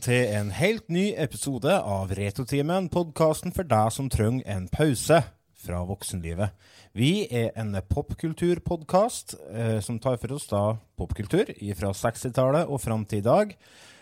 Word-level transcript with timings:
til 0.00 0.30
en 0.32 0.48
helt 0.56 0.86
ny 0.88 1.10
episode 1.20 1.68
av 1.68 2.12
Retotimen, 2.16 2.88
podkasten 2.92 3.52
for 3.52 3.68
deg 3.68 3.90
som 3.92 4.08
trenger 4.08 4.46
en 4.48 4.66
pause 4.72 5.18
fra 5.60 5.82
voksenlivet. 5.84 6.54
Vi 6.96 7.26
er 7.28 7.50
en 7.60 7.74
popkulturpodkast 7.90 9.34
eh, 9.52 9.78
som 9.84 10.00
tar 10.00 10.16
for 10.22 10.32
oss 10.36 10.48
da 10.48 10.62
popkultur 10.96 11.52
fra 11.76 11.92
60-tallet 11.92 12.70
og 12.70 12.80
fram 12.80 13.04
til 13.04 13.20
i 13.20 13.26
dag. 13.28 13.54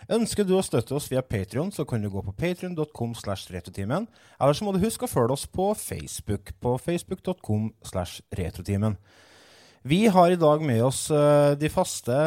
Ønsker 0.09 0.47
du 0.47 0.55
å 0.57 0.63
støtte 0.65 0.95
oss 0.95 1.09
via 1.11 1.21
Patrion, 1.21 1.73
så 1.75 1.83
kan 1.85 2.01
du 2.01 2.09
gå 2.09 2.23
på 2.25 2.33
patrion.com. 2.33 3.13
slash 3.19 3.51
retotimen. 3.53 4.07
Eller 4.39 4.57
så 4.57 4.65
må 4.65 4.73
du 4.73 4.81
huske 4.81 5.05
å 5.05 5.11
følge 5.11 5.35
oss 5.35 5.45
på 5.51 5.73
Facebook 5.77 6.55
på 6.63 6.77
facebook.com. 6.79 7.73
slash 7.83 8.23
retrotimen. 8.39 8.95
Vi 9.83 10.05
har 10.11 10.31
i 10.31 10.39
dag 10.39 10.63
med 10.63 10.83
oss 10.83 11.05
uh, 11.11 11.55
de 11.59 11.69
faste 11.71 12.19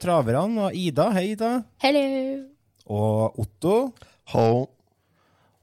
traverne. 0.00 0.68
og 0.68 0.76
Ida, 0.76 1.10
hei 1.16 1.30
Ida. 1.32 1.54
Hello. 1.84 2.53
Og 2.84 3.38
Otto. 3.40 3.94
Hallo. 4.32 4.66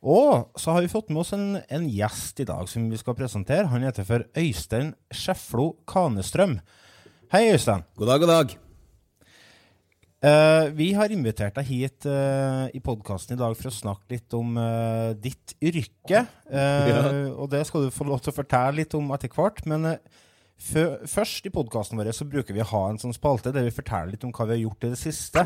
Og 0.01 0.57
så 0.57 0.73
har 0.73 0.81
vi 0.81 0.89
fått 0.89 1.11
med 1.13 1.21
oss 1.21 1.35
en, 1.37 1.59
en, 1.61 1.85
gjest 1.85 2.39
i 2.41 2.47
dag 2.49 2.65
som 2.69 2.87
vi 2.89 2.97
skal 2.97 3.17
presentere. 3.17 3.69
Han 3.69 3.85
heter 3.85 4.07
for 4.07 4.25
Øystein 4.33 4.95
Skjeflo 5.13 5.75
Kanestrøm. 5.85 6.57
Hei, 7.31 7.51
Øystein. 7.53 7.85
God 7.99 8.09
dag, 8.09 8.23
god 8.23 8.31
dag. 8.33 8.55
Uh, 10.21 10.69
vi 10.77 10.91
har 10.93 11.13
invitert 11.13 11.55
deg 11.57 11.65
hit 11.65 12.05
uh, 12.05 12.65
i 12.73 12.81
podkasten 12.81 13.33
i 13.33 13.39
dag 13.39 13.55
for 13.57 13.69
å 13.69 13.73
snakke 13.73 14.17
litt 14.17 14.35
om 14.37 14.57
uh, 14.57 15.13
ditt 15.17 15.55
yrke. 15.61 16.25
Ja. 16.49 17.05
Og 17.37 17.49
det 17.53 17.63
skal 17.69 17.85
du 17.85 17.93
få 17.93 18.09
lov 18.09 18.21
til 18.21 18.33
å 18.33 18.39
fortelle 18.41 18.81
litt 18.81 18.97
om 18.97 19.13
etter 19.13 19.33
hvert. 19.33 19.61
Men 19.69 19.93
først 20.61 21.45
i 21.45 21.53
podkasten 21.53 22.01
vår 22.01 22.09
så 22.13 22.25
bruker 22.29 22.57
vi 22.57 22.65
å 22.65 22.69
ha 22.73 22.83
en 22.89 23.01
sånn 23.01 23.17
spalte 23.17 23.53
der 23.53 23.69
vi 23.69 23.73
forteller 23.73 24.15
litt 24.15 24.25
om 24.25 24.33
hva 24.33 24.49
vi 24.49 24.57
har 24.57 24.65
gjort 24.65 24.89
i 24.89 24.93
det 24.93 25.01
siste. 25.01 25.45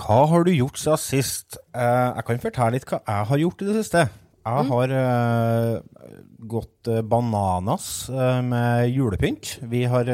Hva 0.00 0.24
har 0.30 0.46
du 0.46 0.52
gjort 0.54 0.80
siden 0.80 1.00
sist? 1.00 1.58
Uh, 1.76 2.16
jeg 2.16 2.26
kan 2.26 2.42
fortelle 2.42 2.76
litt 2.78 2.86
hva 2.88 3.00
jeg 3.04 3.30
har 3.30 3.40
gjort 3.42 3.62
i 3.62 3.68
det 3.68 3.80
siste. 3.82 4.04
Jeg 4.40 4.64
mm. 4.64 4.70
har 4.72 4.92
uh, 4.96 6.04
gått 6.48 6.88
uh, 6.88 7.00
bananas 7.04 7.88
med 8.46 8.88
julepynt. 8.94 9.58
Vi 9.68 9.82
har 9.92 10.08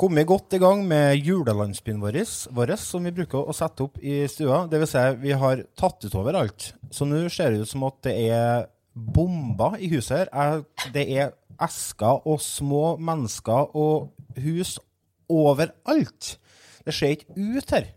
kommet 0.00 0.28
godt 0.28 0.56
i 0.56 0.60
gang 0.60 0.82
med 0.88 1.16
julelandsbyen 1.16 2.00
vår, 2.00 2.20
vår, 2.56 2.74
som 2.80 3.08
vi 3.08 3.14
bruker 3.16 3.40
å 3.40 3.56
sette 3.56 3.86
opp 3.86 3.96
i 4.04 4.22
stua. 4.32 4.66
Det 4.68 4.80
vil 4.82 4.90
si, 4.90 5.04
vi 5.24 5.32
har 5.42 5.64
tatt 5.80 6.04
ut 6.04 6.16
overalt. 6.20 6.70
Så 6.92 7.08
nå 7.08 7.22
ser 7.32 7.54
det 7.54 7.64
ut 7.64 7.72
som 7.72 7.84
at 7.88 8.00
det 8.04 8.16
er 8.28 8.68
bomber 8.92 9.78
i 9.80 9.88
huset 9.92 10.28
her. 10.32 10.60
Det 10.92 11.06
er 11.08 11.32
esker 11.60 12.20
og 12.28 12.40
små 12.44 12.98
mennesker 13.00 13.72
og 13.76 14.12
hus 14.40 14.76
overalt. 15.30 16.36
Det 16.84 16.96
ser 16.96 17.16
ikke 17.16 17.36
ut 17.36 17.76
her. 17.76 17.90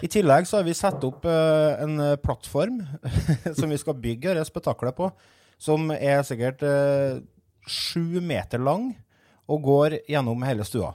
I 0.00 0.08
tillegg 0.10 0.48
så 0.48 0.58
har 0.58 0.66
vi 0.66 0.74
satt 0.76 1.02
opp 1.04 1.26
uh, 1.28 1.76
en 1.82 2.00
plattform 2.22 2.80
som 3.58 3.68
vi 3.68 3.80
skal 3.80 3.98
bygge 4.00 4.32
dette 4.32 4.48
spetakkelet 4.48 4.96
på, 4.96 5.10
som 5.60 5.92
er 5.94 6.24
sikkert 6.26 6.64
uh, 6.64 7.20
sju 7.68 8.20
meter 8.24 8.62
lang 8.62 8.92
og 9.50 9.66
går 9.66 9.98
gjennom 10.10 10.46
hele 10.46 10.64
stua. 10.66 10.94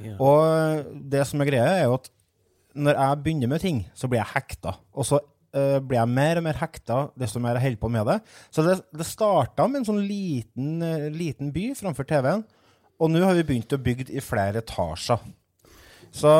Yeah. 0.00 0.16
Og 0.16 0.94
det 1.12 1.26
som 1.28 1.42
er 1.42 1.50
greia, 1.50 1.74
er 1.74 1.84
jo 1.90 1.98
at 1.98 2.08
når 2.80 2.96
jeg 2.96 3.20
begynner 3.24 3.50
med 3.50 3.62
ting, 3.62 3.82
så 3.98 4.08
blir 4.08 4.22
jeg 4.22 4.32
hekta. 4.32 4.76
Og 4.94 5.06
så 5.06 5.18
uh, 5.20 5.78
blir 5.82 5.98
jeg 5.98 6.14
mer 6.14 6.40
og 6.40 6.46
mer 6.46 6.60
hekta 6.62 7.02
desto 7.18 7.42
mer 7.42 7.58
jeg 7.58 7.68
holder 7.68 7.82
på 7.82 7.92
med 7.92 8.08
det. 8.08 8.18
Så 8.54 8.64
det, 8.66 8.78
det 8.96 9.08
starta 9.08 9.66
med 9.68 9.82
en 9.82 9.90
sånn 9.90 10.00
liten, 10.06 10.80
liten 11.14 11.52
by 11.54 11.70
framfor 11.78 12.08
TV-en. 12.08 12.46
Og 13.00 13.08
nå 13.08 13.22
har 13.24 13.36
vi 13.38 13.46
begynt 13.48 13.72
å 13.72 13.80
bygge 13.80 14.10
i 14.12 14.22
flere 14.24 14.60
etasjer. 14.60 15.22
Så, 16.10 16.30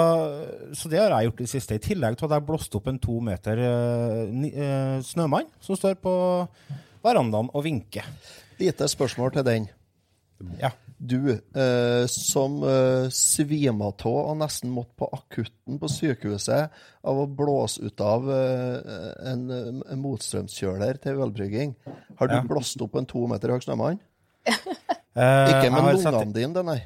så, 0.75 0.89
det 0.91 0.99
har 0.99 1.13
jeg 1.15 1.31
gjort 1.31 1.41
i 1.41 1.47
det 1.47 1.53
siste. 1.53 1.79
I 1.79 1.83
tillegg 1.85 2.19
til 2.19 2.27
at 2.27 2.37
jeg 2.37 2.47
blåste 2.49 2.79
opp 2.81 2.91
en 2.91 3.01
to 3.03 3.21
meter 3.23 3.63
uh, 3.63 4.99
snømann 5.07 5.51
som 5.63 5.79
står 5.79 5.99
på 6.03 6.13
verandaen 7.05 7.51
og 7.55 7.65
vinker. 7.65 8.07
Lite 8.61 8.91
spørsmål 8.91 9.37
til 9.37 9.47
den. 9.47 9.69
Ja. 10.61 10.75
Du 11.01 11.31
uh, 11.31 12.05
som 12.13 12.59
uh, 12.61 13.07
svima 13.15 13.89
av 13.89 14.05
og 14.11 14.35
nesten 14.43 14.75
måtte 14.75 14.99
på 15.01 15.09
akutten 15.17 15.79
på 15.81 15.89
sykehuset 15.89 16.83
av 17.01 17.23
å 17.23 17.25
blåse 17.25 17.87
ut 17.87 18.05
av 18.05 18.29
en, 18.29 19.47
en 19.55 20.03
motstrømskjøler 20.03 21.01
til 21.01 21.23
ølbrygging. 21.25 21.73
Har 22.19 22.29
du 22.29 22.37
ja. 22.37 22.45
blåst 22.45 22.83
opp 22.85 22.99
en 23.01 23.09
to 23.09 23.25
meter 23.31 23.55
høy 23.55 23.63
snømann? 23.65 24.03
Ikke 24.51 25.73
med 25.73 25.95
lungene 25.95 26.29
dine, 26.35 26.63
nei. 26.67 26.81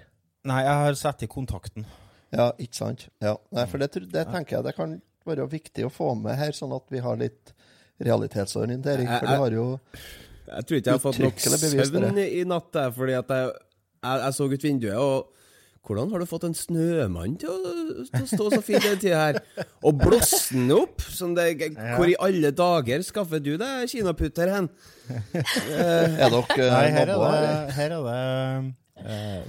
Nei, 0.44 0.62
jeg 0.62 0.80
har 0.84 0.96
satt 1.00 1.24
i 1.24 1.30
kontakten. 1.30 1.88
Ja, 2.34 2.48
ikke 2.60 2.78
sant. 2.78 3.08
Ja. 3.22 3.36
Nei, 3.54 3.66
for 3.70 3.82
det, 3.82 3.92
det, 4.12 4.26
tenker 4.32 4.58
jeg 4.58 4.66
det 4.66 4.74
kan 4.76 4.96
være 5.28 5.46
viktig 5.50 5.86
å 5.86 5.92
få 5.92 6.12
med 6.18 6.36
her, 6.38 6.54
sånn 6.56 6.74
at 6.76 6.90
vi 6.92 7.02
har 7.04 7.20
litt 7.20 7.54
realitetsorientering. 8.04 9.08
For 9.08 9.28
du 9.28 9.44
har 9.44 9.54
jo 9.54 9.68
Jeg 10.44 10.66
tror 10.66 10.78
ikke 10.78 10.90
jeg 10.90 10.98
har 10.98 11.04
fått 11.04 11.22
nok 11.22 11.38
søvn 11.40 12.18
i 12.24 12.42
natt, 12.48 12.82
fordi 12.96 13.14
at 13.16 13.30
jeg, 13.32 13.54
jeg, 14.04 14.18
jeg 14.26 14.36
så 14.36 14.48
ut 14.50 14.66
vinduet, 14.68 14.98
og 14.98 15.30
hvordan 15.84 16.12
har 16.14 16.22
du 16.22 16.28
fått 16.28 16.44
en 16.48 16.54
snømann 16.56 17.34
til 17.40 17.50
å, 17.52 17.72
til 18.08 18.22
å 18.22 18.28
stå 18.28 18.44
så 18.54 18.60
fint 18.64 18.84
den 18.86 19.00
tida 19.02 19.18
her? 19.20 19.38
Og 19.84 19.98
blåse 20.00 20.54
den 20.54 20.70
opp? 20.72 21.04
Sånn 21.12 21.34
det, 21.36 21.74
hvor 21.76 22.08
i 22.08 22.16
alle 22.24 22.52
dager 22.56 23.04
skaffer 23.04 23.42
du 23.44 23.52
deg 23.60 23.90
kinaputter 23.92 24.52
hen? 24.54 24.70
er 25.12 26.32
dere 26.32 26.70
Nei, 26.72 26.86
her 26.94 27.04
er 27.04 27.12
det, 27.12 27.74
her 27.76 27.96
er 27.98 28.08
det 28.08 28.14
eh, 28.14 28.70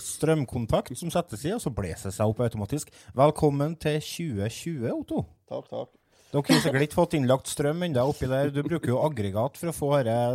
strømkontakt 0.02 0.98
som 0.98 1.12
settes 1.14 1.46
i, 1.46 1.54
og 1.56 1.62
så 1.64 1.74
blåser 1.74 2.10
det 2.10 2.16
seg 2.18 2.32
opp 2.32 2.42
automatisk. 2.46 2.90
Velkommen 3.16 3.78
til 3.78 4.02
2020, 4.02 4.90
Otto. 4.96 5.26
Takk, 5.52 5.70
takk. 5.70 5.94
Dere 6.36 6.52
har 6.52 6.64
sikkert 6.66 6.84
ikke 6.84 6.98
fått 6.98 7.14
innlagt 7.16 7.48
strøm 7.48 7.84
ennå 7.86 8.04
oppi 8.10 8.28
der. 8.28 8.50
Du 8.52 8.60
bruker 8.66 8.92
jo 8.92 9.00
aggregat 9.06 9.60
for 9.60 9.72
å 9.72 9.76
få 9.76 9.90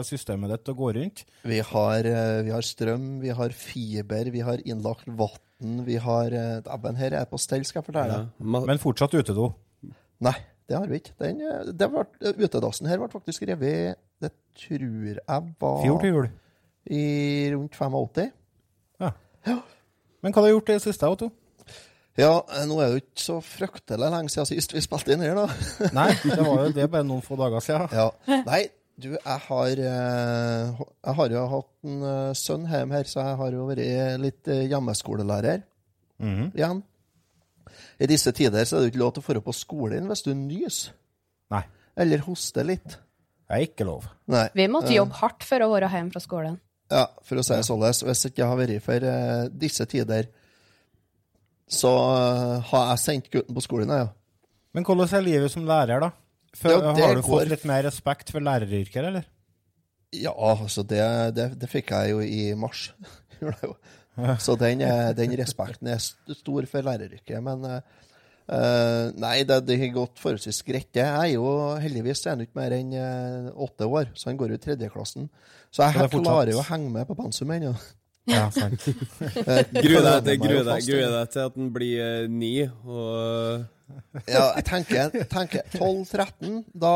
systemet 0.07 0.53
ditt 0.55 0.63
til 0.65 0.73
å 0.73 0.79
gå 0.79 0.93
rundt. 0.97 1.25
Vi 1.45 1.59
har, 1.61 2.07
eh, 2.09 2.43
vi 2.47 2.55
har, 2.55 2.63
strøm, 2.65 3.21
vi 3.21 3.29
har 3.29 3.51
fiber, 3.51 4.31
vi 4.33 4.41
har 4.41 4.63
innlagt 4.65 5.05
vann, 5.07 5.85
vi 5.85 5.97
har 6.01 6.33
eh, 6.33 6.61
Dæven, 6.65 6.97
her 6.97 7.13
er 7.21 7.27
på 7.29 7.39
stell, 7.39 7.65
skal 7.65 7.83
jeg 7.83 7.91
fortelle 7.91 8.17
deg. 8.17 8.31
Ja. 8.41 8.65
Men 8.71 8.81
fortsatt 8.81 9.13
utedo? 9.13 9.53
Nei, 10.21 10.37
det 10.69 10.79
har 10.79 10.87
vi 10.89 11.03
ikke. 11.03 11.17
Den, 11.21 11.43
eh, 11.45 11.69
det 11.69 11.91
ble, 11.93 12.07
utedassen 12.47 12.89
her 12.89 13.03
ble 13.03 13.11
faktisk 13.13 13.45
revet, 13.51 14.01
det 14.23 14.33
tror 14.57 15.19
jeg 15.19 15.55
var 15.61 15.83
Fjor 15.85 16.01
til 16.01 16.15
jul? 16.15 16.31
I 16.89 17.05
rundt 17.53 17.77
85. 17.77 18.33
Ja. 19.01 19.13
ja. 19.47 19.61
Men 20.21 20.35
hva 20.35 20.43
har 20.43 20.51
du 20.51 20.57
gjort 20.59 20.73
i 20.73 20.77
det 20.77 20.85
siste, 20.85 21.09
Otto? 21.09 21.31
Ja, 22.19 22.35
nå 22.69 22.77
er 22.81 22.91
det 22.91 22.93
jo 22.93 23.01
ikke 23.05 23.23
så 23.23 23.37
fryktelig 23.45 24.11
lenge 24.11 24.33
siden 24.33 24.49
sist 24.51 24.75
vi 24.75 24.83
spilte 24.85 25.15
inn 25.15 25.23
her, 25.25 25.39
da. 25.39 25.47
Nei, 26.01 26.11
det 26.25 26.43
var 26.43 26.67
jo 26.67 26.75
det 26.77 26.89
bare 26.93 27.07
noen 27.07 27.25
få 27.25 27.39
dager 27.41 27.65
siden. 27.65 27.89
Ja. 27.95 28.43
Nei, 28.49 28.65
du, 29.01 29.09
jeg 29.15 29.41
har, 29.47 29.83
eh, 29.91 30.81
jeg 31.07 31.17
har 31.21 31.35
jo 31.35 31.45
hatt 31.55 31.71
en 31.89 32.07
eh, 32.11 32.33
sønn 32.37 32.67
hjemme 32.69 32.99
her, 32.99 33.09
så 33.09 33.23
jeg 33.25 33.39
har 33.41 33.57
jo 33.57 33.67
vært 33.71 34.21
litt 34.21 34.51
eh, 34.51 34.67
hjemmeskolelærer 34.69 35.63
mm 36.21 36.35
-hmm. 36.35 36.51
igjen. 36.59 36.83
I 38.01 38.07
disse 38.07 38.33
tider 38.33 38.65
så 38.65 38.77
er 38.77 38.81
det 38.81 38.87
jo 38.89 38.93
ikke 38.93 39.05
lov 39.05 39.13
til 39.15 39.23
å 39.23 39.33
dra 39.33 39.41
på 39.41 39.53
skolen 39.53 40.09
hvis 40.09 40.23
du 40.23 40.35
nyser. 40.35 40.93
Nei. 41.51 41.63
Eller 41.97 42.19
hoster 42.19 42.65
litt. 42.65 42.89
Det 42.89 43.57
er 43.57 43.65
ikke 43.67 43.85
lov. 43.85 44.07
Nei. 44.27 44.49
Vi 44.55 44.67
måtte 44.69 44.95
jobbe 44.95 45.15
hardt 45.15 45.45
for 45.45 45.63
å 45.63 45.73
være 45.73 45.89
hjemme 45.89 46.13
fra 46.13 46.21
skolen. 46.21 46.61
Ja, 46.91 47.07
for 47.27 47.39
å 47.39 47.45
si 47.47 47.55
det 47.55 47.67
sånn. 47.67 47.83
Hvis 47.87 48.25
det 48.25 48.33
ikke 48.33 48.49
har 48.51 48.59
vært 48.59 48.85
for 48.85 49.07
uh, 49.07 49.45
disse 49.63 49.87
tider, 49.91 50.31
så 51.71 51.91
uh, 51.91 52.71
har 52.73 52.89
jeg 52.93 53.03
sendt 53.05 53.31
gutten 53.31 53.57
på 53.57 53.63
skolen, 53.65 53.93
ja. 53.95 54.09
Men 54.75 54.87
hvordan 54.87 55.11
er 55.19 55.27
livet 55.27 55.53
som 55.53 55.67
lærer, 55.67 56.03
da? 56.03 56.11
For, 56.59 56.75
ja, 56.75 56.95
har 56.97 57.15
du 57.15 57.23
fått 57.23 57.51
litt 57.51 57.67
mer 57.69 57.85
respekt 57.87 58.33
for 58.35 58.43
læreryrket, 58.43 59.03
eller? 59.05 59.27
Ja, 60.19 60.35
altså, 60.35 60.83
det, 60.83 61.03
det, 61.37 61.53
det, 61.63 61.71
fikk 61.71 61.93
jeg 61.95 62.15
jo 62.17 62.23
i 62.27 62.51
mars. 62.59 62.89
så 64.45 64.57
den, 64.59 64.83
den, 65.17 65.35
respekten 65.39 65.93
er 65.95 66.03
stor 66.03 66.67
for 66.71 66.87
læreryrket. 66.91 67.39
Men 67.47 67.63
uh, 67.67 68.09
Uh, 68.51 69.13
nei, 69.23 69.45
det, 69.47 69.61
det, 69.69 69.77
har 69.79 69.93
gått 69.95 70.19
forholdsvis 70.19 70.65
greit. 70.67 70.91
Jeg 70.99 71.07
er 71.07 71.37
jo 71.37 71.47
heldigvis 71.79 72.25
er 72.25 72.35
han 72.35 72.43
ikke 72.43 72.59
mer 72.59 72.75
enn 72.75 72.93
uh, 72.99 73.51
åtte 73.67 73.87
år, 73.87 74.11
så 74.19 74.33
han 74.33 74.41
går 74.41 74.55
jo 74.55 74.59
i 74.59 74.63
tredjeklassen. 74.65 75.29
Så 75.71 75.87
jeg 75.87 76.11
klarer 76.17 76.51
jo 76.51 76.59
å 76.59 76.67
henge 76.67 76.91
med 76.91 77.07
på 77.07 77.15
pensum 77.19 77.53
ennå. 77.55 77.77
Ja, 78.31 78.49
sant. 78.55 78.83
Gruer 79.85 80.03
deg 80.07 80.27
til, 80.27 80.27
deg, 80.27 80.43
gruer 80.43 80.67
deg 80.67 81.31
til 81.31 81.45
at 81.47 81.55
den 81.55 81.71
blir 81.75 82.03
uh, 82.03 82.27
ni, 82.31 82.55
og 82.67 83.69
Ja, 84.27 84.51
jeg 84.57 84.67
tenker, 84.67 85.15
tenker 85.31 85.79
12-13, 85.79 86.61
da 86.79 86.95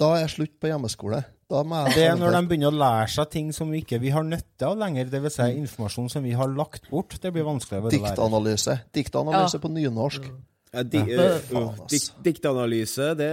Da 0.00 0.12
er 0.20 0.30
slutt 0.32 0.54
på 0.60 0.68
hjemmeskole. 0.70 1.22
Da 1.46 1.60
må 1.62 1.78
jeg 1.84 1.94
Det 1.94 2.04
er 2.08 2.16
når 2.18 2.34
de 2.34 2.40
begynner 2.50 2.72
å 2.72 2.78
lære 2.80 3.10
seg 3.12 3.30
ting 3.30 3.52
som 3.54 3.70
vi 3.70 3.78
ikke 3.84 4.00
vi 4.02 4.10
har 4.10 4.24
nytte 4.26 4.66
av 4.66 4.74
lenger. 4.80 5.06
Det 5.12 5.20
vil 5.22 5.30
si 5.30 5.46
informasjon 5.60 6.10
som 6.10 6.24
vi 6.26 6.34
har 6.34 6.50
lagt 6.50 6.88
bort. 6.90 7.14
Det 7.22 7.30
blir 7.32 7.46
vanskeligere 7.46 7.86
å 7.86 7.92
lære. 7.92 8.10
Diktanalyse. 8.10 8.76
Diktanalyse 8.98 9.60
Ja. 9.60 9.62
på 9.62 9.70
nynorsk. 9.70 10.26
ja, 10.74 10.82
di, 10.82 10.98
Ja. 10.98 11.28
Faen, 11.38 11.68
uh, 11.78 11.86
dik, 11.88 12.08
Diktanalyse, 12.22 13.14
det, 13.16 13.30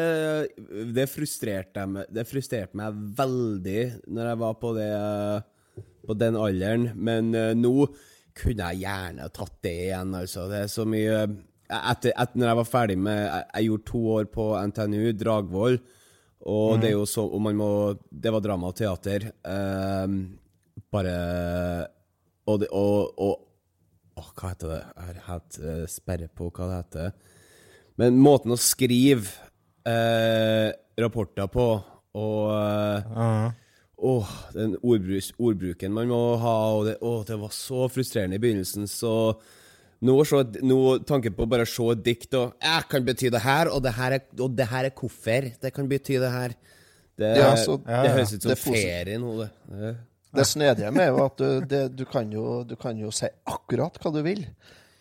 det 0.94 1.10
frustrerte 1.10 1.88
meg 1.90 2.06
Det 2.14 2.24
frustrerte 2.30 2.78
meg 2.78 2.94
veldig 2.94 3.82
når 4.08 4.30
jeg 4.30 4.38
var 4.40 4.54
på 4.62 4.74
det 4.78 5.44
På 6.08 6.14
den 6.20 6.36
alderen, 6.36 6.92
men 6.96 7.34
uh, 7.34 7.54
nå 7.56 7.88
kunne 8.36 8.70
jeg 8.72 8.84
gjerne 8.86 9.28
tatt 9.34 9.58
det 9.62 9.74
igjen, 9.90 10.14
altså. 10.18 10.48
Det 10.50 10.64
er 10.64 10.68
så 10.72 10.86
mye 10.86 11.26
Etter, 11.74 12.12
etter 12.14 12.38
når 12.38 12.48
jeg 12.52 12.58
var 12.60 12.70
ferdig 12.70 12.98
med 13.00 13.20
Jeg, 13.26 13.46
jeg 13.56 13.68
gjorde 13.70 13.86
to 13.90 14.02
år 14.14 14.26
på 14.26 14.48
NTNU, 14.70 15.12
Dragvoll, 15.18 15.78
og 16.46 16.82
det 16.82 16.90
er 16.90 16.98
jo 16.98 17.06
så 17.08 17.24
om 17.32 17.44
man 17.48 17.56
må 17.56 17.70
Det 18.12 18.32
var 18.34 18.42
drama 18.44 18.68
og 18.68 18.76
teater. 18.76 19.30
eh, 19.48 20.08
bare 20.92 21.16
Og 22.48 22.60
det 22.60 22.68
Og, 22.72 23.14
og 23.18 23.40
Åh, 24.16 24.28
hva 24.38 24.50
heter 24.52 24.68
det? 24.70 24.82
Jeg 25.08 25.22
har 25.26 25.40
eh, 25.64 25.86
sperre 25.90 26.28
på 26.30 26.52
hva 26.54 26.68
det 26.70 26.76
heter. 26.84 27.14
Men 27.98 28.20
måten 28.22 28.54
å 28.54 28.58
skrive 28.62 29.26
eh, 29.90 30.70
rapporter 31.02 31.48
på, 31.50 31.66
og 32.14 32.52
eh, 32.54 33.10
Ja. 33.18 33.52
Åh, 34.04 34.30
den 34.54 34.76
ordbruken 34.84 35.94
man 35.96 36.10
må 36.12 36.22
ha, 36.38 36.54
og 36.76 36.86
det, 36.86 36.98
åh, 37.02 37.24
det 37.26 37.40
var 37.42 37.54
så 37.56 37.88
frustrerende 37.90 38.36
i 38.38 38.44
begynnelsen, 38.44 38.86
så 38.86 39.34
nå, 40.04 40.16
så, 40.28 40.44
nå 40.62 40.78
tanken 41.08 41.34
på 41.38 41.48
bare 41.50 41.66
å 41.66 41.70
se 41.70 41.86
et 41.94 42.04
dikt 42.06 42.36
og 42.40 42.54
Jeg 42.62 42.88
kan 42.92 43.06
bety 43.08 43.30
det 43.34 43.42
her, 43.46 43.70
og 43.72 43.82
det 43.86 43.94
her 43.98 44.18
er, 44.20 44.24
og 44.44 44.56
det 44.58 44.68
her 44.72 44.90
er 44.90 44.96
hvorfor. 45.00 45.50
Det 45.64 45.72
kan 45.76 45.88
bety 45.92 46.20
det 46.22 46.32
her. 46.34 46.56
Det, 47.18 47.30
Ja, 47.38 47.52
så- 47.56 47.78
det 47.80 47.92
Ja, 47.94 48.04
ja. 48.04 48.14
høres 48.18 48.34
ut 48.34 48.42
som 48.42 48.50
Det 48.50 48.58
er 48.58 48.64
ferie 48.64 49.18
nå, 49.22 49.38
det. 49.44 49.50
det. 49.70 49.96
Det 50.34 50.46
snedige 50.50 50.92
med 50.92 51.04
er 51.04 51.12
jo 51.14 51.26
at 51.26 51.38
du, 51.38 51.50
det, 51.70 51.82
du, 51.96 52.06
kan 52.10 52.32
jo, 52.32 52.64
du 52.66 52.76
kan 52.76 52.98
jo 52.98 53.12
si 53.14 53.28
akkurat 53.46 54.00
hva 54.02 54.12
du 54.16 54.22
vil, 54.26 54.46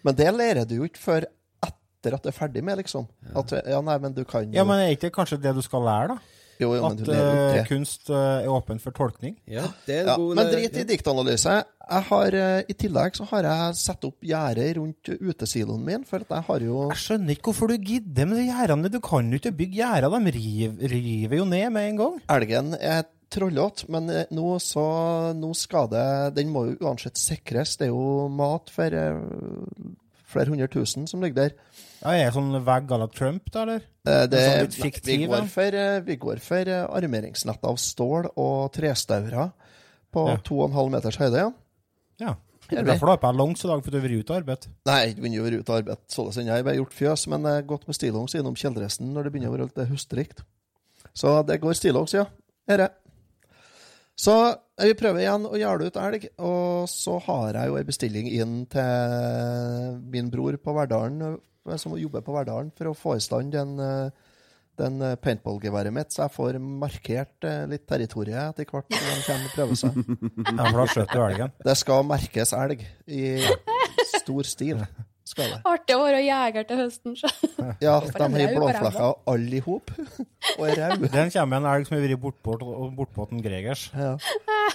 men 0.04 0.14
det 0.14 0.28
lærer 0.34 0.66
du 0.68 0.74
jo 0.76 0.84
ikke 0.84 1.00
før 1.00 1.24
etter 1.64 2.14
at 2.18 2.22
du 2.22 2.28
er 2.28 2.36
ferdig 2.36 2.62
med, 2.62 2.76
liksom. 2.82 3.06
At, 3.34 3.54
ja, 3.66 3.80
nei, 3.80 3.96
men 4.02 4.12
du 4.12 4.24
kan 4.28 4.44
jo 4.44 4.52
ja, 4.58 4.64
men 4.68 4.78
er 4.82 4.90
ikke 4.92 5.06
det 5.08 5.12
kanskje 5.14 5.40
det 5.40 5.54
du 5.56 5.62
skal 5.64 5.80
lære, 5.86 6.08
da? 6.08 6.18
Jo, 6.60 6.74
jo, 6.76 6.82
At 6.86 7.00
eh, 7.00 7.54
det. 7.56 7.62
kunst 7.70 8.10
uh, 8.12 8.42
er 8.42 8.50
åpen 8.52 8.80
for 8.82 8.94
tolkning? 8.94 9.36
Ja, 9.50 9.64
det 9.86 10.02
er 10.02 10.10
Ja, 10.12 10.16
god 10.20 10.36
men 10.38 10.50
drit 10.52 10.76
i 10.78 10.84
diktanalyse. 10.88 11.56
Jeg 11.82 12.06
har, 12.08 12.36
uh, 12.36 12.60
I 12.68 12.76
tillegg 12.78 13.16
så 13.18 13.26
har 13.32 13.48
jeg 13.48 13.78
satt 13.80 14.04
opp 14.08 14.26
gjerde 14.26 14.68
rundt 14.78 15.10
utesiloen 15.18 15.82
min, 15.86 16.04
for 16.08 16.22
at 16.22 16.36
jeg 16.36 16.46
har 16.50 16.66
jo 16.68 16.84
Jeg 16.92 17.02
skjønner 17.06 17.34
ikke 17.36 17.50
hvorfor 17.50 17.72
du 17.72 17.88
gidder 17.90 18.28
med 18.30 18.38
de 18.42 18.46
gjerdene. 18.50 18.92
Du 18.92 19.00
kan 19.04 19.32
jo 19.32 19.40
ikke 19.40 19.56
bygge 19.62 19.80
gjerder. 19.80 20.18
De 20.28 20.36
river, 20.36 20.94
river 20.94 21.36
jo 21.40 21.48
ned 21.48 21.74
med 21.74 21.90
en 21.90 22.00
gang. 22.04 22.22
Elgen 22.36 22.76
er 22.78 23.02
trollete, 23.32 23.88
men 23.92 24.10
eh, 24.12 24.28
nå 24.34 24.58
så 24.60 24.84
Nå 25.36 25.52
skal 25.56 25.88
det 25.92 26.06
Den 26.36 26.52
må 26.52 26.66
jo 26.68 26.76
uansett 26.84 27.16
sikres. 27.20 27.78
Det 27.80 27.88
er 27.88 27.94
jo 27.94 28.28
mat 28.32 28.72
for 28.72 28.92
eh, 28.92 29.88
flere 30.32 30.52
hundre 30.52 30.68
tusen 30.72 31.08
som 31.08 31.24
ligger 31.24 31.48
der. 31.48 31.56
Ja, 32.02 32.12
er 32.18 32.24
det 32.26 32.34
sånn 32.34 32.50
vegg 32.66 32.90
à 32.90 32.98
la 32.98 33.06
Trump, 33.06 33.44
da, 33.54 33.62
eller? 33.62 33.82
Eh, 34.06 34.24
Det, 34.26 34.38
sånn 34.42 34.62
litt 34.66 34.78
nei, 34.78 35.02
vi, 35.06 35.18
går 35.30 35.48
for, 35.52 35.76
eh, 35.78 36.00
vi 36.06 36.16
eh, 36.66 36.86
armeringsnett 36.98 37.62
av 37.68 37.76
stål 37.78 38.32
og 38.36 38.72
trestaurer 38.74 39.52
på 40.12 40.24
Ja. 40.28 40.36
2,5 40.42 40.90
meters 40.90 41.16
høyde. 41.22 41.36
ja. 41.38 41.52
Ja. 42.18 42.34
er. 42.70 42.82
Derfor 42.86 43.06
har 43.08 43.18
på 43.18 43.28
deg 43.30 43.36
longs 43.38 43.64
i 43.64 43.68
dag, 43.68 43.82
for 43.84 43.90
du 43.90 43.98
har 44.00 44.08
vært 44.08 44.20
ute 44.22 44.32
og 44.32 44.36
arbeidet. 44.42 44.68
Nei, 44.86 45.00
jeg 45.06 45.16
jo 45.36 45.42
å 45.42 45.44
være 45.44 45.58
ute 45.60 45.72
av 45.72 45.78
arbeid 45.82 45.98
sånn 46.08 46.38
ennå. 46.38 46.46
Jeg 46.46 46.56
har 46.56 46.62
bare 46.64 46.78
gjort 46.78 46.94
fjøs, 46.96 47.26
men 47.28 47.42
jeg 47.42 47.52
har 47.58 47.62
gått 47.68 47.86
med 47.86 47.96
stillongs 47.98 48.34
innom 48.38 48.54
kjeledressen 48.56 49.12
når 49.12 49.24
det 49.24 49.32
begynner 49.32 49.50
å 49.50 49.56
være 49.56 49.66
litt 49.68 49.90
hustrikt. 49.90 50.42
Så 51.12 51.34
det 51.46 51.60
går 51.60 51.74
stillongs, 51.76 52.14
ja. 52.14 52.24
Herre. 52.68 52.88
Så 54.18 54.34
jeg 54.82 54.92
vi 54.92 54.98
prøver 54.98 55.22
igjen 55.22 55.46
å 55.48 55.58
gjerde 55.58 55.88
ut 55.88 56.00
elg, 56.00 56.26
og 56.42 56.90
så 56.90 57.16
har 57.26 57.56
jeg 57.58 57.70
jo 57.70 57.78
ei 57.78 57.86
bestilling 57.86 58.28
inn 58.32 58.58
til 58.72 59.96
min 60.12 60.30
bror 60.32 60.58
på 60.60 60.74
Verdalen, 60.76 61.38
eh, 61.68 61.78
som 61.80 61.96
jobber 61.98 62.24
på 62.24 62.34
Verdalen, 62.34 62.72
for 62.76 62.90
å 62.90 62.96
få 62.98 63.16
i 63.16 63.22
stand 63.24 63.54
den, 63.54 63.78
eh, 63.80 64.10
den 64.80 64.98
paintballgeværet 65.22 65.94
mitt, 65.94 66.12
så 66.12 66.24
jeg 66.24 66.34
får 66.36 66.58
markert 66.60 67.46
eh, 67.48 67.64
litt 67.70 67.86
territoriet 67.88 68.52
etter 68.52 68.68
hvert 68.68 68.90
når 68.90 69.06
de 69.06 69.22
kommer 69.28 69.48
og 69.48 69.56
prøver 69.56 69.80
seg. 69.84 70.02
Ja, 70.58 70.66
for 70.66 70.80
da 70.80 70.86
skjøt 70.90 71.14
du 71.14 71.22
elgen. 71.28 71.56
Det 71.68 71.78
skal 71.78 72.08
merkes 72.08 72.54
elg 72.56 72.84
i 73.06 73.24
stor 74.18 74.48
stil. 74.48 74.84
Skal 75.32 75.48
det. 75.48 75.58
Artig 75.64 75.94
å 75.96 76.02
være 76.02 76.18
jeger 76.20 76.66
til 76.68 76.80
høsten. 76.82 77.14
Så. 77.16 77.28
Ja, 77.80 77.94
de 78.04 78.20
har 78.20 78.52
blåflekker 78.52 79.14
alle 79.32 79.56
i 79.56 79.62
hop. 79.64 79.92
Og 80.58 80.66
er 80.68 80.76
rau. 80.82 81.06
Den 81.06 81.32
kommer 81.32 81.62
en 81.62 81.68
elg 81.70 81.88
som 81.88 81.96
har 81.96 82.04
vært 82.04 82.20
bortpå 82.20 82.58
bort 82.98 83.14
bort 83.16 83.32
Gregers. 83.44 83.86
Ja. 83.96 84.12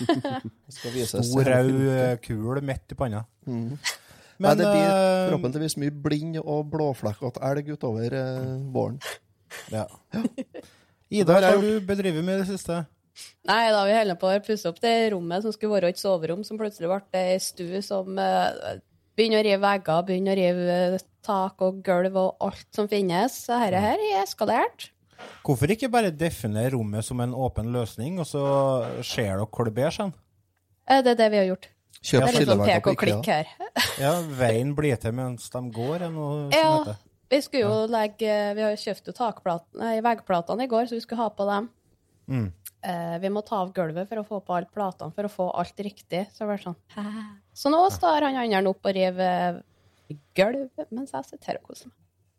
Stor, 0.73 1.45
rød 1.45 1.71
eh, 1.93 2.17
kul 2.25 2.61
midt 2.65 2.95
i 2.95 2.97
panna. 2.97 3.23
Mm. 3.45 3.77
Nei, 4.37 4.51
det 4.57 4.65
blir 4.65 4.83
eh, 4.83 5.21
forhåpentligvis 5.29 5.77
mye 5.81 5.93
blind 6.07 6.41
og 6.41 6.67
blåflekkete 6.73 7.41
elg 7.51 7.71
utover 7.77 8.17
eh, 8.17 8.51
våren. 8.73 8.99
ja. 9.73 9.85
Ida, 11.07 11.37
hva 11.37 11.53
har 11.53 11.61
du 11.63 11.77
bedrevet 11.87 12.25
med 12.25 12.41
i 12.41 12.43
det 12.43 12.49
siste? 12.49 12.81
Nei, 13.47 13.63
da 13.71 13.85
vi 13.87 13.95
holder 13.95 14.17
på 14.19 14.29
å 14.29 14.41
pusse 14.43 14.67
opp 14.69 14.81
det 14.83 14.93
rommet 15.13 15.45
som 15.45 15.53
skulle 15.55 15.77
være 15.77 15.93
et 15.93 16.01
soverom, 16.01 16.43
som 16.45 16.59
plutselig 16.59 16.89
ble 16.91 17.21
ei 17.21 17.37
stue 17.41 17.79
som 17.85 18.17
eh, 18.21 18.81
begynner 19.17 19.41
å 19.41 19.45
rive 19.47 19.61
vegger, 19.63 20.03
begynner 20.07 20.35
å 20.35 20.39
rive 20.39 20.77
eh, 20.95 20.99
tak 21.27 21.63
og 21.65 21.81
gulv 21.83 22.15
og 22.21 22.45
alt 22.47 22.67
som 22.75 22.87
finnes. 22.91 23.33
Så 23.47 23.57
dette 23.59 23.81
her 23.83 23.97
er 23.99 24.21
eskalert. 24.23 24.91
Hvorfor 25.43 25.71
ikke 25.73 25.89
bare 25.91 26.11
definere 26.13 26.75
rommet 26.75 27.03
som 27.07 27.19
en 27.23 27.33
åpen 27.33 27.71
løsning, 27.73 28.19
og 28.21 28.27
så 28.29 28.43
ser 29.01 29.33
dere 29.33 29.47
hvor 29.49 29.65
det 29.67 29.73
bærer 29.79 29.95
seg? 29.95 30.13
Eh, 30.87 31.01
Det 31.01 31.15
er 31.15 31.19
det 31.23 31.31
vi 31.33 31.41
har 31.41 31.49
gjort. 31.49 31.67
Kjøp 31.97 32.21
Det 32.21 32.29
er 32.29 32.37
litt 32.37 32.49
sånn 32.51 32.61
pek 32.67 32.87
og 32.91 32.97
klikk 33.01 33.25
her. 33.33 33.47
Ja, 34.03 34.11
veien 34.37 34.75
blir 34.77 34.95
til 35.01 35.15
mens 35.17 35.49
de 35.49 35.61
går, 35.73 36.03
er 36.05 36.11
noe 36.13 36.35
som 36.45 36.53
Ja, 36.53 36.69
heter. 36.77 36.99
vi 37.33 37.39
skulle 37.41 37.63
jo 37.65 37.79
legge 37.89 38.35
Vi 38.55 38.61
har 38.61 38.75
kjøpt 38.77 39.09
jo 39.09 39.15
takplatene, 39.17 39.95
veggplatene 40.05 40.67
i 40.67 40.69
går, 40.71 40.85
så 40.91 40.95
vi 40.99 41.01
skulle 41.01 41.23
ha 41.25 41.29
på 41.33 41.47
dem. 41.49 41.69
Mm. 42.29 42.47
Eh, 42.85 43.17
vi 43.23 43.29
må 43.33 43.41
ta 43.45 43.63
av 43.63 43.71
gulvet 43.73 44.07
for 44.09 44.21
å 44.21 44.25
få 44.27 44.39
på 44.45 44.53
alle 44.53 44.69
platene, 44.69 45.13
for 45.15 45.25
å 45.25 45.31
få 45.31 45.47
alt 45.57 45.79
riktig. 45.81 46.27
Så 46.33 46.45
det 46.45 46.59
sånn 46.61 46.75
Så 47.57 47.71
nå 47.73 47.79
står 47.91 48.27
han 48.27 48.37
andre 48.37 48.69
opp 48.69 48.85
og 48.85 48.93
river 48.95 49.63
gulv, 50.37 50.69
mens 50.93 51.11
jeg 51.11 51.25
sitter 51.25 51.57
og 51.57 51.71
koser 51.71 51.89
meg. 51.89 51.97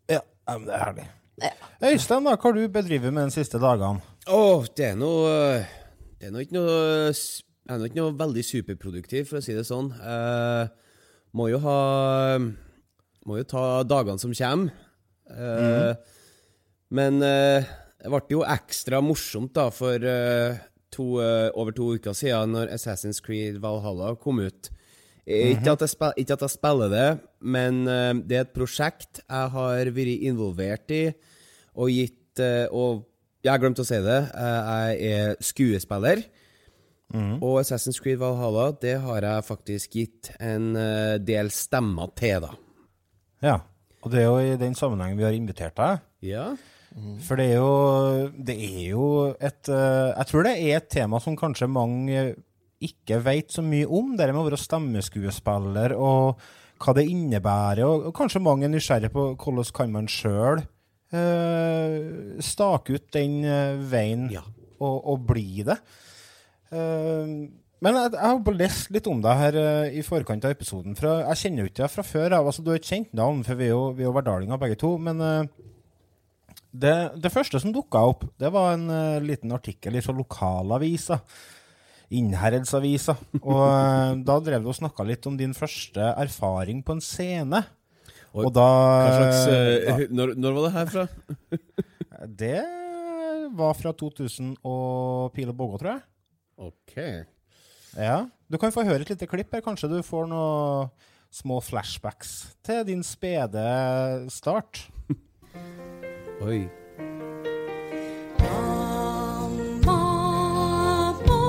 Ja, 0.09 0.21
ja, 0.23 0.55
men 0.59 0.69
det 0.69 0.77
er 0.77 0.85
herlig. 0.85 1.09
Ja. 1.39 1.51
Øystein, 1.91 2.25
da, 2.25 2.35
hva 2.35 2.49
har 2.49 2.57
du 2.57 2.63
bedrevet 2.75 3.13
med 3.15 3.29
de 3.29 3.35
siste 3.35 3.59
dagene? 3.63 4.01
Åh, 4.27 4.65
det 4.75 4.87
er 4.93 4.97
noe 4.99 5.35
Det 6.19 6.27
er 6.27 6.33
nå 6.35 6.41
ikke 6.43 6.57
noe 6.57 6.73
Jeg 7.13 7.71
er 7.71 7.79
nå 7.79 7.87
ikke 7.87 8.01
noe 8.01 8.17
veldig 8.19 8.43
superproduktiv, 8.49 9.29
for 9.29 9.39
å 9.39 9.45
si 9.45 9.55
det 9.55 9.67
sånn. 9.69 9.93
Eh, 9.95 10.71
må 11.39 11.47
jo 11.53 11.61
ha 11.63 11.77
Må 13.29 13.37
jo 13.39 13.45
ta 13.47 13.83
dagene 13.87 14.19
som 14.23 14.33
kommer. 14.35 14.73
Eh, 15.31 15.95
Men 16.91 17.23
eh, 17.23 17.69
det 17.99 18.11
ble 18.13 18.23
jo 18.31 18.45
ekstra 18.47 19.01
morsomt 19.03 19.55
da 19.57 19.69
for 19.75 20.05
eh, 20.07 20.59
to, 20.95 21.19
eh, 21.23 21.49
over 21.59 21.75
to 21.75 21.93
uker 21.99 22.15
siden, 22.17 22.55
når 22.55 22.71
Assassin's 22.77 23.21
Creed 23.25 23.59
Valhalla 23.63 24.15
kom 24.21 24.39
ut. 24.45 24.71
Eh, 25.27 25.57
ikke, 25.57 25.75
at 25.75 25.85
jeg 25.85 25.95
spil, 25.97 26.15
ikke 26.23 26.37
at 26.39 26.45
jeg 26.47 26.55
spiller 26.55 26.93
det, 26.93 27.09
men 27.43 27.83
det 28.25 28.39
er 28.39 28.47
et 28.47 28.55
prosjekt 28.55 29.21
jeg 29.25 29.53
har 29.55 29.91
vært 29.93 30.25
involvert 30.31 30.95
i 30.95 31.05
og 31.79 31.93
gitt 31.93 32.15
Og 32.39 33.03
jeg 33.43 33.51
har 33.51 33.59
glemt 33.59 33.81
å 33.83 33.85
si 33.87 33.97
det, 33.99 34.19
jeg 34.31 35.09
er 35.11 35.33
skuespiller. 35.43 36.23
Og 37.43 37.59
Assassin's 37.59 37.99
Creed 37.99 38.21
Valhalla 38.21 38.69
det 38.79 38.95
har 39.03 39.27
jeg 39.27 39.47
faktisk 39.47 39.97
gitt 39.99 40.31
en 40.39 40.71
del 41.27 41.51
stemmer 41.51 42.13
til, 42.15 42.47
da. 42.47 42.53
Ja, 43.43 43.57
og 44.05 44.15
det 44.15 44.23
er 44.23 44.29
jo 44.29 44.39
i 44.39 44.59
den 44.61 44.79
sammenhengen 44.79 45.19
vi 45.19 45.27
har 45.27 45.35
invitert 45.35 45.75
deg. 45.79 46.05
Ja. 46.31 46.53
For 47.27 47.41
det 47.41 47.47
er 47.53 47.59
jo, 47.59 48.29
det 48.49 48.55
er 48.57 48.85
jo 48.93 49.07
et 49.35 49.69
eh, 49.73 50.11
Jeg 50.15 50.29
tror 50.31 50.47
det 50.47 50.55
er 50.57 50.77
et 50.79 50.89
tema 50.93 51.21
som 51.23 51.37
kanskje 51.39 51.69
mange 51.71 52.23
ikke 52.85 53.19
vet 53.27 53.51
så 53.51 53.63
mye 53.67 53.89
om. 53.91 54.13
Det 54.17 54.29
med 54.31 54.39
å 54.39 54.47
være 54.47 54.61
stemmeskuespiller 54.63 55.95
og 55.99 56.39
hva 56.79 56.95
det 56.95 57.09
innebærer. 57.11 57.83
Og, 57.89 58.09
og 58.11 58.15
kanskje 58.15 58.43
mange 58.45 58.69
er 58.69 58.75
nysgjerrige 58.75 59.11
på 59.15 59.25
hvordan 59.35 59.73
kan 59.75 59.95
man 59.97 60.11
sjøl 60.11 60.63
uh, 60.63 62.39
stake 62.45 62.95
ut 62.99 63.09
den 63.17 63.41
uh, 63.43 63.81
veien 63.91 64.29
Ja. 64.31 64.45
og, 64.79 65.01
og 65.15 65.25
bli 65.33 65.65
det. 65.67 65.79
Uh, 66.71 67.49
men 67.79 67.95
jeg, 67.95 68.11
jeg 68.15 68.23
har 68.27 68.57
lest 68.59 68.89
litt 68.95 69.07
om 69.11 69.21
deg 69.23 69.39
her 69.39 69.59
uh, 69.59 69.87
i 69.95 70.03
forkant 70.07 70.47
av 70.47 70.55
episoden. 70.55 70.97
For 70.99 71.23
jeg 71.23 71.43
kjenner 71.43 71.63
jo 71.65 71.71
ikke 71.71 71.83
deg 71.85 71.93
fra 71.95 72.05
før. 72.07 72.29
Jeg, 72.31 72.47
Altså, 72.53 72.63
du 72.63 72.73
har 72.73 72.81
et 72.81 72.89
kjent 72.91 73.13
navn, 73.15 73.43
for 73.47 73.59
vi 73.59 73.69
er 73.69 73.75
jo, 73.75 73.85
vi 73.95 74.03
er 74.07 74.09
jo 74.11 74.15
verdalinger 74.17 74.59
begge 74.63 74.79
to. 74.81 74.95
Men 75.03 75.23
eh, 75.23 75.45
det, 76.71 76.97
det 77.17 77.33
første 77.33 77.61
som 77.63 77.73
dukka 77.73 78.03
opp, 78.11 78.27
det 78.41 78.51
var 78.53 78.75
en 78.75 78.89
uh, 78.93 79.25
liten 79.25 79.53
artikkel 79.57 79.97
fra 80.05 80.15
lokalavisa 80.17 81.21
Innherredsavisa. 82.09 83.15
Og 83.43 83.63
uh, 83.65 84.17
da 84.25 84.39
drev 84.45 84.65
du 84.65 84.71
og 84.73 84.77
snakka 84.77 85.07
litt 85.09 85.27
om 85.29 85.37
din 85.37 85.57
første 85.57 86.13
erfaring 86.17 86.83
på 86.85 86.97
en 86.97 87.05
scene. 87.05 87.63
Og, 88.35 88.49
og 88.49 88.53
da 88.57 88.69
slags 89.15 89.43
uh, 89.49 90.05
når, 90.13 90.35
når, 90.37 90.57
var 90.57 90.67
det 90.67 90.75
her 90.77 90.93
fra? 90.93 91.07
det 92.45 92.61
var 93.59 93.77
fra 93.77 93.95
2000 93.97 94.59
og 94.69 95.33
Pil 95.37 95.53
og 95.53 95.57
Bågå, 95.57 95.81
tror 95.81 95.95
jeg. 95.95 96.05
Ok. 96.69 96.97
Ja. 97.97 98.27
Du 98.49 98.59
kan 98.61 98.73
få 98.75 98.85
høre 98.85 99.05
et 99.05 99.13
lite 99.13 99.29
klipp 99.29 99.53
her. 99.57 99.65
Kanskje 99.65 99.91
du 99.93 99.99
får 100.05 100.29
noen 100.29 100.93
små 101.33 101.61
flashbacks 101.65 102.55
til 102.65 102.85
din 102.89 103.05
spede 103.05 103.65
start. 104.33 104.87
Oi. 106.41 106.69
Mamma 108.39 110.01
må 111.27 111.41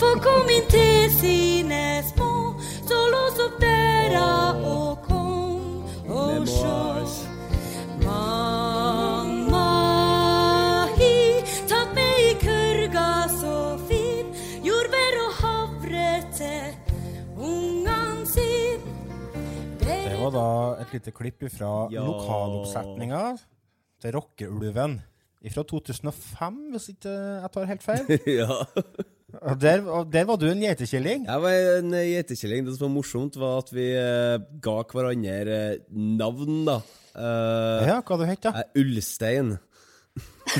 få 0.00 0.08
komme 0.24 0.54
inn 0.56 0.68
til 0.72 1.10
sine 1.18 1.80
små, 2.08 2.30
så 2.88 2.98
lås 3.12 3.36
opp 3.44 3.58
døra 3.62 4.30
og 4.70 5.04
kom 5.04 5.84
og 6.08 6.48
sjå. 6.48 6.78
Mamma 8.00 9.66
hi 10.96 11.12
tatt 11.70 11.92
med 11.98 12.24
i 12.24 12.32
kurga 12.40 13.06
så 13.36 13.54
fin, 13.90 14.32
jordbær 14.64 15.20
og 15.26 15.32
havre 15.42 16.08
til 16.40 16.64
ungene 17.36 18.26
sin. 18.32 18.80
Det 19.84 20.16
var 20.24 20.32
da 20.34 20.48
et 20.82 20.96
lite 20.96 21.12
klipp 21.20 21.44
fra 21.58 21.72
Ja. 21.92 22.02
lokaloppsetninga 22.08 23.24
til 24.02 24.14
Rockeulven 24.16 24.98
fra 25.54 25.62
2005, 25.64 26.58
hvis 26.74 26.90
ikke 26.92 27.12
jeg 27.14 27.50
tar 27.54 27.68
helt 27.70 27.84
feil. 27.84 28.10
ja. 28.40 28.60
Og 29.46 29.60
Der, 29.62 29.84
og 29.86 30.08
der 30.12 30.24
var 30.26 30.36
du 30.42 30.48
en 30.50 30.60
geitekilling. 30.60 31.24
Jeg 31.28 31.42
var 31.42 31.54
en 31.78 31.94
eh, 31.94 32.08
geitekilling. 32.16 32.66
Det 32.66 32.74
som 32.76 32.88
var 32.88 32.94
morsomt, 32.96 33.38
var 33.40 33.60
at 33.62 33.70
vi 33.72 33.86
eh, 33.94 34.42
ga 34.62 34.74
hverandre 34.90 35.36
eh, 35.54 35.76
navn, 35.94 36.64
da. 36.66 36.80
Eh, 37.14 37.88
Ja, 37.88 38.00
hva 38.02 38.18
du 38.20 38.24
het 38.28 38.42
du? 38.44 38.50
eh, 38.50 38.66
Ullstein. 38.82 39.54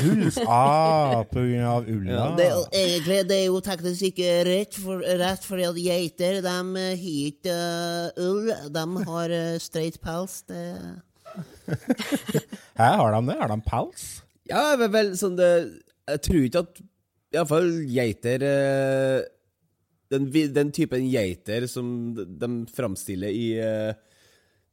Uls. 0.07 0.39
Ah, 0.47 1.25
på 1.27 1.43
grunn 1.43 1.67
av 1.67 1.89
ulla. 1.91 2.29
Det 2.39 2.47
er 2.47 2.61
egentlig 2.79 3.19
det 3.29 3.39
er 3.41 3.47
jo 3.51 3.61
teknisk 3.67 4.07
ikke 4.13 4.31
rett, 4.47 4.79
for, 4.79 5.03
rett 5.19 5.45
fordi 5.45 5.67
at 5.67 5.81
geiter 5.83 6.39
de 6.47 6.55
har 6.55 7.05
ikke 7.11 7.57
uh, 7.59 8.29
ull. 8.31 8.53
De 8.71 8.85
har 9.11 9.35
uh, 9.35 9.59
streit 9.61 9.99
pels. 10.01 10.41
Det 10.49 10.63
Her 12.81 12.97
har 13.01 13.17
de 13.17 13.21
det. 13.31 13.39
Har 13.41 13.53
de 13.53 13.61
pels? 13.67 14.07
Ja, 14.51 14.63
vel, 14.81 14.91
vel 14.95 15.13
sånn 15.19 15.37
det 15.39 15.51
Jeg 16.11 16.23
tror 16.27 16.47
ikke 16.47 16.65
at 16.65 16.81
Iallfall 17.31 17.69
geiter 17.87 18.43
eh, 18.43 19.21
den, 20.11 20.27
den 20.31 20.73
typen 20.75 21.07
geiter 21.07 21.67
som 21.71 21.91
de, 22.15 22.49
framstiller 22.75 23.31
i 23.31 23.47
uh, 23.63 23.93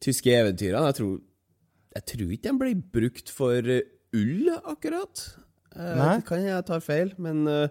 tyske 0.01 0.33
eventyrene 0.33 0.89
Jeg 0.89 0.97
tror, 0.99 1.11
jeg 1.97 2.07
tror 2.11 2.31
ikke 2.33 2.47
de 2.47 2.61
ble 2.63 2.71
brukt 2.97 3.33
for 3.33 3.73
eh, 3.73 3.85
ull, 4.17 4.49
akkurat. 4.57 5.25
Uh, 5.75 5.93
Nei. 5.99 6.15
det 6.17 6.25
kan 6.29 6.41
jeg 6.45 6.65
ta 6.65 6.79
feil, 6.81 7.13
men 7.21 7.43
uh, 7.45 7.67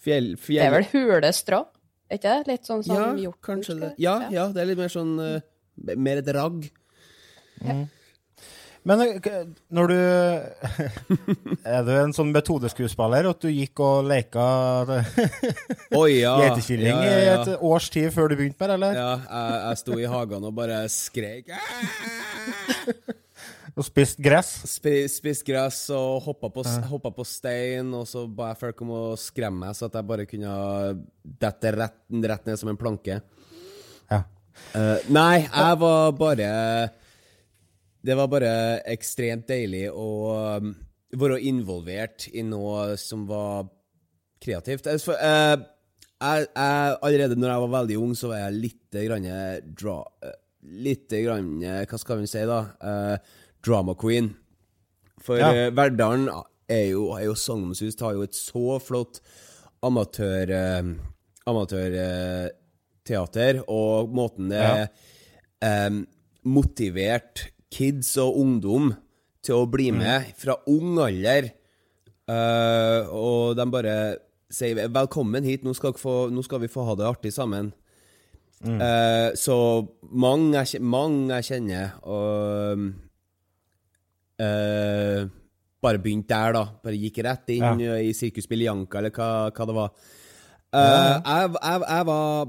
fjell, 0.00 0.34
Det 0.40 0.62
er 0.64 0.72
vel 0.72 0.88
hulestrå? 0.94 1.66
Er 2.08 2.20
ikke 2.20 2.32
det? 2.32 2.52
Litt 2.52 2.68
sånn 2.70 2.84
som 2.86 2.96
ja, 2.96 3.06
hjort? 3.26 3.40
kanskje 3.44 3.78
det. 3.82 3.92
Ja, 4.00 4.16
ja, 4.32 4.48
det 4.54 4.62
er 4.62 4.70
litt 4.70 4.80
mer 4.80 4.92
sånn 4.92 5.16
uh, 5.20 5.36
Mer 6.00 6.22
et 6.22 6.28
ragg. 6.32 6.70
Men 8.86 9.02
eh, 9.02 9.38
når 9.74 9.90
du 9.90 9.96
Er 11.76 11.82
du 11.86 11.92
en 11.96 12.14
sånn 12.14 12.30
metodeskuespiller 12.34 13.26
at 13.32 13.42
du 13.42 13.50
gikk 13.50 13.82
og 13.82 14.06
leka 14.06 14.46
Oi, 16.00 16.20
ja. 16.20 16.36
geitekilling 16.44 16.92
ja, 16.92 17.02
ja, 17.02 17.18
i 17.18 17.30
et 17.34 17.66
års 17.66 17.90
tid 17.92 18.12
før 18.14 18.30
du 18.30 18.38
begynte 18.38 18.60
med 18.62 18.70
det, 18.70 18.76
eller? 18.78 19.00
Ja, 19.00 19.12
jeg, 19.26 19.62
jeg 19.66 19.82
sto 19.82 19.98
i 19.98 20.10
hagen 20.10 20.46
og 20.46 20.54
bare 20.56 20.82
skrek. 20.92 21.50
Og 23.76 23.84
spiste 23.84 24.22
gress? 24.24 24.50
Spi- 24.70 25.08
Spist 25.12 25.44
gress 25.44 25.82
og 25.92 26.22
hoppa 26.24 26.48
på, 26.52 26.62
hoppa 26.88 27.10
på 27.12 27.26
stein, 27.28 27.90
og 27.92 28.06
så 28.08 28.22
ba 28.24 28.52
jeg 28.54 28.60
folk 28.62 28.84
om 28.86 28.92
å 28.96 29.02
skremme 29.20 29.66
meg, 29.66 29.76
så 29.76 29.90
at 29.90 29.98
jeg 29.98 30.08
bare 30.08 30.24
kunne 30.30 30.52
dette 31.42 31.74
rett, 31.76 31.98
rett 32.32 32.48
ned 32.48 32.60
som 32.62 32.70
en 32.72 32.78
planke. 32.80 33.18
Ja. 34.08 34.22
Uh, 34.72 34.96
nei, 35.12 35.42
jeg 35.44 35.80
var 35.82 36.14
bare 36.16 36.48
Det 38.02 38.14
var 38.18 38.28
bare 38.28 38.80
ekstremt 38.92 39.48
deilig 39.48 39.90
å 39.90 40.08
um, 40.60 40.74
være 41.16 41.40
involvert 41.48 42.28
i 42.32 42.42
noe 42.46 42.96
som 43.00 43.26
var 43.28 43.66
kreativt. 44.42 44.86
Jeg, 44.86 45.00
eh, 45.16 45.56
jeg, 46.20 46.46
jeg, 46.46 46.96
allerede 47.02 47.36
når 47.38 47.48
jeg 47.52 47.60
var 47.64 47.76
veldig 47.80 47.96
ung, 48.02 48.14
så 48.18 48.28
var 48.32 48.38
jeg 48.44 48.60
litt 48.66 48.90
grann 49.06 49.26
dra... 49.76 49.98
eh, 50.22 50.36
Litt 50.66 51.12
grann, 51.22 51.60
hva 51.62 51.98
skal 52.00 52.18
vi 52.18 52.26
si, 52.26 52.40
da? 52.42 52.56
Eh, 52.82 53.16
drama 53.62 53.94
queen. 53.94 54.32
For 55.22 55.38
Ja. 55.38 55.70
Verdalen 55.70 56.26
er 56.66 56.90
jo, 56.90 57.14
er 57.14 57.22
jo 57.28 57.36
sagnomsust, 57.38 58.02
har 58.02 58.18
jo 58.18 58.26
et 58.26 58.34
så 58.34 58.80
flott 58.82 59.22
amatør... 59.86 60.50
Uh, 60.50 60.98
amatørteater, 61.46 63.62
og 63.70 64.10
måten 64.10 64.50
det 64.50 64.58
Ja. 64.58 64.90
um, 65.86 66.02
motivert 66.42 67.46
kids 67.72 68.16
og 68.22 68.38
ungdom 68.40 68.92
til 69.44 69.62
å 69.62 69.70
bli 69.70 69.90
med 69.94 70.32
fra 70.38 70.58
ung 70.70 70.98
alder. 71.02 71.50
Uh, 72.26 73.06
og 73.14 73.56
de 73.58 73.66
bare 73.70 73.96
sier 74.50 74.88
'velkommen 74.88 75.44
hit, 75.44 75.62
nå 75.64 75.74
skal, 75.74 75.92
få, 75.94 76.28
nå 76.30 76.42
skal 76.42 76.60
vi 76.62 76.70
få 76.70 76.84
ha 76.86 76.94
det 76.94 77.06
artig 77.06 77.32
sammen'. 77.34 77.72
Eh, 78.64 79.34
så 79.36 79.86
mange 80.16 80.62
mange 80.80 81.34
jeg 81.36 81.44
kjenner 81.44 81.90
og 82.08 82.78
uh, 84.40 85.28
bare 85.82 86.00
begynte 86.00 86.32
der, 86.32 86.56
da. 86.56 86.64
Bare 86.82 86.96
gikk 86.96 87.20
rett 87.26 87.52
inn 87.52 87.82
Ja. 87.84 87.98
i 88.00 88.14
Sirkus 88.16 88.48
Biljanka, 88.48 88.98
eller 88.98 89.10
hva, 89.10 89.50
hva 89.52 89.66
det 89.68 89.76
var. 89.76 89.90
Ja. 90.72 91.20
jeg, 91.20 91.52
jeg, 91.62 91.84
jeg 91.88 92.06
var 92.06 92.48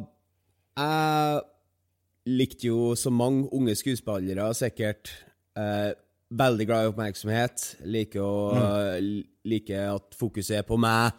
Jeg 0.77 1.41
likte 2.27 2.69
jo, 2.69 2.91
så 3.00 3.12
mange 3.13 3.48
unge 3.55 3.75
skuespillere, 3.77 4.50
sikkert 4.57 5.12
eh, 5.57 5.96
veldig 6.38 6.67
glad 6.67 6.86
i 6.86 6.91
oppmerksomhet. 6.91 7.65
Liker 7.88 8.24
å 8.24 8.38
eh, 8.60 9.01
Liker 9.48 9.93
at 9.96 10.15
fokuset 10.19 10.60
er 10.60 10.67
på 10.67 10.75
meg. 10.81 11.15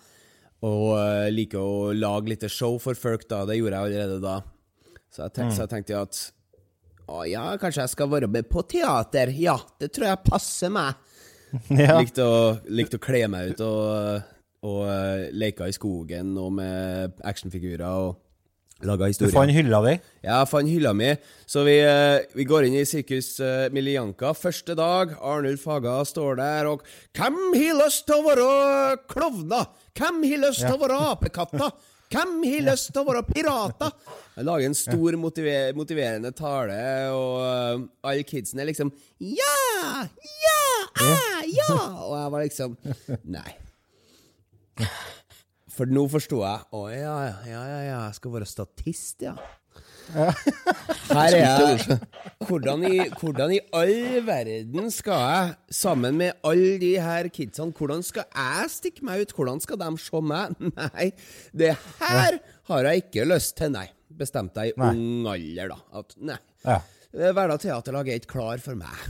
Og 0.69 0.89
uh, 0.99 1.29
liker 1.31 1.63
å 1.63 1.93
lage 1.95 2.33
litt 2.33 2.43
show 2.51 2.75
for 2.83 2.99
folk, 2.99 3.23
da. 3.31 3.45
Det 3.47 3.55
gjorde 3.57 3.79
jeg 3.79 3.89
allerede 3.89 4.19
da. 4.21 4.41
Så 5.09 5.23
jeg, 5.23 5.33
tenk, 5.37 5.55
så 5.55 5.63
jeg 5.63 5.71
tenkte 5.71 6.01
at 6.03 6.19
å 7.09 7.23
ja, 7.25 7.45
kanskje 7.63 7.87
jeg 7.87 7.93
skal 7.95 8.11
være 8.13 8.29
med 8.29 8.51
på 8.51 8.65
teater. 8.69 9.31
Ja, 9.39 9.55
det 9.81 9.93
tror 9.95 10.11
jeg 10.11 10.25
passer 10.27 10.75
meg. 10.75 10.99
Ja. 11.73 11.95
Likte, 11.97 12.27
å, 12.29 12.41
likte 12.69 12.99
å 12.99 13.01
kle 13.01 13.23
meg 13.33 13.55
ut 13.55 13.63
og, 13.65 14.27
og 14.69 14.83
uh, 14.85 15.31
leke 15.33 15.65
i 15.65 15.73
skogen 15.73 16.35
og 16.37 16.51
med 16.59 17.23
actionfigurer 17.25 17.87
og 17.89 18.19
laga 18.87 19.09
Du 19.19 19.27
fant 19.33 19.51
hylla 19.51 19.81
di? 19.83 19.95
Ja, 20.23 20.39
jeg 20.39 20.49
fant 20.51 20.71
hylla 20.71 20.93
mi. 20.95 21.11
Så 21.49 21.65
vi, 21.67 21.79
eh, 21.83 22.27
vi 22.37 22.47
går 22.47 22.69
inn 22.69 22.77
i 22.79 22.85
Sirkus 22.87 23.41
uh, 23.43 23.67
Milianka. 23.75 24.33
Første 24.39 24.77
dag, 24.79 25.17
Arnulf 25.19 25.65
Haga 25.67 25.99
står 26.07 26.39
der 26.39 26.71
og 26.71 26.85
Hvem 27.17 27.39
har 27.57 27.79
lyst 27.83 28.07
til 28.07 28.21
å 28.21 28.27
være 28.29 28.49
klovner? 29.11 29.71
Hvem 29.99 30.23
har 30.31 30.45
lyst 30.47 30.63
til 30.63 30.77
å 30.77 30.83
være 30.85 30.99
apekatter? 31.11 31.75
Hvem 32.09 32.39
har 32.47 32.67
lyst 32.71 32.93
til 32.95 33.03
å 33.03 33.09
være 33.11 33.25
pirater? 33.29 33.93
Jeg 34.39 34.47
lager 34.47 34.71
en 34.71 34.79
stor 34.79 35.19
motiver 35.21 35.75
motiverende 35.77 36.31
tale, 36.37 36.79
og 37.13 37.35
uh, 37.43 37.87
alle 38.07 38.25
kidsen 38.29 38.63
er 38.63 38.71
liksom 38.71 38.95
Ja! 39.19 40.07
Ja! 40.45 40.63
Ja! 41.03 41.19
ja! 41.51 41.81
Og 42.07 42.15
jeg 42.15 42.35
var 42.37 42.47
liksom 42.47 42.79
Nei. 43.27 43.51
For 45.79 45.87
nå 45.95 46.05
forsto 46.11 46.43
jeg 46.43 46.67
Å 46.75 46.83
ja, 46.91 47.15
ja, 47.29 47.39
ja, 47.47 47.63
ja, 47.71 47.81
jeg 48.09 48.19
skal 48.19 48.35
være 48.35 48.49
statist, 48.51 49.23
ja. 49.23 49.37
Her 50.09 51.35
er 51.37 51.37
jeg. 51.37 51.99
Hvordan 52.49 52.85
i, 52.89 52.97
hvordan 53.21 53.53
i 53.55 53.59
all 53.77 54.25
verden 54.27 54.89
skal 54.95 55.21
jeg, 55.21 55.53
sammen 55.79 56.17
med 56.19 56.41
alle 56.49 56.79
de 56.81 56.95
her 57.03 57.29
kidsene, 57.33 57.75
hvordan 57.77 58.03
skal 58.07 58.27
jeg 58.27 58.73
stikke 58.73 59.05
meg 59.07 59.23
ut? 59.23 59.35
Hvordan 59.37 59.61
skal 59.63 59.81
de 59.83 59.91
se 60.03 60.23
meg? 60.25 60.57
Nei, 60.81 61.11
det 61.53 61.75
her 62.01 62.41
har 62.73 62.91
jeg 62.91 63.05
ikke 63.05 63.29
lyst 63.29 63.57
til, 63.61 63.73
nei. 63.77 63.87
Bestemte 64.19 64.65
jeg 64.65 64.75
i 64.75 64.81
Nei. 64.81 64.93
ung 64.97 65.29
alder, 65.31 65.75
da. 65.77 65.79
At 66.01 66.15
nei. 66.19 66.39
Ja. 66.65 66.81
Verdal 67.37 67.61
Teaterlag 67.61 68.09
er 68.09 68.19
ikke 68.23 68.35
klar 68.39 68.63
for 68.65 68.79
meg. 68.81 69.09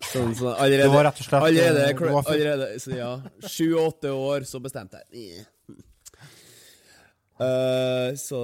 Sånn, 0.00 0.32
sånn, 0.32 0.54
allerede, 0.54 0.86
Det 0.86 0.94
var 0.94 1.04
rett 1.10 1.18
og 1.20 1.26
slett, 1.26 1.42
Allerede, 1.44 1.82
eh, 1.84 1.98
du 1.98 2.06
allerede 2.16 2.68
så 2.80 2.94
ja, 2.96 3.10
sju-åtte 3.44 4.14
år, 4.16 4.46
så 4.48 4.62
bestemte 4.64 5.02
jeg. 5.12 5.44
Eh, 7.40 8.14
så 8.20 8.40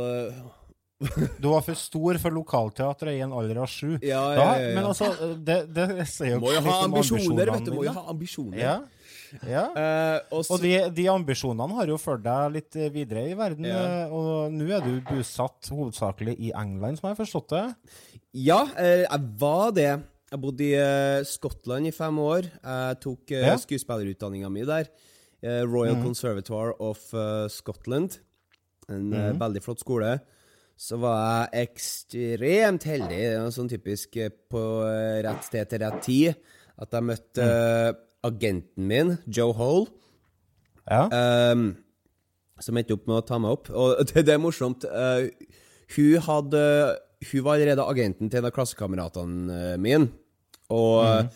Du 1.42 1.50
var 1.52 1.60
for 1.60 1.76
stor 1.76 2.18
for 2.22 2.32
lokalteatret 2.32 3.18
i 3.18 3.22
en 3.24 3.34
alder 3.36 3.60
av 3.60 3.68
sju. 3.68 3.98
Ja, 4.00 4.22
ja, 4.32 4.46
ja. 4.56 4.74
Men 4.78 4.86
altså, 4.88 5.10
det, 5.36 5.58
det 5.76 6.06
sier 6.08 6.38
jo 6.38 6.44
Må 6.46 6.54
jo 6.54 6.62
ha 6.64 6.76
ambisjoner, 6.86 7.52
vet 7.52 7.68
du. 7.68 7.74
Må 7.76 7.84
jo 7.84 7.96
ha 7.96 8.06
ambisjoner. 8.14 8.62
Ja. 8.62 8.76
Ja. 9.44 9.64
Uh, 9.74 10.42
og 10.46 10.60
de, 10.62 10.72
de 10.94 11.06
ambisjonene 11.10 11.78
har 11.78 11.90
jo 11.90 11.98
ført 12.00 12.24
deg 12.24 12.52
litt 12.56 12.78
videre 12.94 13.26
i 13.30 13.36
verden, 13.38 13.66
eh, 13.68 14.12
og 14.14 14.52
nå 14.54 14.68
er 14.70 14.84
du 14.84 15.00
bosatt 15.08 15.70
hovedsakelig 15.72 16.36
i 16.38 16.52
England, 16.56 17.00
som 17.00 17.08
jeg 17.08 17.16
har 17.16 17.20
forstått 17.20 17.54
det. 17.54 17.64
Ja, 18.46 18.60
eh, 18.78 19.02
jeg 19.04 19.32
var 19.40 19.74
det. 19.76 19.90
Jeg 20.30 20.42
bodde 20.42 20.64
i 20.66 20.72
uh, 20.74 21.26
Skottland 21.26 21.90
i 21.90 21.94
fem 21.94 22.16
år. 22.22 22.48
Jeg 22.50 23.00
tok 23.04 23.34
uh, 23.34 23.42
Ja. 23.44 23.58
skuespillerutdanninga 23.62 24.50
mi 24.52 24.66
der. 24.66 24.90
Royal 25.46 26.00
Conservatoire 26.02 26.72
of 26.82 26.98
Scotland. 27.52 28.16
En 28.92 29.12
eh, 29.14 29.32
veldig 29.38 29.62
flott 29.64 29.82
skole. 29.82 30.16
Så 30.76 30.98
var 31.00 31.48
jeg 31.48 31.70
ekstremt 31.70 32.84
heldig, 32.86 33.20
sånn 33.54 33.70
typisk 33.72 34.18
eh, 34.20 34.32
på 34.32 34.62
eh, 34.86 35.22
rett 35.24 35.46
sted 35.46 35.70
til 35.70 35.82
rett 35.82 36.02
tid, 36.04 36.36
at 36.76 36.92
jeg 36.92 37.08
møtte 37.08 37.46
mm. 37.46 38.02
agenten 38.28 38.90
min, 38.90 39.14
Joe 39.26 39.56
Hole. 39.56 39.88
Ja. 40.86 41.08
um, 41.50 41.72
som 42.62 42.76
endte 42.78 42.94
opp 42.94 43.08
med 43.08 43.16
å 43.18 43.24
ta 43.26 43.40
meg 43.42 43.56
opp. 43.56 43.70
Og 43.74 43.96
det, 44.12 44.22
det 44.28 44.36
er 44.36 44.42
morsomt. 44.42 44.84
Uh, 44.86 45.26
hun 45.96 46.22
hadde 46.22 46.62
Hun 47.30 47.42
var 47.42 47.56
allerede 47.56 47.82
agenten 47.82 48.30
til 48.30 48.38
en 48.38 48.46
av 48.46 48.54
klassekameratene 48.54 49.74
mine. 49.80 50.10
Og 50.74 51.06
eh, 51.06 51.28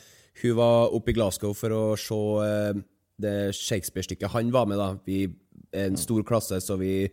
hun 0.42 0.56
var 0.58 0.92
oppe 0.94 1.12
i 1.12 1.16
Glasgow 1.16 1.54
for 1.56 1.72
å 1.72 1.82
se 1.98 2.18
det 3.20 3.34
Shakespeare-stykket 3.56 4.32
han 4.34 4.50
var 4.52 4.68
med, 4.68 4.80
da. 4.80 4.94
Vi 5.06 5.24
er 5.72 5.90
en 5.90 5.98
stor 6.00 6.24
klasse, 6.26 6.60
så 6.60 6.76
vi 6.80 7.08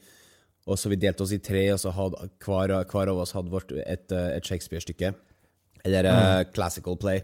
og 0.67 0.79
så 0.79 0.91
vi 0.91 0.99
delte 0.99 1.23
oss 1.23 1.33
i 1.35 1.39
tre, 1.43 1.63
og 1.73 1.79
så 1.79 1.93
hadde 1.95 2.29
hver, 2.43 2.73
hver 2.91 3.11
av 3.13 3.23
oss 3.23 3.33
hadde 3.37 3.53
vårt 3.53 3.71
et, 3.71 4.11
eh, 4.11 4.31
et 4.35 4.47
Shakespeare-stykke. 4.47 5.13
Eller 5.87 6.09
eh, 6.11 6.43
classical 6.51 6.97
play. 6.99 7.21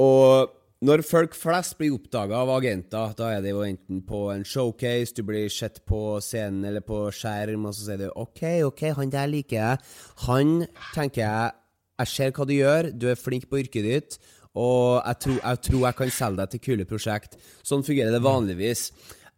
Og 0.00 0.54
når 0.86 1.02
folk 1.08 1.34
flest 1.36 1.76
blir 1.78 1.94
oppdaga 1.96 2.38
av 2.42 2.52
agenter, 2.52 3.12
da 3.16 3.30
er 3.32 3.44
det 3.44 3.52
jo 3.54 3.64
enten 3.64 4.02
på 4.06 4.26
en 4.34 4.44
showcase, 4.44 5.14
du 5.16 5.22
blir 5.24 5.48
sett 5.52 5.80
på 5.88 6.18
scenen 6.24 6.66
eller 6.68 6.84
på 6.84 7.06
skjerm, 7.16 7.64
og 7.68 7.76
så 7.76 7.88
sier 7.88 8.02
du 8.04 8.08
OK, 8.12 8.42
OK, 8.68 8.82
han 8.98 9.12
der 9.12 9.30
liker 9.32 9.56
jeg. 9.56 9.94
Han 10.28 10.58
tenker 10.94 11.24
jeg 11.24 11.54
Jeg 11.96 12.08
ser 12.12 12.32
hva 12.36 12.44
du 12.44 12.52
gjør, 12.52 12.90
du 12.92 13.06
er 13.08 13.16
flink 13.16 13.46
på 13.48 13.56
yrket 13.56 13.86
ditt, 13.86 14.16
og 14.52 15.00
jeg 15.00 15.16
tror 15.24 15.38
jeg, 15.38 15.60
tror 15.64 15.84
jeg 15.86 15.96
kan 15.96 16.10
selge 16.12 16.36
deg 16.42 16.50
til 16.52 16.60
kule 16.66 16.84
prosjekt. 16.84 17.38
Sånn 17.64 17.84
fungerer 17.86 18.12
det 18.12 18.20
vanligvis. 18.20 18.90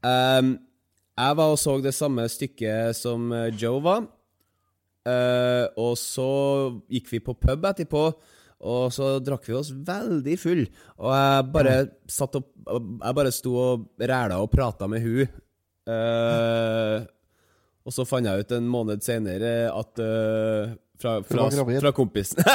Um, 0.02 0.56
jeg 1.18 1.38
var 1.40 1.52
og 1.52 1.58
så 1.58 1.74
det 1.82 1.94
samme 1.96 2.28
stykket 2.30 2.96
som 2.96 3.32
eh, 3.34 3.50
Joe 3.58 3.82
var. 3.82 4.06
Eh, 5.08 5.64
og 5.80 5.96
så 5.98 6.28
gikk 6.90 7.12
vi 7.14 7.20
på 7.24 7.34
pub 7.38 7.64
etterpå, 7.70 8.02
og 8.68 8.92
så 8.94 9.18
drakk 9.22 9.46
vi 9.48 9.56
oss 9.58 9.70
veldig 9.72 10.36
full. 10.40 10.64
Og 10.98 11.12
jeg 11.14 11.46
bare 11.54 11.76
satt 12.10 12.40
opp 12.40 12.48
Jeg 12.68 13.16
bare 13.16 13.30
sto 13.32 13.52
og 13.54 13.86
ræla 14.02 14.40
og 14.42 14.50
prata 14.52 14.88
med 14.90 15.06
hun. 15.06 15.38
Eh, 15.88 17.06
og 17.88 17.94
så 17.94 18.04
fant 18.04 18.28
jeg 18.28 18.44
ut 18.44 18.50
en 18.52 18.66
måned 18.68 19.00
senere 19.00 19.70
at 19.72 20.00
uh, 20.04 20.74
fra, 21.00 21.14
fra, 21.24 21.46
fra, 21.54 21.64
fra 21.80 21.92
kompisen 21.96 22.42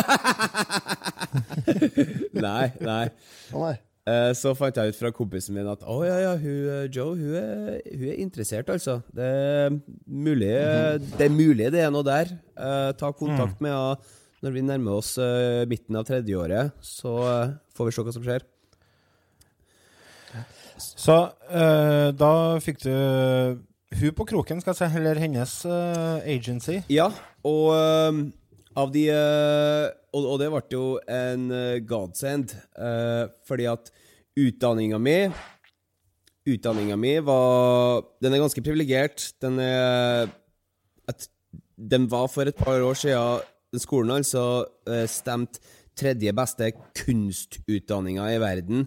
Nei, 2.46 2.68
nei. 2.84 3.08
Å 3.50 3.64
nei. 3.64 3.74
Eh, 4.04 4.34
så 4.36 4.52
fant 4.60 4.76
jeg 4.76 4.92
ut 4.92 4.98
fra 5.00 5.14
kompisen 5.16 5.56
min 5.56 5.68
at 5.72 5.84
å 5.88 6.02
ja, 6.04 6.18
ja, 6.20 6.34
hun, 6.36 6.58
eh, 6.74 6.88
Joe 6.92 7.16
hun 7.16 7.38
er, 7.40 7.78
hun 7.88 8.10
er 8.12 8.18
interessert, 8.20 8.68
altså. 8.74 8.98
Det 9.16 9.24
er 9.24 9.78
mulig 10.12 10.50
det 10.52 11.24
er, 11.24 11.32
mulig 11.32 11.70
det 11.72 11.86
er 11.86 11.94
noe 11.94 12.04
der. 12.04 12.34
Eh, 12.58 12.90
ta 13.00 13.14
kontakt 13.16 13.64
med 13.64 13.72
henne 13.72 14.20
når 14.44 14.56
vi 14.58 14.64
nærmer 14.68 15.00
oss 15.00 15.14
eh, 15.24 15.64
midten 15.72 15.96
av 15.96 16.04
tredjeåret, 16.10 16.74
så 16.84 17.14
eh, 17.30 17.54
får 17.78 17.88
vi 17.88 17.96
se 17.96 18.04
hva 18.04 18.16
som 18.18 18.26
skjer. 18.26 18.44
Så 20.84 21.16
eh, 21.48 22.10
da 22.20 22.32
fikk 22.60 22.84
du 22.84 22.92
hun 23.94 24.16
på 24.18 24.26
kroken, 24.28 24.60
skal 24.60 24.74
jeg 24.74 24.82
si, 24.82 25.00
eller 25.00 25.22
hennes 25.22 25.54
agency. 26.28 26.82
Ja, 26.92 27.08
og 27.48 27.72
av 28.76 28.94
de 28.94 29.08
øh, 29.14 29.88
og, 30.14 30.28
og 30.34 30.40
det 30.42 30.50
ble 30.54 30.62
jo 30.74 30.86
en 31.10 31.50
øh, 31.52 31.82
godsend, 31.88 32.56
øh, 32.78 33.30
fordi 33.48 33.68
at 33.70 33.92
utdanninga 34.40 34.98
mi 34.98 35.18
Utdanninga 36.50 36.96
mi 37.00 37.18
var 37.24 38.04
Den 38.22 38.34
er 38.34 38.42
ganske 38.42 38.62
privilegert. 38.62 39.32
Den 39.42 39.60
er 39.60 40.28
at 41.08 41.30
Den 41.78 42.10
var 42.12 42.28
for 42.28 42.42
et 42.42 42.56
par 42.56 42.82
år 42.82 42.94
siden 42.94 43.80
Skolen 43.80 44.12
altså 44.12 44.66
stemt 45.08 45.60
tredje 45.98 46.34
beste 46.34 46.72
kunstutdanninga 46.94 48.28
i 48.36 48.42
verden. 48.42 48.86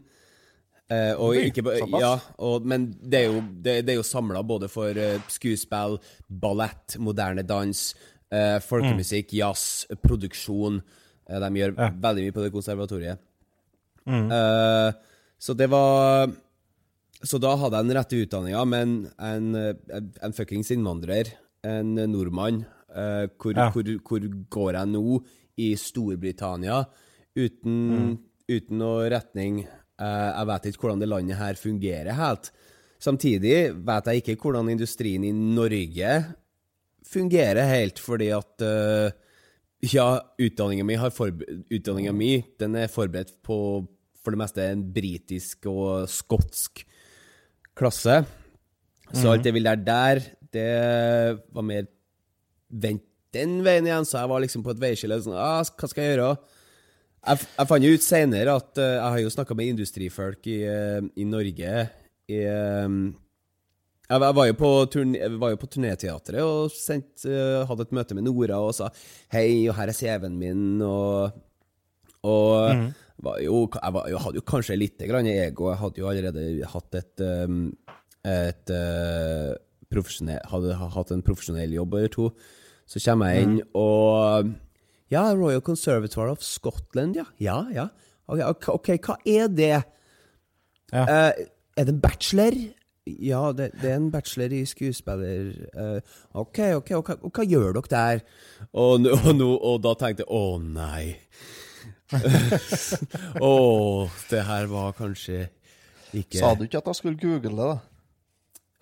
Eh, 0.87 1.19
og 1.19 1.35
ikke, 1.35 1.65
ja, 1.99 2.13
og, 2.39 2.63
men 2.63 2.87
det 3.03 3.19
er 3.19 3.33
jo, 3.33 3.41
det, 3.43 3.81
det 3.89 3.97
er 3.97 3.99
jo 3.99 4.07
samla 4.07 4.45
både 4.47 4.69
for 4.71 4.95
eh, 4.95 5.19
skuespill, 5.35 5.99
ballett, 6.31 6.95
moderne 7.03 7.43
dans, 7.43 7.81
eh, 8.33 8.59
folkemusikk, 8.61 9.33
jazz, 9.33 9.87
produksjon. 10.03 10.81
Uh, 11.31 11.39
de 11.43 11.51
gjør 11.61 11.75
Ja. 11.79 11.91
veldig 11.91 12.23
mye 12.27 12.33
på 12.37 12.43
det 12.45 12.53
konservatoriet. 12.55 13.19
Eh, 14.07 14.93
så 15.39 15.55
det 15.59 15.67
var 15.69 16.29
Så 17.25 17.41
da 17.41 17.57
hadde 17.57 17.77
jeg 17.81 17.87
den 17.89 17.97
rette 17.97 18.19
utdanninga, 18.23 18.65
men 18.69 19.11
en, 19.19 19.55
en, 19.57 20.13
en 20.23 20.33
fuckings 20.37 20.71
innvandrer, 20.71 21.33
en 21.65 21.95
nordmann 22.13 22.65
hvor, 23.41 23.57
Ja. 23.57 23.71
hvor, 23.73 23.83
hvor 24.05 24.21
går 24.51 24.73
jeg 24.75 24.87
nå 24.93 25.25
i 25.59 25.75
Storbritannia 25.75 26.85
uten, 27.37 28.19
uten 28.49 28.79
noe 28.79 29.09
retning? 29.11 29.67
Jeg 29.99 30.47
vet 30.47 30.69
ikke 30.71 30.85
hvordan 30.85 31.01
det 31.03 31.09
landet 31.09 31.37
her 31.41 31.55
fungerer 31.59 32.13
helt. 32.15 32.51
Samtidig 33.01 33.73
vet 33.85 34.05
jeg 34.13 34.23
ikke 34.23 34.37
hvordan 34.45 34.71
industrien 34.71 35.25
i 35.25 35.33
Norge 35.33 36.13
fungerer 37.07 37.69
helt, 37.71 38.01
fordi 38.03 38.31
at 38.35 38.65
uh, 38.65 39.11
ja, 39.87 40.09
utdanninga 40.43 40.87
mi, 40.87 40.97
utdanninga 40.99 42.15
mi 42.17 42.33
den 42.61 42.79
er 42.81 42.93
forberedt 42.93 43.37
på 43.47 43.59
for 44.27 44.35
det 44.35 44.41
meste 44.41 44.65
en 44.67 44.83
britisk 44.91 45.69
og 45.71 46.09
skotsk 46.11 46.83
klasse. 47.79 48.25
Så 49.15 49.31
alt 49.31 49.47
jeg 49.47 49.55
vil 49.55 49.63
lære 49.69 49.85
der, 49.87 50.23
det 50.51 50.71
var 51.55 51.67
mer 51.67 51.87
Vent 52.67 53.05
den 53.37 53.61
veien 53.63 53.87
igjen, 53.87 54.07
så 54.09 54.23
jeg 54.23 54.31
var 54.33 54.43
liksom 54.43 54.65
på 54.65 54.73
et 54.75 54.81
veiskille. 54.83 55.19
Sånn, 55.23 55.37
ah, 55.39 55.61
hva 55.63 55.91
skal 55.91 56.03
jeg 56.03 56.15
gjøre? 56.15 56.31
Jeg, 57.27 57.47
jeg 57.59 57.69
fant 57.71 57.87
jo 57.87 57.93
ut 57.97 58.07
senere 58.07 58.57
at 58.61 58.81
uh, 58.81 58.87
jeg 58.87 59.13
har 59.15 59.21
jo 59.23 59.33
snakka 59.35 59.57
med 59.59 59.73
industrifolk 59.75 60.49
i, 60.51 60.59
uh, 60.67 60.99
i 61.19 61.27
Norge 61.29 61.73
i, 62.27 62.41
eh, 62.43 62.87
jeg 64.11 64.21
var- 64.21 64.47
jo 64.47 64.55
på, 64.55 64.71
turné, 64.93 65.39
var 65.39 65.51
jo 65.51 65.57
på 65.57 65.69
turnéteatret 65.73 66.43
og 66.43 66.71
sendt, 66.71 67.25
eh, 67.27 67.65
hadde 67.67 67.87
et 67.87 67.93
møte 67.93 68.15
med 68.15 68.25
Nora 68.25 68.61
og 68.63 68.75
sa 68.75 68.91
hei, 69.33 69.69
og 69.69 69.75
her 69.75 69.89
er 69.89 69.93
CV-en 69.93 70.39
min, 70.39 70.83
og, 70.83 71.33
og 72.23 72.93
var 73.23 73.41
jo, 73.41 73.65
jeg, 73.73 73.93
var, 73.97 74.07
jeg 74.09 74.19
hadde 74.23 74.41
jo 74.41 74.45
kanskje 74.47 74.79
litt 74.79 74.99
grann 75.09 75.27
ego. 75.27 75.71
Jeg 75.73 75.81
hadde 75.81 76.03
jo 76.03 76.09
allerede 76.11 76.67
hatt 76.69 76.95
et, 76.95 77.25
et, 77.25 78.71
et 78.75 78.75
eh, 78.77 80.47
hadde 80.53 80.77
hatt 80.77 81.13
en 81.15 81.23
profesjonell 81.23 81.73
jobb 81.73 81.95
eller 81.95 82.13
to. 82.13 82.31
Så 82.87 83.01
kommer 83.03 83.33
jeg 83.35 83.43
inn, 83.47 83.61
og 83.75 84.53
Ja, 85.11 85.33
Royal 85.35 85.61
Conservatory 85.63 86.31
of 86.31 86.43
Scotland, 86.43 87.17
ja. 87.17 87.25
Ja, 87.39 87.61
ja. 87.73 87.89
Ok, 88.29 88.91
hva 89.07 89.17
er 89.27 89.47
det? 89.49 89.85
Ja. 90.93 91.03
Uh, 91.07 91.47
er 91.77 91.85
det 91.87 91.93
en 91.95 92.01
bachelor? 92.03 92.55
Ja, 93.07 93.53
det, 93.55 93.71
det 93.81 93.91
er 93.93 94.01
en 94.01 94.11
bachelor 94.11 94.51
i 94.57 94.65
skuespiller. 94.67 95.53
Uh, 95.77 96.17
ok, 96.43 96.59
ok, 96.81 96.91
og 96.99 97.07
hva, 97.07 97.19
og 97.23 97.39
hva 97.39 97.45
gjør 97.47 97.77
dere 97.77 97.93
der? 97.93 98.25
Og, 98.73 99.07
og, 99.07 99.29
og, 99.35 99.55
og 99.55 99.79
da 99.85 99.95
tenkte 100.01 100.27
jeg 100.27 100.33
å 100.35 100.59
nei. 100.63 101.15
Å, 103.43 103.53
det 104.31 104.43
her 104.47 104.69
var 104.71 104.93
kanskje 104.95 105.49
ikke 106.15 106.39
Sa 106.39 106.53
du 106.55 106.63
ikke 106.67 106.79
at 106.79 106.91
jeg 106.93 106.99
skulle 107.01 107.19
google 107.19 107.57
det, 107.57 107.67
da? 107.67 107.79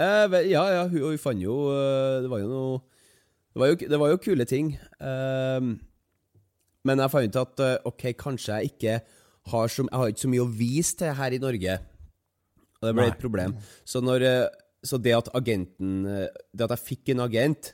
Eh, 0.04 0.36
ja, 0.50 0.64
ja, 0.74 0.82
hun, 0.90 1.00
hun 1.06 1.20
fant 1.22 1.40
jo 1.40 1.54
eh, 1.70 2.20
Det 2.24 2.30
var 2.32 2.42
jo 2.42 2.50
noe 2.50 2.82
Det 3.54 3.62
var 3.62 3.70
jo, 3.70 3.78
det 3.94 3.98
var 4.02 4.10
jo 4.10 4.18
kule 4.18 4.44
ting. 4.50 4.72
Ehm, 4.98 5.76
men 6.84 7.00
jeg 7.00 7.12
fant 7.12 7.30
ut 7.30 7.40
at 7.44 7.62
eh, 7.62 7.76
OK, 7.86 8.08
kanskje 8.18 8.56
jeg 8.58 8.72
ikke 8.72 8.96
har 9.52 9.68
så, 9.70 9.84
Jeg 9.86 10.00
har 10.00 10.10
ikke 10.10 10.24
så 10.24 10.32
mye 10.32 10.44
å 10.44 10.54
vise 10.58 10.96
til 10.98 11.14
her 11.14 11.36
i 11.36 11.38
Norge. 11.38 11.76
Og 12.84 12.90
det 12.90 12.98
ble 12.98 13.06
Nei. 13.08 13.14
et 13.14 13.22
problem. 13.22 13.56
Så, 13.88 14.02
når, 14.04 14.26
eh, 14.28 14.74
så 14.84 15.00
det 15.00 15.16
at 15.16 15.32
agenten 15.36 16.04
eh, 16.04 16.42
Det 16.52 16.66
at 16.66 16.76
jeg 16.76 16.86
fikk 16.90 17.14
en 17.14 17.24
agent 17.24 17.72